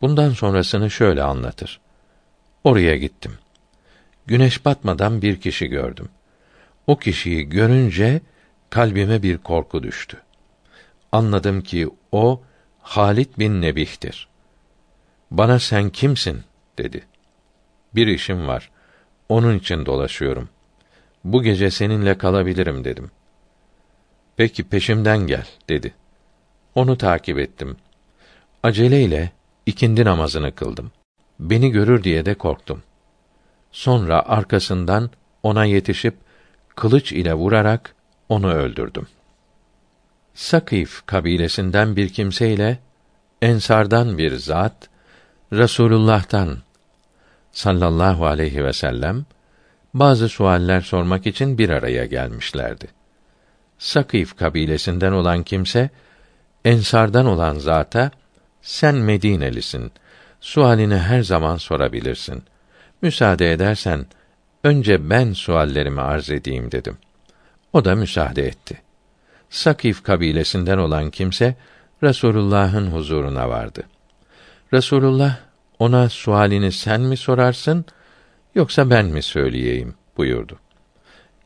[0.00, 1.80] Bundan sonrasını şöyle anlatır.
[2.64, 3.32] Oraya gittim.
[4.26, 6.08] Güneş batmadan bir kişi gördüm.
[6.90, 8.20] O kişiyi görünce
[8.70, 10.16] kalbime bir korku düştü.
[11.12, 12.42] Anladım ki o
[12.82, 14.28] Halit bin Nebih'tir.
[15.30, 16.44] Bana sen kimsin
[16.78, 17.06] dedi.
[17.94, 18.70] Bir işim var.
[19.28, 20.48] Onun için dolaşıyorum.
[21.24, 23.10] Bu gece seninle kalabilirim dedim.
[24.36, 25.94] Peki peşimden gel dedi.
[26.74, 27.76] Onu takip ettim.
[28.62, 29.32] Aceleyle
[29.66, 30.92] ikindi namazını kıldım.
[31.40, 32.82] Beni görür diye de korktum.
[33.72, 35.10] Sonra arkasından
[35.42, 36.29] ona yetişip
[36.76, 37.94] kılıç ile vurarak
[38.28, 39.06] onu öldürdüm.
[40.34, 42.78] Sakif kabilesinden bir kimseyle
[43.42, 44.88] ensardan bir zat
[45.52, 46.58] Resulullah'tan
[47.52, 49.24] sallallahu aleyhi ve sellem
[49.94, 52.86] bazı sualler sormak için bir araya gelmişlerdi.
[53.78, 55.90] Sakif kabilesinden olan kimse
[56.64, 58.10] ensardan olan zata
[58.62, 59.92] sen Medinelisin.
[60.40, 62.42] Sualini her zaman sorabilirsin.
[63.02, 64.06] Müsaade edersen
[64.64, 66.98] önce ben suallerimi arz edeyim dedim.
[67.72, 68.82] O da müsaade etti.
[69.50, 71.56] Sakif kabilesinden olan kimse
[72.02, 73.82] Resulullah'ın huzuruna vardı.
[74.72, 75.36] Resulullah
[75.78, 77.84] ona sualini sen mi sorarsın
[78.54, 80.58] yoksa ben mi söyleyeyim buyurdu.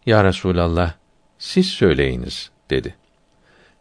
[0.07, 0.93] Ya Resulallah
[1.39, 2.95] siz söyleyiniz dedi.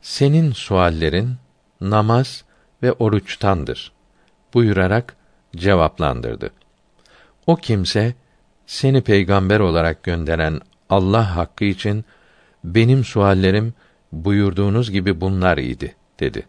[0.02, 1.36] Senin suallerin
[1.82, 2.44] namaz
[2.84, 3.92] ve oruçtandır
[4.54, 5.16] buyurarak
[5.56, 6.50] cevaplandırdı.
[7.48, 8.14] O kimse
[8.74, 12.06] seni peygamber olarak gönderen Allah hakkı için
[12.64, 13.74] benim suallerim
[14.12, 16.48] buyurduğunuz gibi bunlar idi dedi.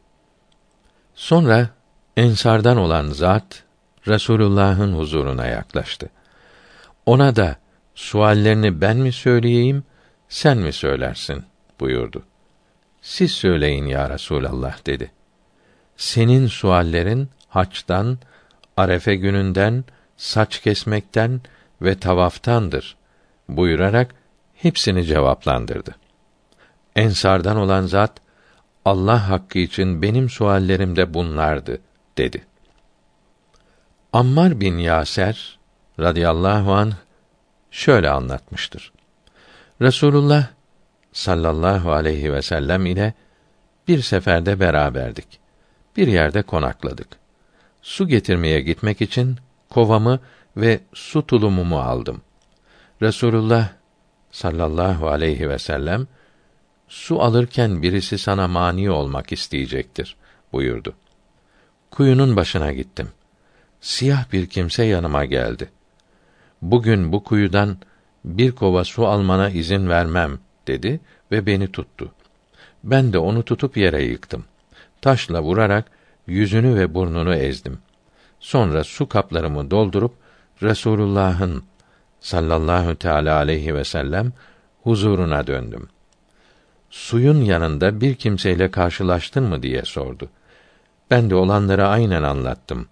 [1.14, 1.68] Sonra
[2.16, 3.62] ensardan olan zat
[4.08, 6.10] Resulullah'ın huzuruna yaklaştı.
[7.06, 7.56] Ona da
[7.94, 9.84] suallerini ben mi söyleyeyim,
[10.28, 11.44] sen mi söylersin
[11.80, 12.22] buyurdu.
[13.02, 15.10] Siz söyleyin ya Resulallah dedi.
[15.96, 18.18] Senin suallerin haçtan,
[18.76, 19.84] arefe gününden,
[20.16, 21.40] saç kesmekten
[21.84, 22.96] ve tavaftandır
[23.48, 24.14] buyurarak
[24.54, 25.94] hepsini cevaplandırdı.
[26.96, 28.12] Ensardan olan zat
[28.84, 31.80] Allah hakkı için benim suallerim de bunlardı
[32.18, 32.46] dedi.
[34.12, 35.58] Ammar bin Yaser
[36.00, 36.92] radıyallahu an
[37.70, 38.92] şöyle anlatmıştır.
[39.80, 40.46] Resulullah
[41.12, 43.14] sallallahu aleyhi ve sellem ile
[43.88, 45.40] bir seferde beraberdik.
[45.96, 47.08] Bir yerde konakladık.
[47.82, 49.36] Su getirmeye gitmek için
[49.70, 50.20] kovamı
[50.56, 52.20] ve su tulumumu aldım.
[53.02, 53.68] Resulullah
[54.30, 56.06] sallallahu aleyhi ve sellem
[56.88, 60.16] su alırken birisi sana mani olmak isteyecektir
[60.52, 60.94] buyurdu.
[61.90, 63.08] Kuyunun başına gittim.
[63.80, 65.70] Siyah bir kimse yanıma geldi.
[66.62, 67.76] Bugün bu kuyudan
[68.24, 71.00] bir kova su almana izin vermem dedi
[71.30, 72.12] ve beni tuttu.
[72.84, 74.44] Ben de onu tutup yere yıktım.
[75.00, 75.90] Taşla vurarak
[76.26, 77.78] yüzünü ve burnunu ezdim.
[78.40, 80.14] Sonra su kaplarımı doldurup
[80.62, 81.64] Resulullah'ın
[82.20, 84.32] sallallahu teala aleyhi ve sellem
[84.82, 85.88] huzuruna döndüm.
[86.90, 90.28] Suyun yanında bir kimseyle karşılaştın mı diye sordu.
[91.10, 92.88] Ben de olanları aynen anlattım.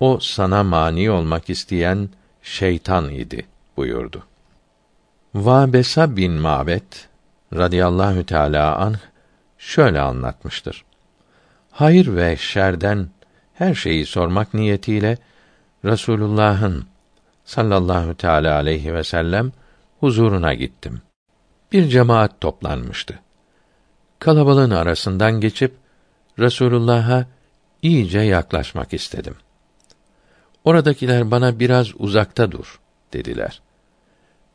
[0.00, 2.08] O sana mani olmak isteyen
[2.42, 4.22] şeytan idi buyurdu.
[5.34, 7.08] Vabesa bin Mabet
[7.54, 8.98] radıyallahu teala anh
[9.58, 10.84] şöyle anlatmıştır.
[11.70, 13.08] Hayır ve şerden
[13.54, 15.18] her şeyi sormak niyetiyle
[15.84, 16.86] Resulullah'ın
[17.44, 19.52] sallallahu teala aleyhi ve sellem
[20.00, 21.02] huzuruna gittim.
[21.72, 23.18] Bir cemaat toplanmıştı.
[24.18, 25.74] Kalabalığın arasından geçip
[26.38, 27.26] Resulullah'a
[27.82, 29.36] iyice yaklaşmak istedim.
[30.64, 32.80] Oradakiler bana biraz uzakta dur
[33.12, 33.62] dediler.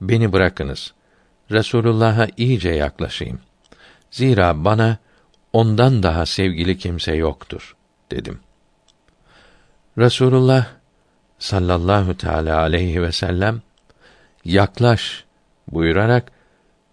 [0.01, 0.93] Beni bırakınız.
[1.51, 3.39] Resulullah'a iyice yaklaşayım.
[4.11, 4.97] Zira bana
[5.53, 7.75] ondan daha sevgili kimse yoktur
[8.11, 8.39] dedim.
[9.97, 10.78] Resulullah
[11.39, 13.61] sallallahu teala aleyhi ve sellem
[14.45, 15.25] yaklaş
[15.67, 16.31] buyurarak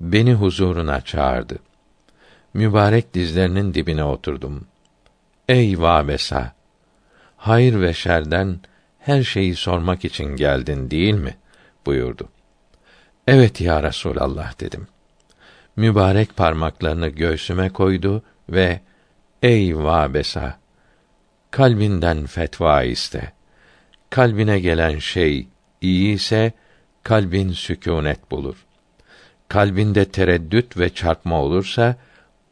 [0.00, 1.58] beni huzuruna çağırdı.
[2.54, 4.66] Mübarek dizlerinin dibine oturdum.
[5.48, 6.52] Ey vabesa!
[7.36, 8.60] Hayır ve şerden
[8.98, 11.36] her şeyi sormak için geldin değil mi?
[11.86, 12.28] buyurdu.
[13.26, 14.88] Evet ya Resulallah dedim.
[15.76, 18.80] Mübarek parmaklarını göğsüme koydu ve
[19.42, 20.58] ey vabesa!
[21.50, 23.35] Kalbinden fetva iste.
[24.10, 25.48] Kalbine gelen şey
[25.80, 26.52] iyi ise
[27.02, 28.66] kalbin sükûnet bulur.
[29.48, 31.96] Kalbinde tereddüt ve çarpma olursa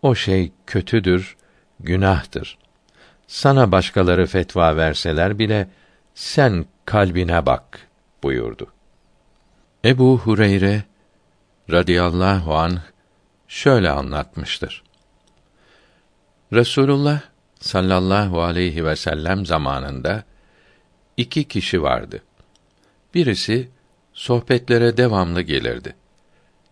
[0.02, 1.36] o şey kötüdür,
[1.80, 2.58] günahtır.
[3.26, 5.68] Sana başkaları fetva verseler bile
[6.14, 7.80] sen kalbine bak
[8.22, 8.66] buyurdu.
[9.84, 10.82] Ebu Hureyre
[11.70, 12.80] radıyallahu anh
[13.48, 14.82] şöyle anlatmıştır.
[16.52, 17.20] Resulullah
[17.60, 20.24] sallallahu aleyhi ve sellem zamanında
[21.16, 22.22] iki kişi vardı.
[23.14, 23.68] Birisi
[24.12, 25.96] sohbetlere devamlı gelirdi.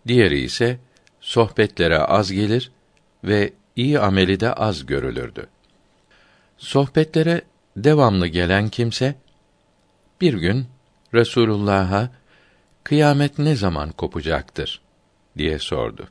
[0.06, 0.78] Diğeri ise
[1.20, 2.70] sohbetlere az gelir
[3.24, 5.47] ve iyi ameli de az görülürdü.
[6.59, 7.43] Sohbetlere
[7.77, 9.14] devamlı gelen kimse
[10.20, 10.66] bir gün
[11.14, 12.10] Resulullah'a
[12.85, 14.81] kıyamet ne zaman kopacaktır
[15.39, 16.09] diye sordu.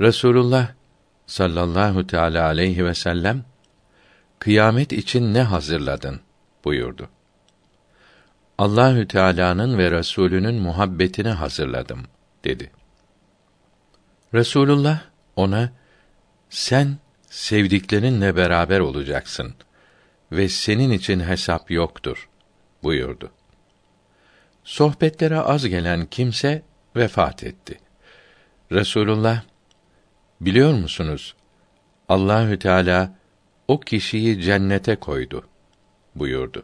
[0.00, 0.68] Resulullah
[1.26, 3.44] sallallahu teala aleyhi ve sellem
[4.38, 6.20] kıyamet için ne hazırladın
[6.64, 7.08] buyurdu.
[8.58, 12.02] Allahü Teala'nın ve Resulünün muhabbetini hazırladım
[12.44, 12.70] dedi.
[14.34, 15.00] Resulullah
[15.36, 15.72] ona
[16.50, 16.98] sen
[17.30, 19.54] sevdiklerinle beraber olacaksın
[20.32, 22.28] ve senin için hesap yoktur
[22.82, 23.30] buyurdu.
[24.64, 26.62] Sohbetlere az gelen kimse
[26.96, 27.78] vefat etti.
[28.72, 29.42] Resulullah
[30.40, 31.34] biliyor musunuz?
[32.08, 33.14] Allahü Teala
[33.68, 35.48] o kişiyi cennete koydu
[36.14, 36.62] buyurdu.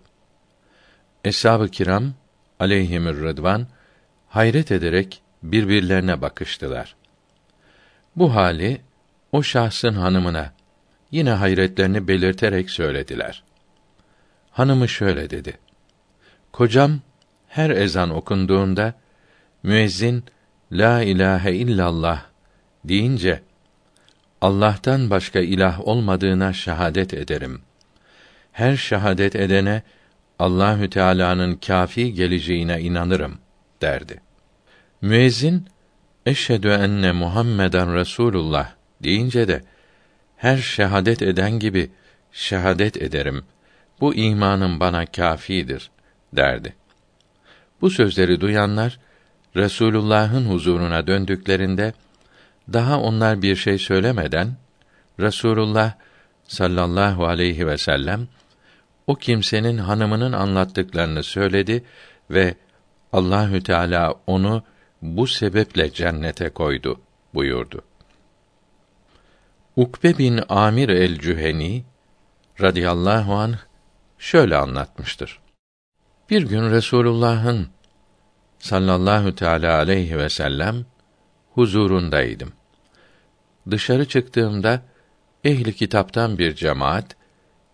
[1.25, 2.15] Eshab-ı kiram
[2.61, 3.67] aleyhimür rıdvan
[4.29, 6.97] hayret ederek birbirlerine bakıştılar.
[8.17, 8.81] Bu hali
[9.33, 10.53] o şahsın hanımına
[11.11, 13.43] yine hayretlerini belirterek söylediler.
[14.51, 15.59] Hanımı şöyle dedi:
[16.53, 17.01] Kocam
[17.49, 18.95] her ezan okunduğunda
[19.63, 20.25] müezzin
[20.73, 22.23] la ilahe illallah
[22.85, 23.43] deyince
[24.41, 27.63] Allah'tan başka ilah olmadığına şahadet ederim.
[28.61, 29.83] Her şahadet edene
[30.39, 33.39] Allahü Teala'nın kafi geleceğine inanırım
[33.83, 34.21] derdi.
[35.03, 35.67] Müezzin
[36.27, 38.71] eşhedü enne Muhammeden Resulullah
[39.03, 39.63] deyince de
[40.37, 41.91] her şehadet eden gibi
[42.33, 43.45] şehadet ederim.
[44.01, 45.91] Bu imanım bana kafidir
[46.33, 46.75] derdi.
[47.81, 48.99] Bu sözleri duyanlar
[49.57, 51.93] Resulullah'ın huzuruna döndüklerinde
[52.73, 54.53] daha onlar bir şey söylemeden
[55.21, 55.93] Resulullah
[56.45, 58.29] sallallahu aleyhi ve sellem
[59.11, 61.85] o kimsenin hanımının anlattıklarını söyledi
[62.31, 62.55] ve
[63.13, 64.63] Allahü Teala onu
[65.03, 67.01] bu sebeple cennete koydu
[67.35, 67.83] buyurdu.
[69.77, 71.85] Ukbe bin Amir el-Cüheni
[72.61, 73.57] radıyallahu anh
[74.19, 75.41] şöyle anlatmıştır.
[76.31, 77.69] Bir gün Resulullah'ın
[78.59, 80.87] sallallahu teala aleyhi ve sellem
[81.55, 82.53] huzurundaydım.
[83.71, 84.83] Dışarı çıktığımda
[85.45, 87.20] ehli kitaptan bir cemaat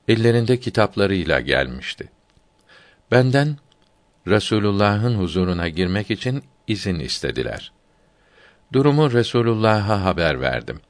[0.09, 2.09] ellerinde kitaplarıyla gelmişti.
[3.11, 3.57] Benden
[4.27, 7.73] Resulullah'ın huzuruna girmek için izin istediler.
[8.73, 10.81] Durumu Resulullah'a haber verdim.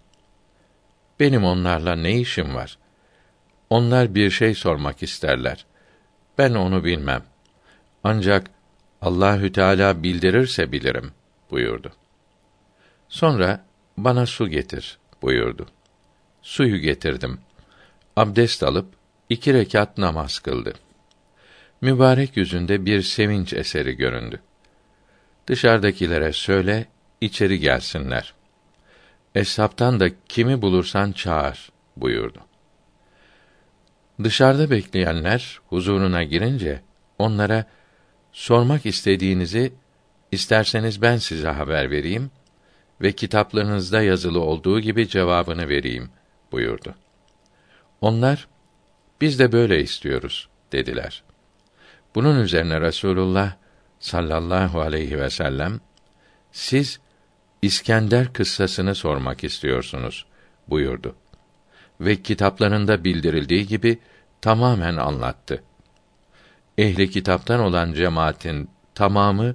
[1.20, 2.78] Benim onlarla ne işim var?
[3.70, 5.66] Onlar bir şey sormak isterler.
[6.38, 7.22] Ben onu bilmem.
[8.04, 8.50] Ancak
[9.02, 11.12] Allahü Teala bildirirse bilirim
[11.50, 11.92] buyurdu.
[13.08, 13.64] Sonra
[13.96, 15.66] bana su getir buyurdu.
[16.42, 17.40] Suyu getirdim.
[18.16, 18.95] Abdest alıp
[19.30, 20.74] iki rekat namaz kıldı.
[21.80, 24.40] Mübarek yüzünde bir sevinç eseri göründü.
[25.46, 26.86] Dışarıdakilere söyle,
[27.20, 28.34] içeri gelsinler.
[29.34, 32.40] Eshaptan da kimi bulursan çağır buyurdu.
[34.24, 36.80] Dışarıda bekleyenler huzuruna girince
[37.18, 37.64] onlara
[38.32, 39.72] sormak istediğinizi
[40.32, 42.30] isterseniz ben size haber vereyim
[43.00, 46.10] ve kitaplarınızda yazılı olduğu gibi cevabını vereyim
[46.52, 46.94] buyurdu.
[48.00, 48.48] Onlar
[49.20, 51.22] biz de böyle istiyoruz dediler.
[52.14, 53.52] Bunun üzerine Resulullah
[53.98, 55.80] sallallahu aleyhi ve sellem
[56.52, 57.00] siz
[57.62, 60.26] İskender kıssasını sormak istiyorsunuz
[60.68, 61.16] buyurdu.
[62.00, 63.98] Ve kitaplarında bildirildiği gibi
[64.40, 65.62] tamamen anlattı.
[66.78, 69.54] Ehli kitaptan olan cemaatin tamamı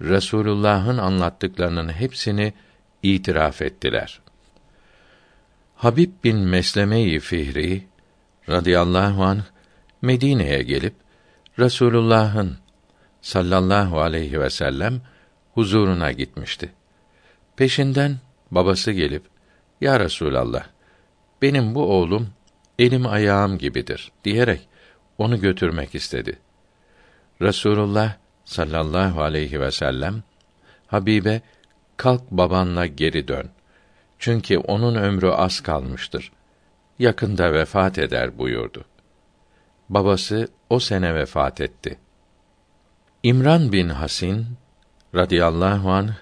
[0.00, 2.52] Resulullah'ın anlattıklarının hepsini
[3.02, 4.20] itiraf ettiler.
[5.74, 7.86] Habib bin Mesleme-i Fihri
[8.48, 9.42] radıyallahu anh
[10.02, 10.94] Medine'ye gelip
[11.58, 12.56] Resulullah'ın
[13.20, 15.00] sallallahu aleyhi ve sellem
[15.54, 16.72] huzuruna gitmişti.
[17.56, 18.16] Peşinden
[18.50, 19.22] babası gelip
[19.80, 20.66] Ya Resulallah
[21.42, 22.28] benim bu oğlum
[22.78, 24.68] elim ayağım gibidir diyerek
[25.18, 26.38] onu götürmek istedi.
[27.42, 30.22] Resulullah sallallahu aleyhi ve sellem
[30.86, 31.40] Habibe
[31.96, 33.50] kalk babanla geri dön.
[34.18, 36.32] Çünkü onun ömrü az kalmıştır.
[36.98, 38.84] Yakında vefat eder buyurdu.
[39.88, 41.98] Babası o sene vefat etti.
[43.22, 44.46] İmran bin Hasin
[45.14, 46.12] radıyallahu anh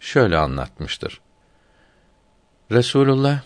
[0.00, 1.20] şöyle anlatmıştır.
[2.72, 3.42] Resulullah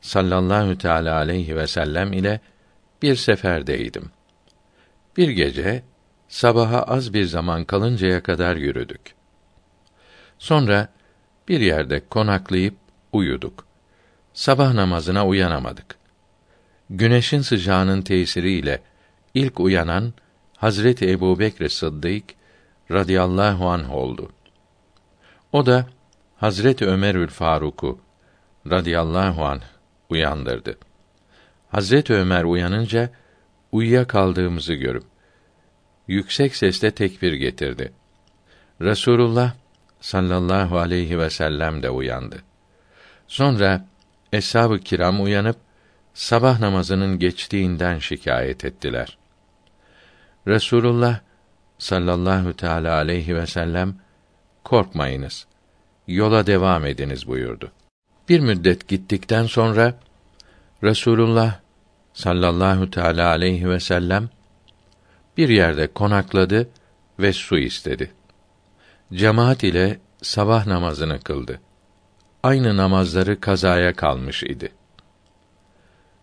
[0.00, 2.40] sallallahu teala aleyhi ve sellem ile
[3.02, 4.10] bir seferdeydim.
[5.16, 5.82] Bir gece
[6.28, 9.14] sabaha az bir zaman kalıncaya kadar yürüdük.
[10.38, 10.88] Sonra
[11.48, 12.74] bir yerde konaklayıp
[13.12, 13.67] uyuduk.
[14.38, 15.98] Sabah namazına uyanamadık.
[16.90, 18.82] Güneşin sıcağının tesiriyle
[19.34, 20.12] ilk uyanan
[20.56, 22.24] Hazreti Ebubekr Sıddık
[22.90, 24.32] radıyallahu anh oldu.
[25.52, 25.86] O da
[26.36, 27.98] Hazreti Ömerül Faruk'u
[28.70, 29.62] radıyallahu anh
[30.08, 30.78] uyandırdı.
[31.70, 33.10] Hazreti Ömer uyanınca
[33.72, 35.04] uyuya kaldığımızı görüp
[36.08, 37.92] yüksek sesle tekbir getirdi.
[38.80, 39.52] Resulullah
[40.00, 42.42] sallallahu aleyhi ve sellem de uyandı.
[43.28, 43.88] Sonra
[44.32, 45.56] eshab-ı kiram uyanıp
[46.14, 49.18] sabah namazının geçtiğinden şikayet ettiler.
[50.46, 51.20] Resulullah
[51.78, 53.94] sallallahu teala aleyhi ve sellem
[54.64, 55.46] korkmayınız.
[56.06, 57.72] Yola devam ediniz buyurdu.
[58.28, 59.94] Bir müddet gittikten sonra
[60.82, 61.60] Resulullah
[62.12, 64.28] sallallahu teala aleyhi ve sellem
[65.36, 66.68] bir yerde konakladı
[67.18, 68.12] ve su istedi.
[69.12, 71.60] Cemaat ile sabah namazını kıldı.
[72.42, 74.72] Aynı namazları kazaya kalmış idi.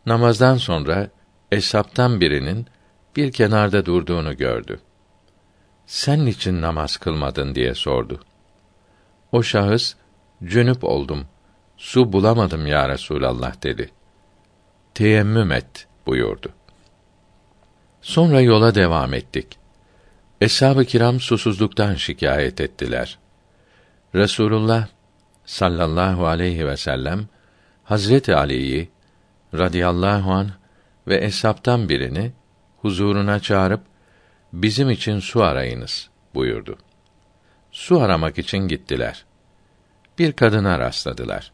[0.06, 1.10] Namazdan sonra
[1.52, 2.68] eshaptan birinin
[3.16, 4.80] bir kenarda durduğunu gördü.
[5.86, 8.20] Sen için namaz kılmadın diye sordu.
[9.32, 9.96] O şahıs
[10.44, 11.28] cünüp oldum.
[11.78, 13.90] Su bulamadım ya Resulallah dedi.
[14.94, 16.50] Teyemmüm et buyurdu.
[18.02, 19.58] Sonra yola devam ettik.
[20.42, 23.20] Eshab-ı kiram susuzluktan şikayet ettiler.
[24.16, 24.88] Resulullah
[25.46, 27.28] sallallahu aleyhi ve sellem
[27.84, 28.90] Hazreti Ali'yi
[29.54, 30.52] radıyallahu an
[31.08, 32.32] ve eshabtan birini
[32.82, 33.82] huzuruna çağırıp
[34.54, 36.78] bizim için su arayınız buyurdu.
[37.72, 39.26] Su aramak için gittiler.
[40.20, 41.52] Bir kadına rastladılar.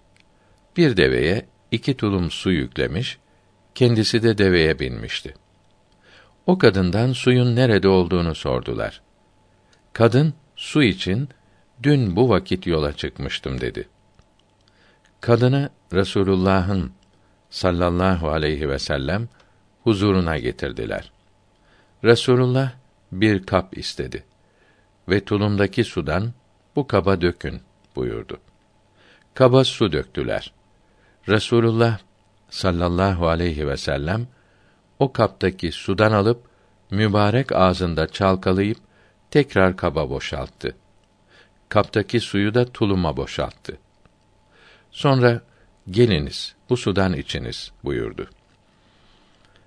[0.78, 3.18] Bir deveye iki tulum su yüklemiş,
[3.76, 5.34] kendisi de deveye binmişti.
[6.48, 9.02] O kadından suyun nerede olduğunu sordular.
[9.94, 11.30] Kadın su için
[11.84, 13.90] dün bu vakit yola çıkmıştım dedi.
[15.22, 16.92] Kadını Resulullah'ın
[17.50, 19.30] sallallahu aleyhi ve sellem
[19.84, 21.12] huzuruna getirdiler.
[22.04, 22.72] Resulullah
[23.12, 24.24] bir kap istedi
[25.10, 26.34] ve tulumdaki sudan
[26.76, 27.62] bu kaba dökün
[27.96, 28.38] buyurdu.
[29.34, 30.54] Kaba su döktüler.
[31.28, 32.00] Resulullah
[32.50, 34.28] sallallahu aleyhi ve sellem
[35.00, 36.44] o kaptaki sudan alıp
[36.92, 38.78] mübarek ağzında çalkalayıp
[39.32, 40.76] tekrar kaba boşalttı.
[41.72, 43.78] Kaptaki suyu da tuluma boşalttı.
[44.92, 45.42] Sonra
[45.92, 48.30] geliniz bu sudan içiniz buyurdu.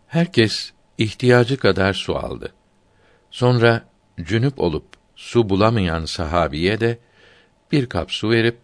[0.07, 2.53] Herkes ihtiyacı kadar su aldı.
[3.31, 3.89] Sonra
[4.21, 4.85] cünüp olup
[5.17, 6.99] su bulamayan sahabiye de
[7.73, 8.59] bir kap su verip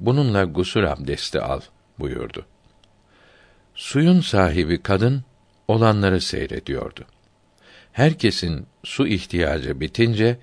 [0.00, 1.60] bununla gusül abdesti al
[1.98, 2.46] buyurdu.
[3.74, 5.22] Suyun sahibi kadın
[5.68, 7.04] olanları seyrediyordu.
[7.92, 10.38] Herkesin su ihtiyacı bitince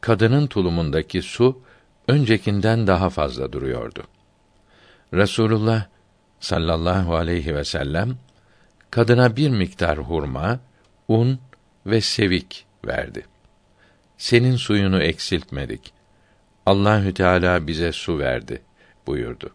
[0.00, 1.65] kadının tulumundaki su
[2.08, 4.02] öncekinden daha fazla duruyordu.
[5.14, 5.86] Resulullah
[6.40, 8.16] sallallahu aleyhi ve sellem
[8.90, 10.60] kadına bir miktar hurma,
[11.08, 11.38] un
[11.86, 13.26] ve sevik verdi.
[14.18, 15.92] Senin suyunu eksiltmedik.
[16.66, 18.62] Allahü Teala bize su verdi
[19.06, 19.50] buyurdu.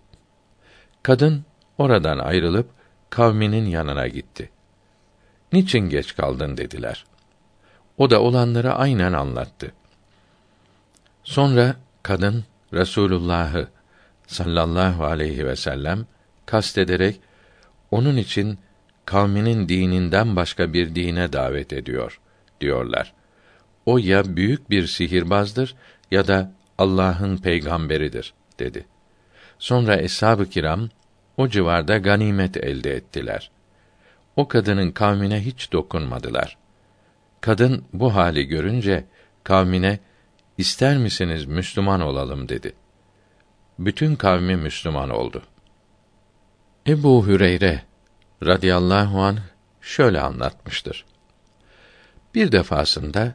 [1.03, 1.45] Kadın
[1.77, 2.69] oradan ayrılıp
[3.09, 4.49] kavminin yanına gitti.
[5.53, 7.05] Niçin geç kaldın dediler.
[7.97, 9.71] O da olanları aynen anlattı.
[11.23, 13.67] Sonra kadın Resulullah'ı
[14.27, 16.05] sallallahu aleyhi ve sellem
[16.45, 17.19] kastederek
[17.91, 18.59] onun için
[19.05, 22.19] kavminin dininden başka bir dine davet ediyor
[22.61, 23.13] diyorlar.
[23.85, 25.75] O ya büyük bir sihirbazdır
[26.11, 28.85] ya da Allah'ın peygamberidir dedi.
[29.59, 30.89] Sonra eshab-ı kiram
[31.37, 33.51] o civarda ganimet elde ettiler.
[34.35, 36.57] O kadının kavmine hiç dokunmadılar.
[37.41, 39.05] Kadın bu hali görünce
[39.43, 39.99] kavmine
[40.61, 42.73] ister misiniz Müslüman olalım dedi.
[43.79, 45.43] Bütün kavmi Müslüman oldu.
[46.87, 47.83] Ebu Hüreyre
[48.45, 49.39] radıyallahu an
[49.81, 51.05] şöyle anlatmıştır.
[52.35, 53.33] Bir defasında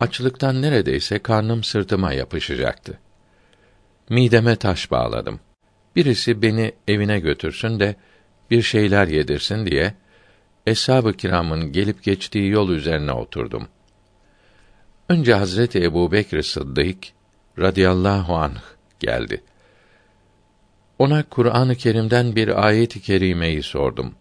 [0.00, 2.98] açlıktan neredeyse karnım sırtıma yapışacaktı.
[4.08, 5.40] Mideme taş bağladım.
[5.96, 7.96] Birisi beni evine götürsün de
[8.50, 9.94] bir şeyler yedirsin diye
[10.66, 13.68] eshab-ı kiramın gelip geçtiği yol üzerine oturdum.
[15.10, 16.98] Önce Hazreti Ebu Bekr Sıddık
[17.58, 18.60] radıyallahu anh
[19.00, 19.42] geldi.
[20.98, 24.14] Ona Kur'an-ı Kerim'den bir ayet-i kerimeyi sordum.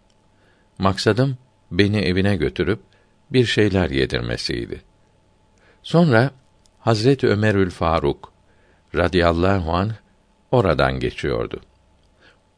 [0.78, 1.38] Maksadım
[1.72, 2.80] beni evine götürüp
[3.32, 4.82] bir şeyler yedirmesiydi.
[5.84, 6.32] Sonra
[6.80, 8.34] Hazret Ömerül Faruk
[8.96, 9.94] radıyallahu anh
[10.52, 11.62] oradan geçiyordu.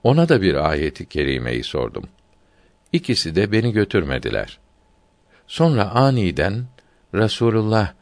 [0.04, 2.04] Ona da bir ayeti kerimeyi sordum.
[2.92, 4.60] İkisi de beni götürmediler.
[5.48, 6.66] Sonra aniden
[7.16, 7.94] Rasulullah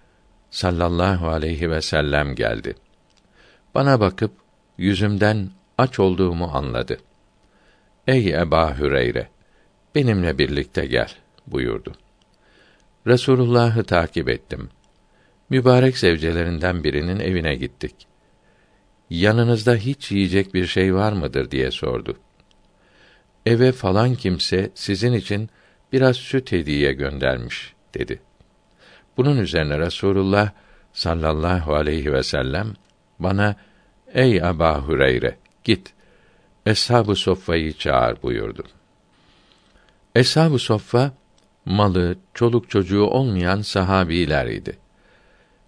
[0.52, 2.76] sallallahu aleyhi ve sellem geldi.
[3.76, 4.32] Bana bakıp
[4.78, 6.98] yüzümden aç olduğumu anladı.
[8.08, 9.30] Ey Eba Hüreyre,
[9.96, 11.12] benimle birlikte gel
[11.48, 11.94] buyurdu.
[13.08, 14.70] Resulullah'ı takip ettim.
[15.50, 17.96] Mübarek zevcelerinden birinin evine gittik.
[19.10, 22.18] Yanınızda hiç yiyecek bir şey var mıdır diye sordu.
[23.46, 25.50] Eve falan kimse sizin için
[25.94, 28.20] biraz süt hediye göndermiş dedi.
[29.20, 30.52] Bunun üzerine Resulullah
[30.94, 32.74] sallallahu aleyhi ve sellem
[33.20, 33.56] bana
[34.14, 35.94] ey Aba Hureyre git
[36.66, 38.64] Eshab-ı Soffa'yı çağır buyurdu.
[40.16, 41.12] Eshab-ı Soffa
[41.66, 44.78] malı, çoluk çocuğu olmayan sahabiler idi.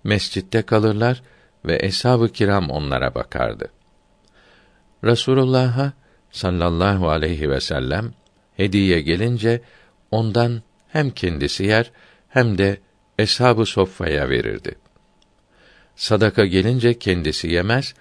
[0.04, 1.22] Mescitte kalırlar
[1.66, 3.70] ve eshab-ı kiram onlara bakardı.
[5.04, 5.94] Resulullah'a
[6.32, 8.14] sallallahu aleyhi ve sellem
[8.58, 9.62] hediye gelince
[10.12, 11.92] ondan hem kendisi yer
[12.30, 12.78] hem de
[13.22, 14.76] eshab-ı soffaya verirdi.
[15.96, 17.94] Sadaka gelince kendisi yemez,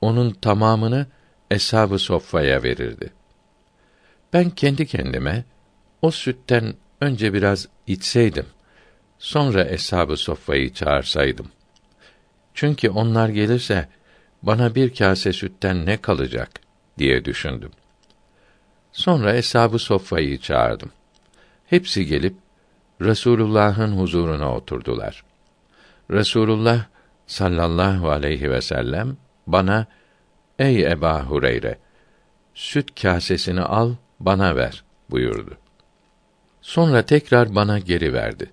[0.00, 1.06] onun tamamını
[1.50, 3.12] eshab-ı soffaya verirdi.
[4.32, 5.44] Ben kendi kendime
[6.02, 8.46] o sütten önce biraz içseydim,
[9.18, 11.48] sonra eshab-ı soffayı çağırsaydım.
[12.54, 13.88] Çünkü onlar gelirse
[14.42, 16.50] bana bir kase sütten ne kalacak
[16.98, 17.70] diye düşündüm.
[18.92, 20.90] Sonra eshab-ı soffayı çağırdım.
[21.66, 22.34] Hepsi gelip
[23.00, 25.24] Resulullah'ın huzuruna oturdular.
[26.10, 26.84] Resulullah
[27.26, 29.16] sallallahu aleyhi ve sellem
[29.46, 29.86] bana
[30.58, 31.78] ey Eba Hureyre
[32.54, 35.58] süt kasesini al bana ver buyurdu.
[36.60, 38.50] Sonra tekrar bana geri verdi.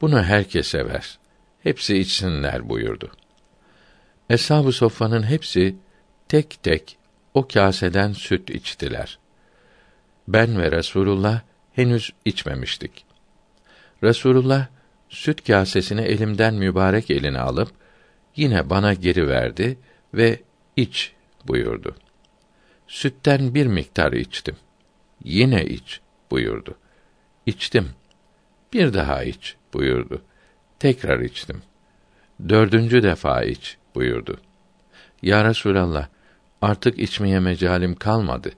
[0.00, 1.18] Bunu herkese ver.
[1.62, 3.10] Hepsi içsinler buyurdu.
[4.30, 5.76] Eshab-ı soffanın hepsi
[6.28, 6.98] tek tek
[7.34, 9.18] o kaseden süt içtiler.
[10.28, 11.40] Ben ve Resulullah
[11.72, 13.07] henüz içmemiştik.
[14.02, 14.66] Resulullah
[15.08, 17.70] süt kasesini elimden mübarek eline alıp
[18.36, 19.78] yine bana geri verdi
[20.14, 20.40] ve
[20.76, 21.12] iç
[21.48, 21.96] buyurdu.
[22.86, 24.56] Sütten bir miktar içtim.
[25.24, 26.00] Yine iç
[26.30, 26.74] buyurdu.
[27.46, 27.88] İçtim.
[28.72, 30.22] Bir daha iç buyurdu.
[30.78, 31.62] Tekrar içtim.
[32.48, 34.40] Dördüncü defa iç buyurdu.
[35.22, 36.08] Ya Resulallah,
[36.62, 38.50] artık içmeye mecalim kalmadı.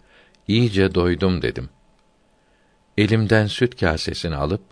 [0.48, 1.68] İyice doydum dedim.
[2.98, 4.62] Elimden süt kasesini alıp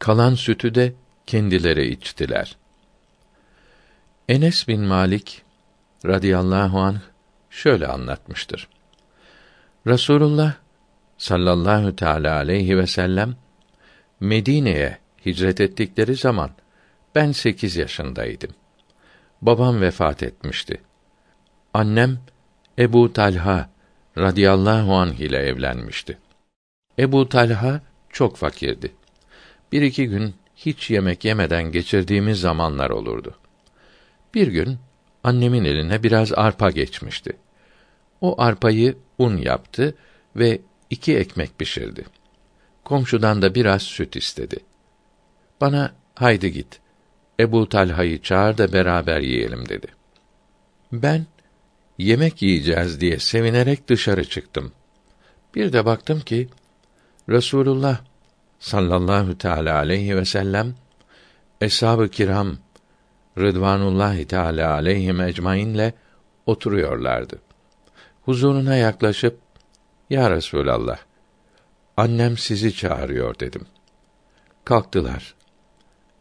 [0.00, 0.94] kalan sütü de
[1.26, 2.56] kendileri içtiler.
[4.28, 5.42] Enes bin Malik
[6.06, 7.00] radıyallahu anh
[7.50, 8.68] şöyle anlatmıştır.
[9.86, 10.54] Resulullah
[11.18, 13.36] sallallahu teala aleyhi ve sellem
[14.20, 16.50] Medine'ye hicret ettikleri zaman
[17.14, 18.50] ben sekiz yaşındaydım.
[19.42, 20.80] Babam vefat etmişti.
[21.74, 22.18] Annem
[22.78, 23.70] Ebu Talha
[24.18, 26.18] radıyallahu anh ile evlenmişti.
[26.98, 28.92] Ebu Talha çok fakirdi.
[29.72, 33.34] Bir iki gün hiç yemek yemeden geçirdiğimiz zamanlar olurdu.
[34.34, 34.78] Bir gün
[35.24, 37.36] annemin eline biraz arpa geçmişti.
[38.20, 39.94] O arpayı un yaptı
[40.36, 40.60] ve
[40.90, 42.04] iki ekmek pişirdi.
[42.84, 44.56] Komşudan da biraz süt istedi.
[45.60, 46.80] Bana haydi git.
[47.40, 49.86] Ebu Talha'yı çağır da beraber yiyelim dedi.
[50.92, 51.26] Ben
[51.98, 54.72] yemek yiyeceğiz diye sevinerek dışarı çıktım.
[55.54, 56.48] Bir de baktım ki
[57.28, 58.00] Resulullah
[58.60, 60.74] sallallahu teala aleyhi ve sellem
[61.60, 62.56] eshab-ı kiram
[63.38, 65.92] Rıdvanullahi Teala aleyhim ecmainle
[66.46, 67.38] oturuyorlardı.
[68.24, 69.38] Huzuruna yaklaşıp
[70.10, 70.98] Ya Resulallah
[71.96, 73.66] annem sizi çağırıyor dedim.
[74.64, 75.34] Kalktılar.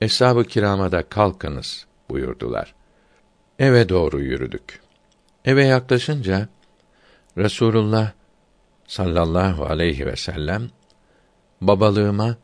[0.01, 2.75] Eshab-ı kirama da kalkınız buyurdular.
[3.59, 4.81] Eve doğru yürüdük.
[5.45, 6.47] Eve yaklaşınca
[7.37, 8.11] Resulullah
[8.87, 10.69] sallallahu aleyhi ve sellem
[11.61, 12.37] babalığıma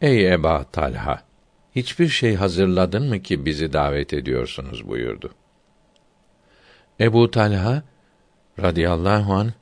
[0.00, 1.22] ey Eba Talha
[1.76, 5.30] hiçbir şey hazırladın mı ki bizi davet ediyorsunuz buyurdu.
[7.00, 7.82] Ebu Talha
[8.58, 9.52] radıyallahu an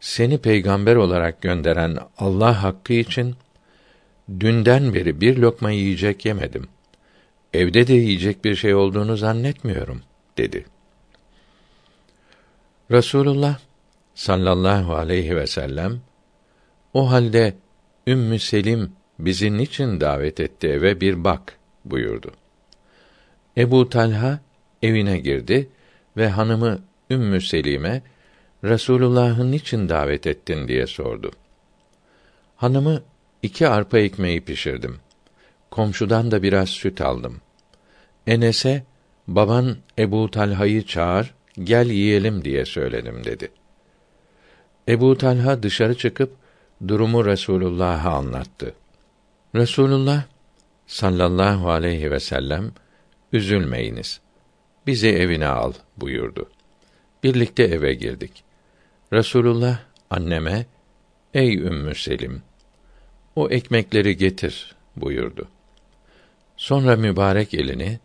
[0.00, 3.36] seni peygamber olarak gönderen Allah hakkı için
[4.40, 6.68] dünden beri bir lokma yiyecek yemedim.
[7.52, 10.02] Evde de yiyecek bir şey olduğunu zannetmiyorum
[10.38, 10.64] dedi.
[12.90, 13.58] Resulullah
[14.14, 16.00] sallallahu aleyhi ve sellem
[16.94, 17.54] o halde
[18.08, 22.32] Ümmü Selim bizi niçin davet etti eve bir bak buyurdu.
[23.56, 24.40] Ebu Talha
[24.82, 25.68] evine girdi
[26.16, 26.78] ve hanımı
[27.10, 28.02] Ümmü Selime
[28.64, 31.30] Resulullah'ı niçin davet ettin diye sordu.
[32.56, 33.02] Hanımı
[33.42, 34.96] iki arpa ekmeği pişirdim.
[35.70, 37.40] Komşudan da biraz süt aldım.
[38.26, 38.84] Enes'e
[39.28, 43.50] baban Ebu Talha'yı çağır, gel yiyelim diye söyledim dedi.
[44.88, 46.45] Ebu Talha dışarı çıkıp
[46.88, 48.74] durumu Resulullah'a anlattı.
[49.54, 50.24] Resulullah
[50.86, 52.72] sallallahu aleyhi ve sellem
[53.32, 54.20] üzülmeyiniz.
[54.86, 56.50] Bizi evine al buyurdu.
[57.22, 58.44] Birlikte eve girdik.
[59.12, 59.78] Resulullah
[60.10, 60.66] anneme
[61.34, 62.42] ey Ümmü Selim
[63.36, 65.48] o ekmekleri getir buyurdu.
[66.56, 67.98] Sonra mübarek elini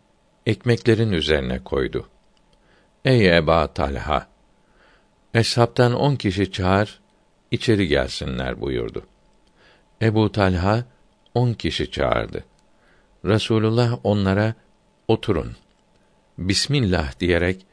[0.46, 2.08] ekmeklerin üzerine koydu.
[3.04, 4.28] Ey Eba Talha
[5.34, 7.01] Eshabtan on kişi çağır
[7.52, 9.02] içeri gelsinler buyurdu.
[10.02, 10.84] Ebu Talha
[11.34, 12.44] on kişi çağırdı.
[13.24, 14.54] Resulullah onlara
[15.08, 15.56] oturun.
[16.38, 17.66] Bismillah diyerek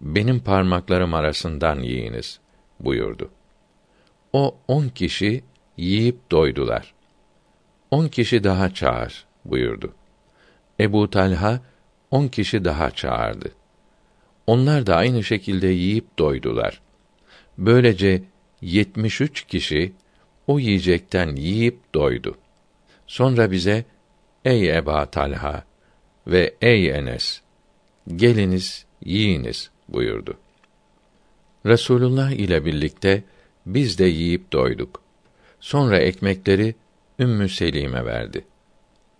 [0.00, 2.40] benim parmaklarım arasından yiyiniz
[2.80, 3.30] buyurdu.
[4.32, 5.44] O on kişi
[5.76, 6.94] yiyip doydular.
[7.90, 9.94] On kişi daha çağır buyurdu.
[10.80, 11.60] Ebu Talha
[12.10, 13.52] on kişi daha çağırdı.
[14.46, 16.80] Onlar da aynı şekilde yiyip doydular.
[17.58, 18.22] Böylece
[18.62, 19.92] yetmiş üç kişi
[20.46, 22.38] o yiyecekten yiyip doydu.
[23.06, 23.84] Sonra bize
[24.44, 25.64] ey Eba Talha
[26.26, 27.40] ve ey Enes
[28.16, 30.38] geliniz yiyiniz buyurdu.
[31.66, 33.22] Resulullah ile birlikte
[33.66, 35.02] biz de yiyip doyduk.
[35.60, 36.74] Sonra ekmekleri
[37.18, 38.44] Ümmü Selime verdi.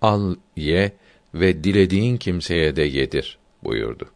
[0.03, 0.93] Al, ye
[1.35, 4.11] ve dilediğin kimseye de yedir buyurdu.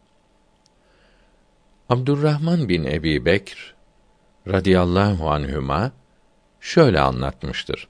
[1.89, 3.74] Abdurrahman bin Ebi Bekr
[4.47, 5.91] radıyallahu anhüma
[6.59, 7.87] şöyle anlatmıştır.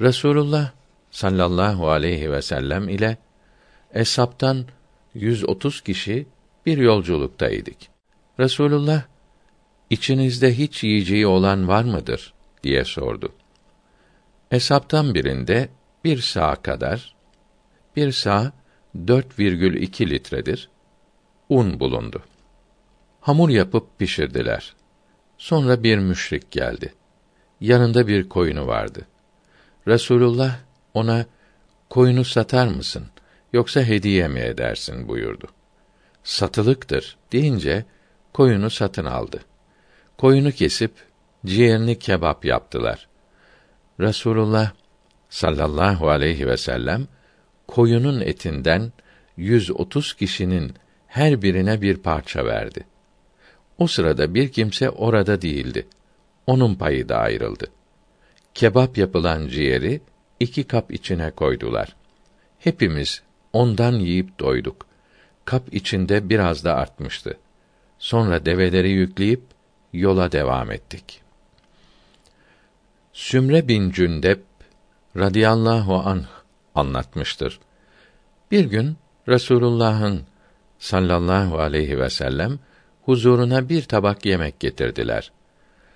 [0.00, 0.70] Resulullah
[1.10, 3.16] sallallahu aleyhi ve sellem ile
[3.94, 4.64] eshaptan
[5.14, 6.26] 130 kişi
[6.66, 7.76] bir yolculuktaydık.
[8.40, 9.02] Resulullah
[9.90, 13.32] içinizde hiç yiyeceği olan var mıdır diye sordu.
[14.50, 15.68] Hesaptan birinde
[16.04, 17.14] bir sağ kadar,
[17.96, 18.52] bir sağ
[18.96, 20.68] 4,2 litredir,
[21.48, 22.22] un bulundu.
[23.20, 24.74] Hamur yapıp pişirdiler.
[25.42, 26.94] Sonra bir müşrik geldi.
[27.60, 29.06] Yanında bir koyunu vardı.
[29.88, 30.58] Resulullah
[30.94, 31.26] ona
[31.90, 33.06] koyunu satar mısın
[33.52, 35.46] yoksa hediye mi edersin buyurdu.
[36.24, 37.84] Satılıktır deyince
[38.32, 39.40] koyunu satın aldı.
[40.18, 40.92] Koyunu kesip
[41.46, 43.08] ciğerini kebap yaptılar.
[44.00, 44.72] Resulullah
[45.30, 47.08] sallallahu aleyhi ve sellem
[47.66, 48.92] koyunun etinden
[49.36, 50.74] 130 kişinin
[51.06, 52.91] her birine bir parça verdi.
[53.78, 55.86] O sırada bir kimse orada değildi.
[56.46, 57.66] Onun payı da ayrıldı.
[58.54, 60.00] Kebap yapılan ciğeri
[60.40, 61.96] iki kap içine koydular.
[62.58, 64.86] Hepimiz ondan yiyip doyduk.
[65.44, 67.38] Kap içinde biraz da artmıştı.
[67.98, 69.42] Sonra develeri yükleyip
[69.92, 71.20] yola devam ettik.
[73.12, 74.42] Sümre bin Cündep
[75.16, 76.26] radıyallahu anh
[76.74, 77.60] anlatmıştır.
[78.50, 78.96] Bir gün
[79.28, 80.22] Resulullah'ın
[80.78, 82.58] sallallahu aleyhi ve sellem
[83.04, 85.32] huzuruna bir tabak yemek getirdiler.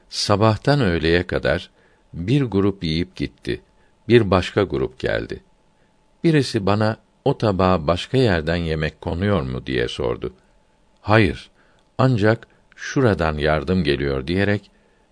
[0.09, 1.71] Sabahtan öğleye kadar
[2.15, 3.61] bir grup yiyip gitti.
[4.09, 5.43] Bir başka grup geldi.
[6.25, 10.33] Birisi bana o tabağa başka yerden yemek konuyor mu diye sordu.
[11.01, 11.51] Hayır,
[11.99, 14.71] ancak şuradan yardım geliyor diyerek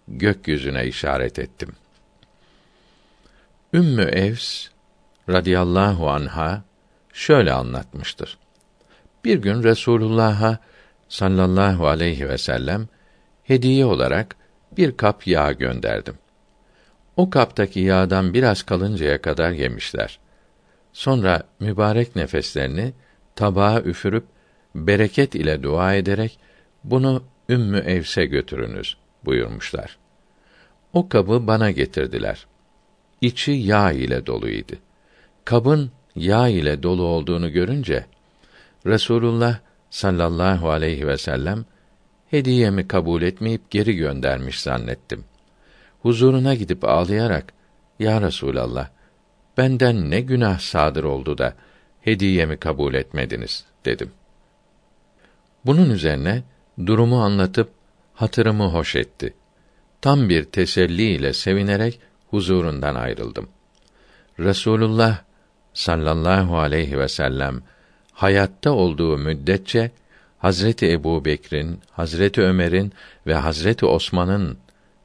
[0.08, 1.72] gökyüzüne işaret ettim.
[3.72, 4.68] Ümmü Evs
[5.28, 6.62] radıyallahu anha
[7.12, 8.38] şöyle anlatmıştır.
[9.24, 10.58] Bir gün Resulullah'a
[11.08, 12.88] sallallahu aleyhi ve sellem
[13.42, 14.36] hediye olarak
[14.76, 16.14] bir kap yağ gönderdim.
[17.16, 20.18] O kaptaki yağdan biraz kalıncaya kadar yemişler.
[20.92, 22.92] Sonra mübarek nefeslerini
[23.36, 24.24] tabağa üfürüp
[24.74, 26.38] bereket ile dua ederek
[26.84, 29.98] bunu Ümmü Evs'e götürünüz buyurmuşlar.
[30.92, 32.46] O kabı bana getirdiler.
[33.20, 34.72] İçi yağ ile doluydu.
[35.44, 38.06] Kabın yağ ile dolu olduğunu görünce
[38.86, 39.58] Resulullah
[39.94, 41.64] sallallahu aleyhi ve sellem
[42.30, 45.24] hediyemi kabul etmeyip geri göndermiş zannettim.
[46.02, 47.52] Huzuruna gidip ağlayarak
[47.98, 48.88] Ya Resulallah
[49.56, 51.54] benden ne günah sadır oldu da
[52.00, 54.10] hediyemi kabul etmediniz dedim.
[55.64, 56.42] Bunun üzerine
[56.86, 57.70] durumu anlatıp
[58.14, 59.34] hatırımı hoş etti.
[60.00, 62.00] Tam bir teselli ile sevinerek
[62.30, 63.48] huzurundan ayrıldım.
[64.38, 65.18] Resulullah
[65.74, 67.62] sallallahu aleyhi ve sellem
[68.14, 69.90] hayatta olduğu müddetçe
[70.38, 72.92] Hazreti Ebu Bekir'in, Hazreti Ömer'in
[73.26, 74.58] ve Hazreti Osman'ın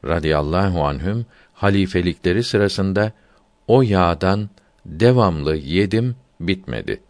[0.06, 3.12] radıyallahu anhüm halifelikleri sırasında
[3.68, 4.50] o yağdan
[4.86, 7.02] devamlı yedim bitmedi.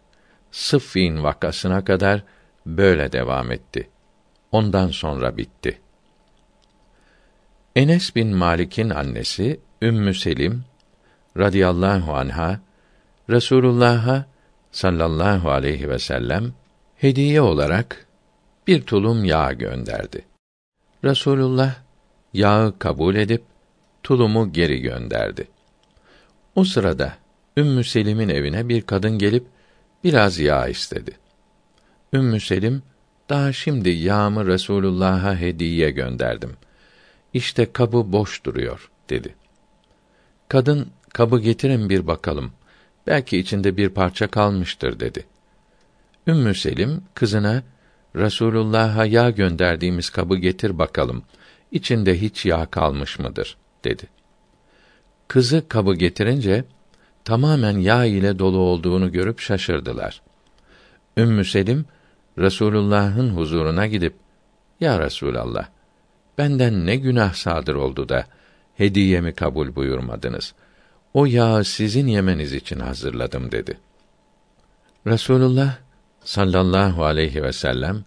[0.50, 2.22] Sıffin vakasına kadar
[2.66, 3.88] böyle devam etti.
[4.52, 5.78] Ondan sonra bitti.
[7.76, 10.64] Enes bin Malik'in annesi Ümmü Selim
[11.38, 12.60] radıyallahu anha
[13.30, 14.29] Resulullah'a
[14.72, 16.52] sallallahu aleyhi ve sellem
[16.96, 18.06] hediye olarak
[18.66, 20.24] bir tulum yağ gönderdi.
[21.04, 21.74] Resulullah
[22.32, 23.42] yağı kabul edip
[24.02, 25.48] tulumu geri gönderdi.
[26.54, 27.14] O sırada
[27.56, 29.46] Ümmü Selim'in evine bir kadın gelip
[30.04, 31.18] biraz yağ istedi.
[32.12, 32.82] Ümmü Selim
[33.28, 36.56] daha şimdi yağımı Resulullah'a hediye gönderdim.
[37.34, 39.34] İşte kabı boş duruyor dedi.
[40.48, 42.52] Kadın kabı getirin bir bakalım.
[43.10, 45.26] Belki içinde bir parça kalmıştır dedi.
[46.26, 47.62] Ümmü Selim kızına
[48.16, 51.22] Resulullah'a yağ gönderdiğimiz kabı getir bakalım.
[51.72, 54.02] İçinde hiç yağ kalmış mıdır dedi.
[55.28, 56.64] Kızı kabı getirince
[57.24, 60.22] tamamen yağ ile dolu olduğunu görüp şaşırdılar.
[61.16, 61.84] Ümmü Selim
[62.38, 64.14] Resulullah'ın huzuruna gidip
[64.80, 65.68] Ya Resulallah
[66.38, 68.26] benden ne günah sadır oldu da
[68.74, 70.54] hediyemi kabul buyurmadınız.
[71.14, 73.78] O yağı sizin yemeniz için hazırladım dedi.
[75.06, 75.76] Resulullah
[76.24, 78.04] sallallahu aleyhi ve sellem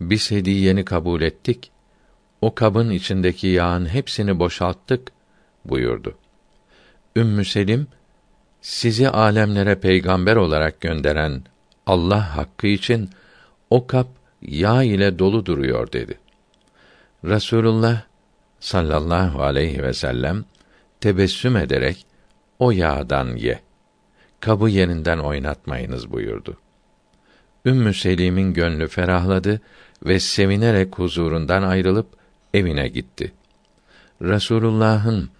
[0.00, 1.70] biz hediyeni kabul ettik.
[2.40, 5.12] O kabın içindeki yağın hepsini boşalttık
[5.64, 6.14] buyurdu.
[7.16, 7.86] Ümmü Selim
[8.60, 11.42] sizi alemlere peygamber olarak gönderen
[11.86, 13.10] Allah hakkı için
[13.70, 14.08] o kap
[14.42, 16.18] yağ ile dolu duruyor dedi.
[17.24, 18.02] Resulullah
[18.60, 20.44] sallallahu aleyhi ve sellem
[21.00, 22.07] tebessüm ederek
[22.58, 23.60] o yağdan ye.
[24.40, 26.56] Kabı yerinden oynatmayınız buyurdu.
[27.66, 29.60] Ümmü Selim'in gönlü ferahladı
[30.06, 32.06] ve sevinerek huzurundan ayrılıp
[32.54, 33.32] evine gitti.
[34.22, 35.30] Resulullah'ın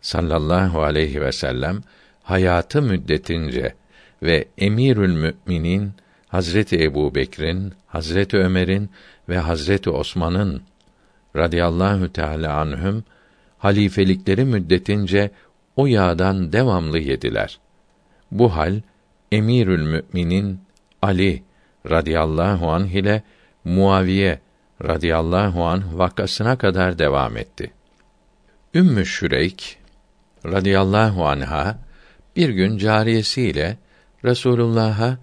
[0.00, 1.80] sallallahu aleyhi ve sellem
[2.22, 3.74] hayatı müddetince
[4.22, 5.92] ve emirül müminin
[6.28, 8.90] Hazreti Ebu Bekir'in, Hazreti Ömer'in
[9.28, 10.62] ve Hazreti Osman'ın
[11.36, 13.04] radıyallahu teala anhüm
[13.58, 15.30] halifelikleri müddetince
[15.76, 17.58] o yağdan devamlı yediler.
[18.30, 18.80] Bu hal
[19.32, 20.60] Emirül Müminin
[21.02, 21.42] Ali
[21.90, 23.22] radıyallahu anh ile
[23.64, 24.40] Muaviye
[24.84, 27.72] radıyallahu anh vakasına kadar devam etti.
[28.74, 29.78] Ümmü Şüreyk
[30.46, 31.78] radıyallahu anha
[32.36, 33.78] bir gün cariyesiyle
[34.24, 35.18] Resulullah'a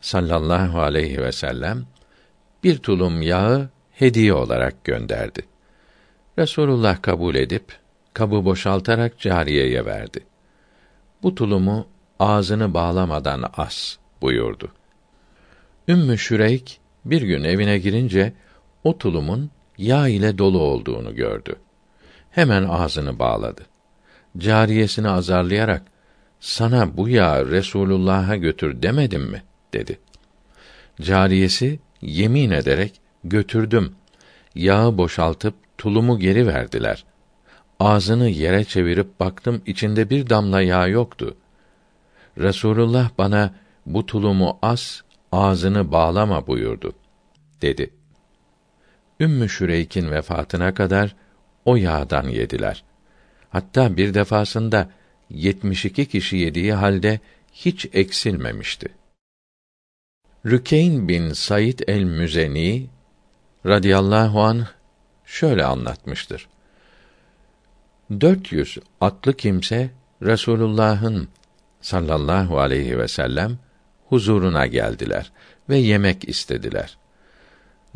[0.00, 1.86] sallallahu aleyhi ve sellem
[2.64, 5.42] bir tulum yağı hediye olarak gönderdi.
[6.38, 7.64] Resulullah kabul edip
[8.16, 10.20] kabı boşaltarak cariyeye verdi.
[11.22, 11.86] Bu tulumu
[12.18, 14.72] ağzını bağlamadan as buyurdu.
[15.88, 18.32] Ümmü Şüreyk bir gün evine girince
[18.84, 21.56] o tulumun yağ ile dolu olduğunu gördü.
[22.30, 23.66] Hemen ağzını bağladı.
[24.38, 25.82] Cariyesini azarlayarak
[26.40, 29.42] sana bu yağı Resulullah'a götür demedim mi?
[29.72, 29.98] dedi.
[31.00, 33.94] Cariyesi yemin ederek götürdüm.
[34.54, 37.04] Yağı boşaltıp tulumu geri verdiler.
[37.80, 41.36] Ağzını yere çevirip baktım içinde bir damla yağ yoktu.
[42.38, 43.54] Resulullah bana
[43.86, 45.00] bu tulumu as,
[45.32, 46.92] ağzını bağlama buyurdu,
[47.62, 47.90] dedi.
[49.20, 51.16] Ümmü Şüreyk'in vefatına kadar
[51.64, 52.84] o yağdan yediler.
[53.50, 54.90] Hatta bir defasında
[55.30, 57.20] 72 kişi yediği halde
[57.52, 58.88] hiç eksilmemişti.
[60.46, 62.86] Rükeyn bin Said el-Müzeni
[63.66, 64.66] radıyallahu an
[65.24, 66.48] şöyle anlatmıştır.
[68.10, 69.90] 400 atlı kimse
[70.22, 71.28] Resulullah'ın
[71.80, 73.58] sallallahu aleyhi ve sellem
[74.08, 75.32] huzuruna geldiler
[75.68, 76.98] ve yemek istediler.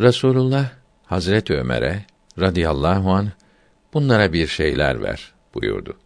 [0.00, 0.70] Resulullah
[1.04, 2.04] Hazret Ömer'e
[2.38, 3.28] radıyallahu an
[3.94, 5.96] bunlara bir şeyler ver buyurdu.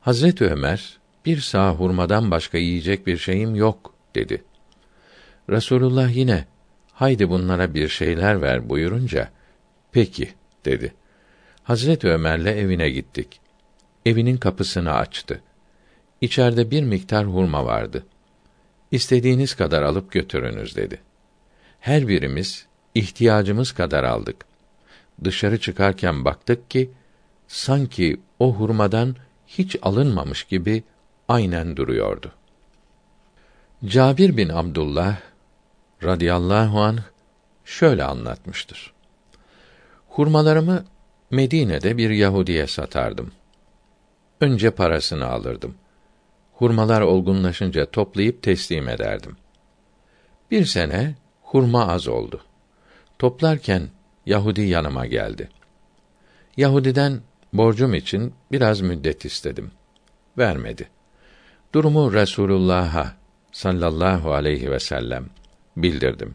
[0.00, 4.44] Hazret Ömer bir sağ hurmadan başka yiyecek bir şeyim yok dedi.
[5.50, 6.44] Resulullah yine
[6.92, 9.28] haydi bunlara bir şeyler ver buyurunca
[9.92, 10.28] peki
[10.64, 10.94] dedi.
[11.70, 13.40] Hazret Ömer'le evine gittik.
[14.06, 15.42] Evinin kapısını açtı.
[16.20, 18.06] İçeride bir miktar hurma vardı.
[18.90, 21.00] İstediğiniz kadar alıp götürünüz dedi.
[21.80, 24.44] Her birimiz ihtiyacımız kadar aldık.
[25.24, 26.90] Dışarı çıkarken baktık ki
[27.48, 29.16] sanki o hurmadan
[29.46, 30.82] hiç alınmamış gibi
[31.28, 32.32] aynen duruyordu.
[33.84, 35.16] Cabir bin Abdullah
[36.02, 36.98] radıyallahu an
[37.64, 38.92] şöyle anlatmıştır.
[40.08, 40.84] Hurmalarımı
[41.30, 43.32] Medine'de bir Yahudiye satardım.
[44.40, 45.74] Önce parasını alırdım.
[46.52, 49.36] Hurmalar olgunlaşınca toplayıp teslim ederdim.
[50.50, 52.40] Bir sene hurma az oldu.
[53.18, 53.88] Toplarken
[54.26, 55.48] Yahudi yanıma geldi.
[56.56, 57.20] Yahudiden
[57.52, 59.70] borcum için biraz müddet istedim.
[60.38, 60.88] Vermedi.
[61.74, 63.16] Durumu Resulullah'a
[63.52, 65.26] sallallahu aleyhi ve sellem
[65.76, 66.34] bildirdim.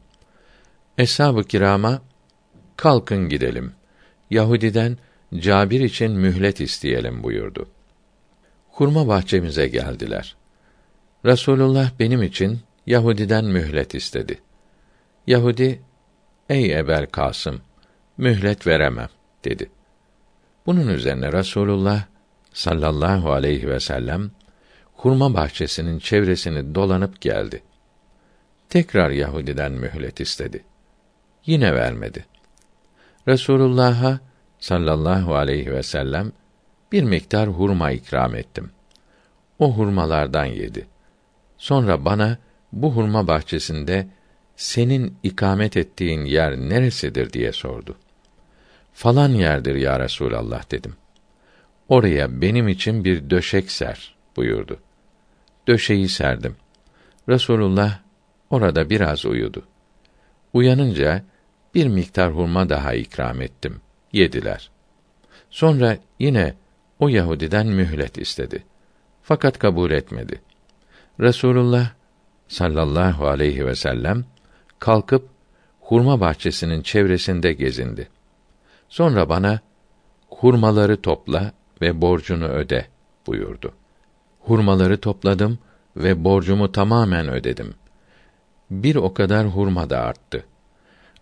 [0.98, 2.02] Eshab-ı kirama
[2.78, 3.74] kalkın gidelim.
[4.30, 4.98] Yahudiden
[5.36, 7.70] Cabir için mühlet isteyelim buyurdu.
[8.70, 10.36] Hurma bahçemize geldiler.
[11.26, 14.40] Resulullah benim için Yahudiden mühlet istedi.
[15.28, 15.82] Yahudi,
[16.50, 17.62] ey Ebel Kasım,
[18.18, 19.10] mühlet veremem,
[19.46, 19.70] dedi.
[20.66, 22.06] Bunun üzerine Resulullah
[22.54, 24.32] sallallahu aleyhi ve sellem
[24.94, 27.64] hurma bahçesinin çevresini dolanıp geldi.
[28.70, 30.64] Tekrar Yahudiden mühlet istedi.
[31.46, 32.26] Yine vermedi.
[33.28, 34.20] Resulullah'a
[34.60, 36.32] sallallahu aleyhi ve sellem
[36.92, 38.72] bir miktar hurma ikram ettim.
[39.60, 40.88] O hurmalardan yedi.
[41.58, 42.38] Sonra bana
[42.72, 44.08] bu hurma bahçesinde
[44.56, 47.98] senin ikamet ettiğin yer neresidir diye sordu.
[48.94, 50.96] Falan yerdir ya Resulallah dedim.
[51.90, 54.80] Oraya benim için bir döşek ser buyurdu.
[55.68, 56.56] Döşeği serdim.
[57.30, 58.00] Resulullah
[58.50, 59.64] orada biraz uyudu.
[60.54, 61.24] Uyanınca
[61.76, 63.82] bir miktar hurma daha ikram ettim.
[64.14, 64.70] Yediler.
[65.50, 66.54] Sonra yine
[67.00, 68.64] o Yahudiden mühlet istedi.
[69.24, 70.42] Fakat kabul etmedi.
[71.20, 71.92] Resulullah
[72.48, 74.26] sallallahu aleyhi ve sellem
[74.80, 75.30] kalkıp
[75.80, 78.10] hurma bahçesinin çevresinde gezindi.
[78.90, 79.60] Sonra bana
[80.30, 82.86] hurmaları topla ve borcunu öde
[83.28, 83.74] buyurdu.
[84.40, 85.60] Hurmaları topladım
[85.98, 87.74] ve borcumu tamamen ödedim.
[88.72, 90.46] Bir o kadar hurma da arttı.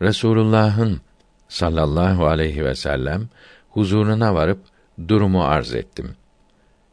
[0.01, 1.01] Resulullah'ın
[1.47, 3.29] sallallahu aleyhi ve sellem
[3.69, 4.59] huzuruna varıp
[5.07, 6.15] durumu arz ettim.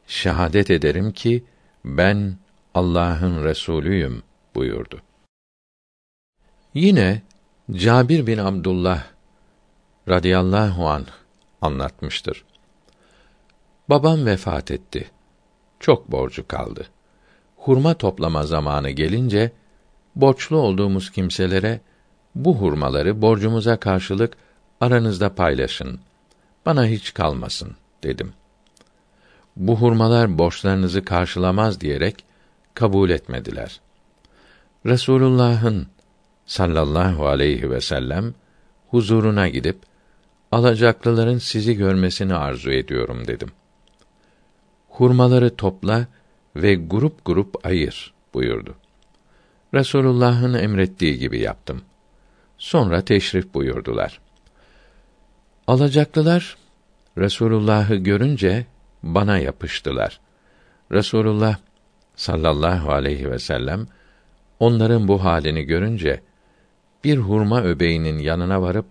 [0.07, 1.45] Şehadet ederim ki
[1.85, 2.37] ben
[2.75, 4.23] Allah'ın resulüyüm
[4.55, 5.01] buyurdu.
[6.75, 7.23] Yine
[7.73, 9.05] Cabir bin Abdullah
[10.09, 11.07] radıyallahu an
[11.63, 12.45] anlatmıştır.
[13.89, 15.11] Babam vefat etti.
[15.81, 16.87] Çok borcu kaldı.
[17.57, 19.53] Hurma toplama zamanı gelince
[20.17, 21.81] borçlu olduğumuz kimselere
[22.35, 24.37] bu hurmaları borcumuza karşılık
[24.81, 26.01] aranızda paylaşın.
[26.67, 28.33] Bana hiç kalmasın dedim.
[29.57, 32.25] Bu hurmalar borçlarınızı karşılamaz diyerek
[32.75, 33.81] kabul etmediler.
[34.87, 35.87] Resulullah'ın
[36.47, 38.35] sallallahu aleyhi ve sellem
[38.89, 39.79] huzuruna gidip
[40.53, 43.49] alacaklıların sizi görmesini arzu ediyorum dedim.
[44.89, 46.07] Hurmaları topla
[46.57, 48.75] ve grup grup ayır buyurdu.
[49.75, 51.83] Resulullah'ın emrettiği gibi yaptım.
[52.61, 54.21] Sonra teşrif buyurdular.
[55.67, 56.57] Alacaklılar
[57.19, 58.67] Resulullah'ı görünce
[59.03, 60.21] bana yapıştılar.
[60.93, 61.57] Resulullah
[62.17, 63.87] sallallahu aleyhi ve sellem
[64.59, 66.21] onların bu halini görünce
[67.05, 68.87] bir hurma öbeğinin yanına varıp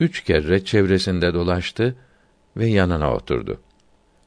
[0.00, 1.96] üç kere çevresinde dolaştı
[2.56, 3.60] ve yanına oturdu.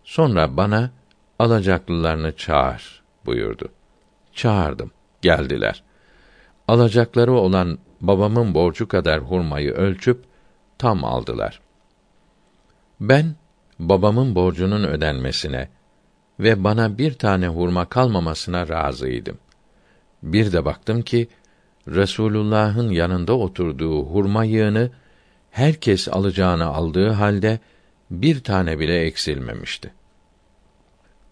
[0.04, 0.92] Sonra bana
[1.40, 3.70] alacaklılarını çağır buyurdu.
[4.34, 4.92] Çağırdım.
[5.22, 5.84] Geldiler.
[6.68, 10.24] Alacakları olan babamın borcu kadar hurmayı ölçüp
[10.78, 11.62] tam aldılar.
[13.00, 13.36] Ben
[13.80, 15.70] babamın borcunun ödenmesine
[16.40, 19.38] ve bana bir tane hurma kalmamasına razıydım.
[20.24, 21.28] Bir de baktım ki
[21.88, 24.92] Resulullah'ın yanında oturduğu hurma yığını
[25.52, 27.60] herkes alacağını aldığı halde
[28.12, 29.94] bir tane bile eksilmemişti.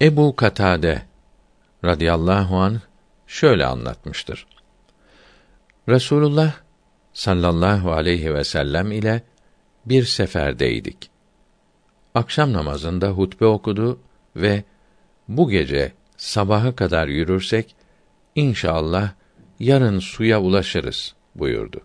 [0.02, 1.02] Ebu Katade
[1.86, 2.82] radıyallahu an
[3.28, 4.48] şöyle anlatmıştır.
[5.90, 6.54] Resulullah
[7.14, 9.24] sallallahu aleyhi ve sellem ile
[9.86, 11.10] bir seferdeydik.
[12.16, 14.00] Akşam namazında hutbe okudu
[14.36, 14.64] ve
[15.28, 17.76] bu gece sabaha kadar yürürsek
[18.36, 19.12] inşallah
[19.60, 21.82] yarın suya ulaşırız buyurdu.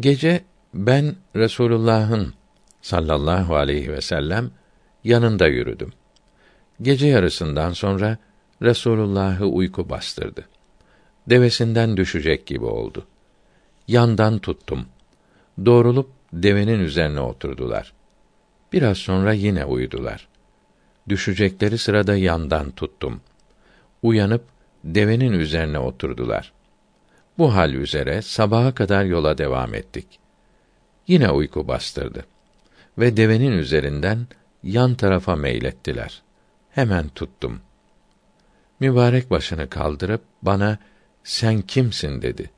[0.00, 0.44] Gece
[0.74, 2.34] ben Resulullah'ın
[2.82, 4.50] sallallahu aleyhi ve sellem
[5.04, 5.92] yanında yürüdüm.
[6.82, 8.18] Gece yarısından sonra
[8.62, 10.48] Resulullah'ı uyku bastırdı.
[11.30, 13.06] Devesinden düşecek gibi oldu.
[13.88, 14.86] Yandan tuttum.
[15.64, 17.92] Doğrulup devenin üzerine oturdular.
[18.72, 20.28] Biraz sonra yine uyudular.
[21.08, 23.20] Düşecekleri sırada yandan tuttum.
[24.02, 24.44] Uyanıp
[24.84, 26.52] devenin üzerine oturdular.
[27.38, 30.06] Bu hal üzere sabaha kadar yola devam ettik.
[31.06, 32.26] Yine uyku bastırdı
[32.98, 34.26] ve devenin üzerinden
[34.62, 36.22] yan tarafa meylettiler.
[36.70, 37.60] Hemen tuttum.
[38.80, 40.78] Mübarek başını kaldırıp bana
[41.24, 42.50] sen kimsin dedi.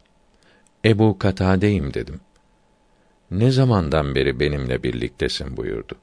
[0.85, 2.21] Ebu Katade'yim dedim.
[3.31, 5.95] Ne zamandan beri benimle birliktesin buyurdu.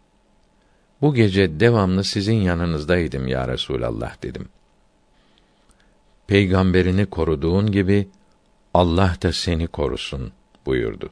[1.01, 4.49] Bu gece devamlı sizin yanınızdaydım ya Resulallah dedim.
[6.27, 8.09] Peygamberini koruduğun gibi
[8.73, 10.31] Allah da seni korusun
[10.65, 11.09] buyurdu.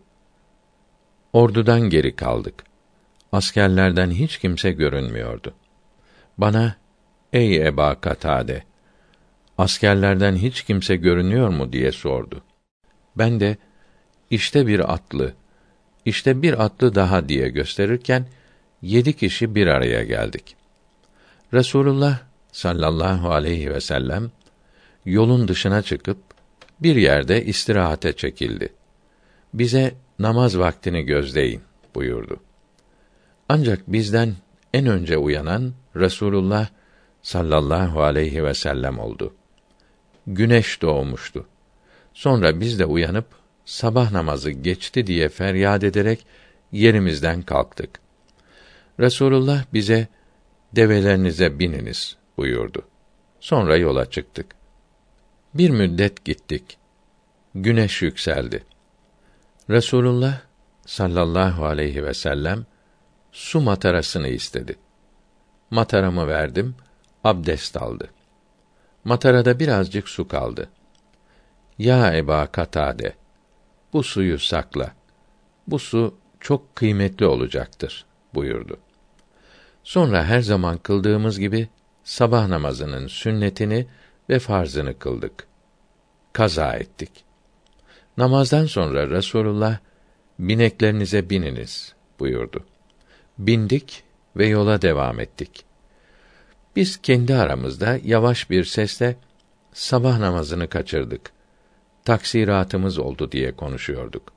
[1.33, 2.63] Ordudan geri kaldık.
[3.31, 5.53] Askerlerden hiç kimse görünmüyordu.
[6.37, 6.75] Bana,
[7.33, 8.63] ey Eba Katade,
[9.57, 12.43] askerlerden hiç kimse görünüyor mu diye sordu.
[13.17, 13.57] Ben de,
[14.29, 15.33] işte bir atlı,
[16.05, 18.27] işte bir atlı daha diye gösterirken,
[18.81, 20.55] yedi kişi bir araya geldik.
[21.53, 22.19] Resulullah
[22.51, 24.31] sallallahu aleyhi ve sellem
[25.05, 26.17] yolun dışına çıkıp
[26.79, 28.73] bir yerde istirahate çekildi.
[29.53, 31.61] Bize namaz vaktini gözleyin
[31.95, 32.39] buyurdu.
[33.49, 34.33] Ancak bizden
[34.73, 36.67] en önce uyanan Resulullah
[37.21, 39.33] sallallahu aleyhi ve sellem oldu.
[40.27, 41.47] Güneş doğmuştu.
[42.13, 43.25] Sonra biz de uyanıp
[43.65, 46.25] sabah namazı geçti diye feryat ederek
[46.71, 47.99] yerimizden kalktık.
[48.99, 50.07] Resulullah bize
[50.75, 52.81] develerinize bininiz buyurdu.
[53.39, 54.55] Sonra yola çıktık.
[55.53, 56.77] Bir müddet gittik.
[57.55, 58.63] Güneş yükseldi.
[59.69, 60.41] Resulullah
[60.85, 62.65] sallallahu aleyhi ve sellem
[63.31, 64.75] su matarasını istedi.
[65.71, 66.75] Mataramı verdim,
[67.23, 68.09] abdest aldı.
[69.07, 70.69] Matarada birazcık su kaldı.
[71.77, 73.13] Ya Eba Katade,
[73.93, 74.91] bu suyu sakla.
[75.67, 78.77] Bu su çok kıymetli olacaktır buyurdu.
[79.83, 81.69] Sonra her zaman kıldığımız gibi
[82.03, 83.87] sabah namazının sünnetini
[84.29, 85.47] ve farzını kıldık.
[86.33, 87.11] Kaza ettik.
[88.17, 89.77] Namazdan sonra Resulullah
[90.39, 92.65] bineklerinize bininiz buyurdu.
[93.37, 94.03] Bindik
[94.35, 95.66] ve yola devam ettik.
[96.77, 99.15] Biz kendi aramızda yavaş bir sesle
[99.73, 101.31] sabah namazını kaçırdık.
[102.05, 104.33] Taksiratımız oldu diye konuşuyorduk.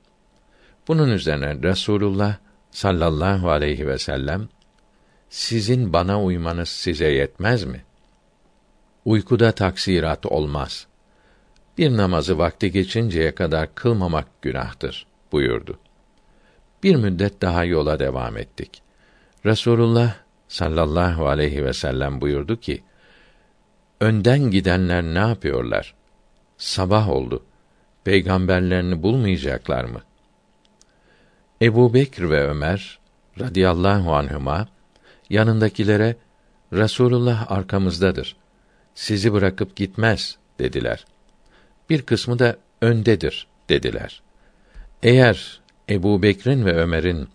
[0.87, 2.37] Bunun üzerine Resulullah
[2.71, 4.49] sallallahu aleyhi ve sellem
[5.29, 7.83] sizin bana uymanız size yetmez mi?
[9.05, 10.87] Uykuda taksirat olmaz.
[11.77, 15.79] Bir namazı vakti geçinceye kadar kılmamak günahtır buyurdu.
[16.83, 18.81] Bir müddet daha yola devam ettik.
[19.45, 20.15] Resulullah
[20.51, 22.83] sallallahu aleyhi ve sellem buyurdu ki:
[23.99, 25.93] Önden gidenler ne yapıyorlar?
[26.57, 27.43] Sabah oldu.
[28.03, 30.01] Peygamberlerini bulmayacaklar mı?
[31.61, 32.99] Ebu Bekr ve Ömer
[33.39, 34.67] radıyallahu anhuma
[35.29, 36.15] yanındakilere
[36.73, 38.35] Resulullah arkamızdadır.
[38.95, 41.05] Sizi bırakıp gitmez dediler.
[41.89, 44.21] Bir kısmı da öndedir dediler.
[45.03, 47.29] Eğer Ebu Bekr'in ve Ömer'in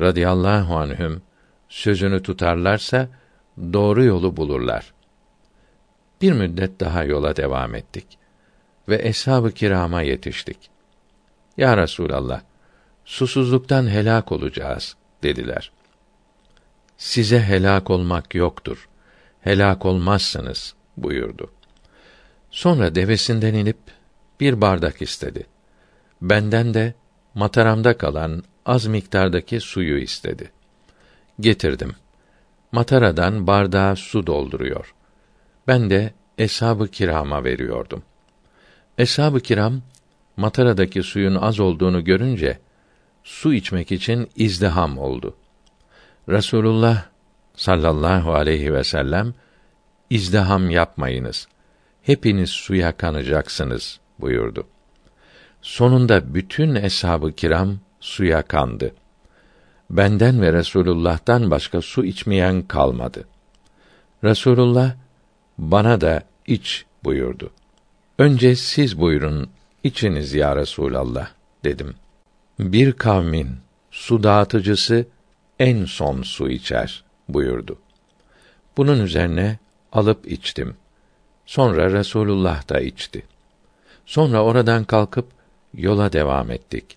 [0.00, 1.22] radıyallahu anhüm
[1.68, 3.08] sözünü tutarlarsa
[3.72, 4.94] doğru yolu bulurlar.
[6.22, 8.18] Bir müddet daha yola devam ettik
[8.88, 10.70] ve eshab-ı kirama yetiştik.
[11.56, 12.40] Ya Resulallah,
[13.04, 15.72] susuzluktan helak olacağız dediler.
[16.96, 18.88] Size helak olmak yoktur.
[19.40, 21.50] Helak olmazsınız buyurdu.
[22.50, 23.78] Sonra devesinden inip
[24.40, 25.46] bir bardak istedi.
[26.22, 26.94] Benden de
[27.34, 30.50] mataramda kalan az miktardaki suyu istedi.
[31.40, 31.92] Getirdim.
[32.72, 34.94] Mataradan bardağa su dolduruyor.
[35.66, 38.02] Ben de eshab-ı kirama veriyordum.
[38.98, 39.82] Eshab-ı kiram
[40.36, 42.58] mataradaki suyun az olduğunu görünce
[43.24, 45.36] su içmek için izdiham oldu.
[46.28, 47.04] Resulullah
[47.54, 49.34] sallallahu aleyhi ve sellem
[50.10, 51.48] izdiham yapmayınız.
[52.02, 54.66] Hepiniz suya kanacaksınız buyurdu.
[55.62, 58.94] Sonunda bütün eshab-ı kiram suya kandı.
[59.90, 63.24] Benden ve Resulullah'tan başka su içmeyen kalmadı.
[64.24, 64.94] Resulullah
[65.58, 67.50] bana da iç buyurdu.
[68.18, 69.50] Önce siz buyurun,
[69.84, 71.28] içiniz ya Resulallah
[71.64, 71.94] dedim.
[72.58, 73.48] Bir kavmin
[73.90, 75.06] su dağıtıcısı
[75.58, 77.78] en son su içer buyurdu.
[78.76, 79.58] Bunun üzerine
[79.92, 80.76] alıp içtim.
[81.46, 83.22] Sonra Resulullah da içti.
[84.06, 85.26] Sonra oradan kalkıp
[85.74, 86.96] yola devam ettik.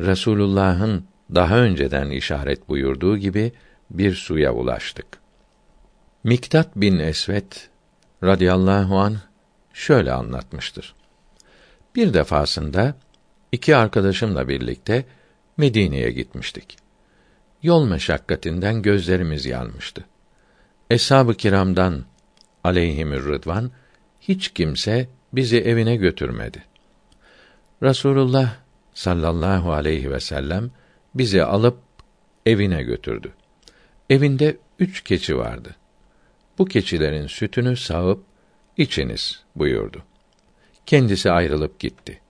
[0.00, 1.04] Resulullah'ın
[1.34, 3.52] daha önceden işaret buyurduğu gibi
[3.90, 5.06] bir suya ulaştık.
[6.24, 7.70] Miktat bin Esvet
[8.24, 9.16] radıyallahu an
[9.72, 10.94] şöyle anlatmıştır.
[11.94, 12.94] Bir defasında
[13.52, 15.04] iki arkadaşımla birlikte
[15.56, 16.76] Medine'ye gitmiştik.
[17.62, 20.04] Yol meşakkatinden gözlerimiz yanmıştı.
[20.90, 22.04] Eshab-ı kiramdan
[22.64, 23.70] aleyhimür rıdvan
[24.20, 26.64] hiç kimse bizi evine götürmedi.
[27.82, 28.56] Rasulullah
[28.94, 30.70] sallallahu aleyhi ve sellem
[31.14, 31.78] bizi alıp
[32.46, 33.32] evine götürdü.
[34.10, 35.76] Evinde üç keçi vardı.
[36.58, 38.24] Bu keçilerin sütünü sağıp
[38.76, 40.02] içiniz buyurdu.
[40.86, 42.20] Kendisi ayrılıp gitti.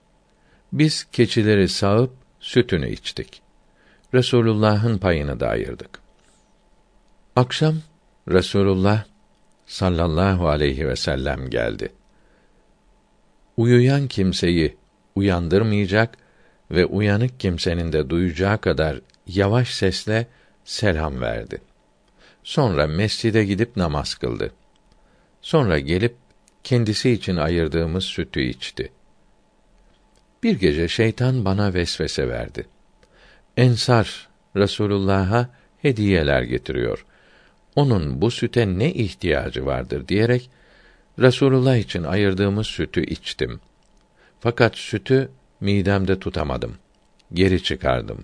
[0.73, 3.41] Biz keçileri sağıp sütünü içtik.
[4.13, 5.99] Resulullah'ın payını da ayırdık.
[7.35, 7.75] Akşam
[8.29, 9.03] Resulullah
[9.65, 11.89] sallallahu aleyhi ve sellem geldi.
[13.57, 14.77] Uyuyan kimseyi
[15.15, 16.17] uyandırmayacak
[16.71, 20.27] ve uyanık kimsenin de duyacağı kadar yavaş sesle
[20.65, 21.61] selam verdi.
[22.43, 24.51] Sonra mescide gidip namaz kıldı.
[25.41, 26.15] Sonra gelip
[26.63, 28.91] kendisi için ayırdığımız sütü içti.
[30.43, 32.67] Bir gece şeytan bana vesvese verdi.
[33.57, 35.49] Ensar Resulullah'a
[35.81, 37.05] hediyeler getiriyor.
[37.75, 40.49] Onun bu süte ne ihtiyacı vardır diyerek
[41.19, 43.59] Resulullah için ayırdığımız sütü içtim.
[44.39, 45.29] Fakat sütü
[45.61, 46.75] midemde tutamadım.
[47.33, 48.23] Geri çıkardım.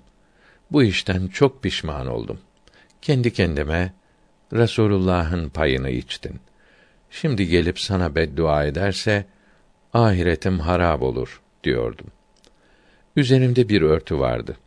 [0.71, 2.39] Bu işten çok pişman oldum.
[3.01, 3.93] Kendi kendime
[4.53, 6.39] Resulullah'ın payını içtin.
[7.11, 9.25] Şimdi gelip sana beddua ederse
[9.93, 12.07] ahiretim harab olur diyordum.
[13.15, 14.57] Üzerimde bir örtü vardı.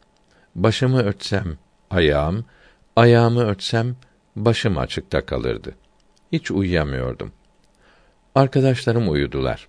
[0.55, 1.58] Başımı örtsem
[1.90, 2.44] ayağım,
[2.97, 3.97] ayağımı örtsem
[4.36, 5.74] başım açıkta kalırdı.
[6.32, 7.32] Hiç uyuyamıyordum.
[8.34, 9.68] Arkadaşlarım uyudular.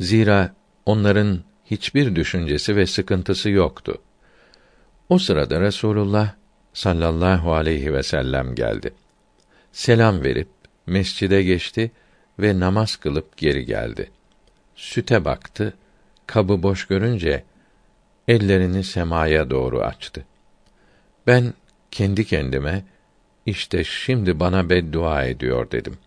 [0.00, 0.54] Zira
[0.86, 1.40] onların
[1.70, 3.98] hiçbir düşüncesi ve sıkıntısı yoktu.
[5.08, 6.34] O sırada Resulullah
[6.72, 8.94] sallallahu aleyhi ve sellem geldi.
[9.72, 10.48] Selam verip
[10.86, 11.90] mescide geçti
[12.38, 14.10] ve namaz kılıp geri geldi.
[14.74, 15.74] Süte baktı,
[16.26, 17.44] kabı boş görünce
[18.28, 20.24] ellerini semaya doğru açtı.
[21.26, 21.54] Ben
[21.90, 22.84] kendi kendime
[23.46, 25.98] işte şimdi bana beddua ediyor dedim.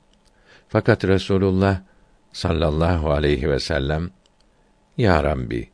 [0.69, 1.81] Fakat Resulullah
[2.33, 4.09] sallallahu aleyhi ve sellem
[4.97, 5.69] Ya Rabbi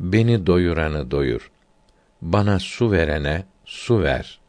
[0.00, 1.50] beni doyuranı doyur.
[2.22, 4.40] Bana su verene su ver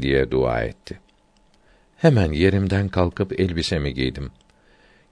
[0.00, 1.00] diye dua etti.
[1.96, 4.30] Hemen yerimden kalkıp elbisemi giydim.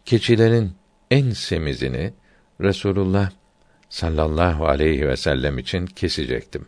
[0.04, 0.72] Keçilerin
[1.10, 2.12] en semizini
[2.60, 3.30] Resulullah
[3.88, 6.66] sallallahu aleyhi ve sellem için kesecektim.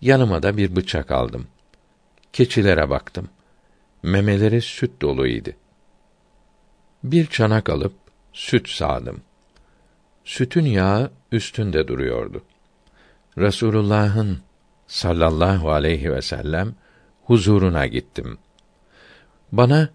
[0.00, 1.46] Yanıma da bir bıçak aldım.
[2.32, 3.28] Keçilere baktım.
[4.02, 5.50] Memeleri süt doluydu.
[7.04, 7.94] Bir çanak alıp
[8.32, 9.22] süt sağdım.
[10.24, 12.42] Sütün yağı üstünde duruyordu.
[13.38, 14.38] Resulullah'ın
[14.86, 16.74] sallallahu aleyhi ve sellem
[17.24, 18.38] huzuruna gittim.
[19.52, 19.88] Bana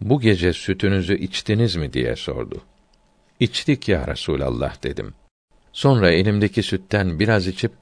[0.00, 2.62] bu gece sütünüzü içtiniz mi diye sordu.
[3.40, 5.14] İçtik ya Resulallah dedim.
[5.72, 7.72] Sonra elimdeki sütten biraz içip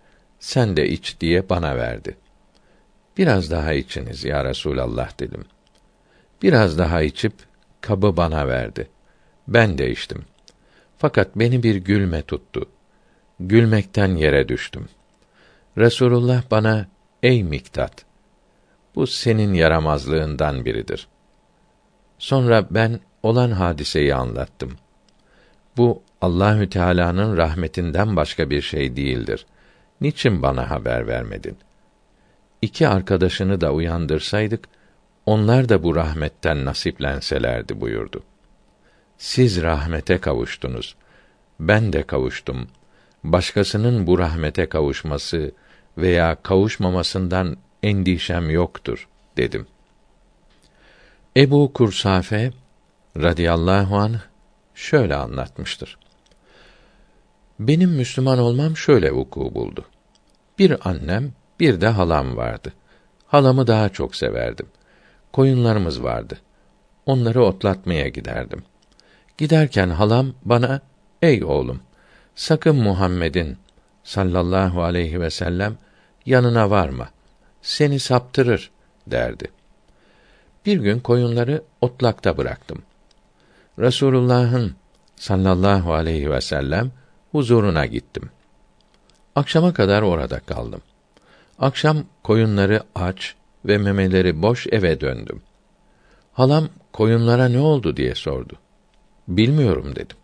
[0.41, 2.17] sen de iç diye bana verdi.
[3.19, 5.45] Biraz daha içiniz ya Resulallah dedim.
[6.43, 7.33] Biraz daha içip
[7.81, 8.89] kabı bana verdi.
[9.49, 10.25] Ben de içtim.
[10.99, 12.69] Fakat beni bir gülme tuttu.
[13.41, 14.89] Gülmekten yere düştüm.
[15.79, 16.87] Resulullah bana
[17.23, 18.05] ey Miktat
[18.95, 21.09] bu senin yaramazlığından biridir.
[22.19, 24.73] Sonra ben olan hadiseyi anlattım.
[25.77, 29.47] Bu Allahü Teala'nın rahmetinden başka bir şey değildir.
[30.01, 31.57] Niçin bana haber vermedin?
[32.63, 34.69] İki arkadaşını da uyandırsaydık,
[35.27, 38.23] onlar da bu rahmetten nasiplenselerdi buyurdu.
[39.19, 40.97] Siz rahmete kavuştunuz.
[41.61, 42.69] Ben de kavuştum.
[43.25, 45.53] Başkasının bu rahmete kavuşması
[45.99, 49.67] veya kavuşmamasından endişem yoktur dedim.
[51.37, 52.53] Ebu Kursafe
[53.17, 54.19] radıyallahu anh
[54.75, 55.99] şöyle anlatmıştır.
[57.61, 59.85] Benim Müslüman olmam şöyle vuku buldu.
[60.59, 62.73] Bir annem, bir de halam vardı.
[63.27, 64.67] Halamı daha çok severdim.
[65.33, 66.39] Koyunlarımız vardı.
[67.07, 68.63] Onları otlatmaya giderdim.
[69.39, 70.81] Giderken halam bana,
[71.23, 71.81] ey oğlum,
[72.35, 73.59] sakın Muhammed'in
[74.05, 75.79] sallallahu aleyhi ve sellem
[76.27, 77.09] yanına varma.
[77.63, 78.71] Seni saptırır
[79.07, 79.51] derdi.
[80.67, 82.83] Bir gün koyunları otlakta bıraktım.
[83.79, 84.75] Resulullah'ın
[85.17, 86.91] sallallahu aleyhi ve sellem
[87.33, 88.31] huzuruna gittim.
[89.35, 90.83] Akşama kadar orada kaldım.
[91.59, 93.35] Akşam koyunları aç
[93.65, 95.43] ve memeleri boş eve döndüm.
[96.33, 98.55] Halam koyunlara ne oldu diye sordu.
[99.29, 100.17] Bilmiyorum dedim.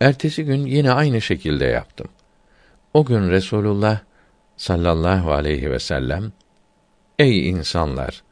[0.00, 2.08] Ertesi gün yine aynı şekilde yaptım.
[2.94, 4.00] O gün Resulullah
[4.56, 6.32] sallallahu aleyhi ve sellem
[7.18, 8.22] Ey insanlar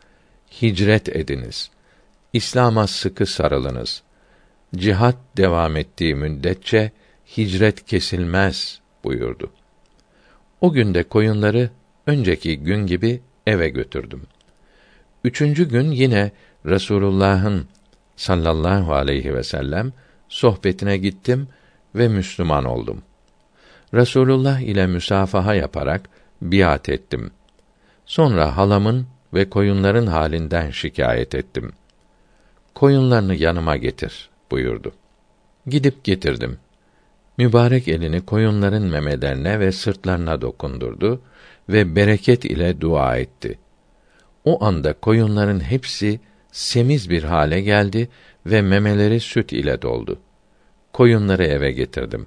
[0.63, 1.71] hicret ediniz.
[2.33, 4.03] İslam'a sıkı sarılınız.
[4.77, 6.93] Cihat devam ettiği müddetçe
[7.37, 9.51] hicret kesilmez buyurdu.
[10.61, 11.71] O günde koyunları
[12.07, 14.23] önceki gün gibi eve götürdüm.
[15.25, 16.31] Üçüncü gün yine
[16.67, 17.69] Resulullah'ın
[18.21, 19.93] sallallahu aleyhi ve sellem
[20.29, 21.49] sohbetine gittim
[21.95, 23.03] ve Müslüman oldum.
[23.95, 26.09] Resulullah ile müsafaha yaparak
[26.43, 27.31] biat ettim.
[28.07, 31.73] Sonra halamın ve koyunların halinden şikayet ettim.
[32.75, 34.93] Koyunlarını yanıma getir buyurdu.
[35.67, 36.59] Gidip getirdim.
[37.39, 41.21] Mübarek elini koyunların memelerine ve sırtlarına dokundurdu
[41.69, 43.59] ve bereket ile dua etti.
[44.45, 46.21] O anda koyunların hepsi
[46.53, 48.09] semiz bir hale geldi
[48.47, 50.19] ve memeleri süt ile doldu.
[50.93, 52.27] Koyunları eve getirdim.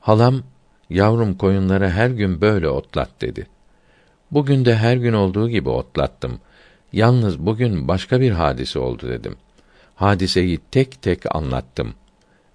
[0.00, 0.42] Halam,
[0.90, 3.46] yavrum koyunları her gün böyle otlat dedi.
[4.30, 6.40] Bugün de her gün olduğu gibi otlattım.
[6.92, 9.36] Yalnız bugün başka bir hadise oldu dedim.
[9.94, 11.94] Hadiseyi tek tek anlattım.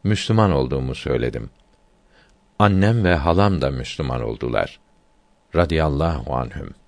[0.04, 1.50] Müslüman olduğumu söyledim.
[2.60, 4.80] Annem ve halam da Müslüman oldular.
[5.56, 6.83] Radiyallahu anhüm.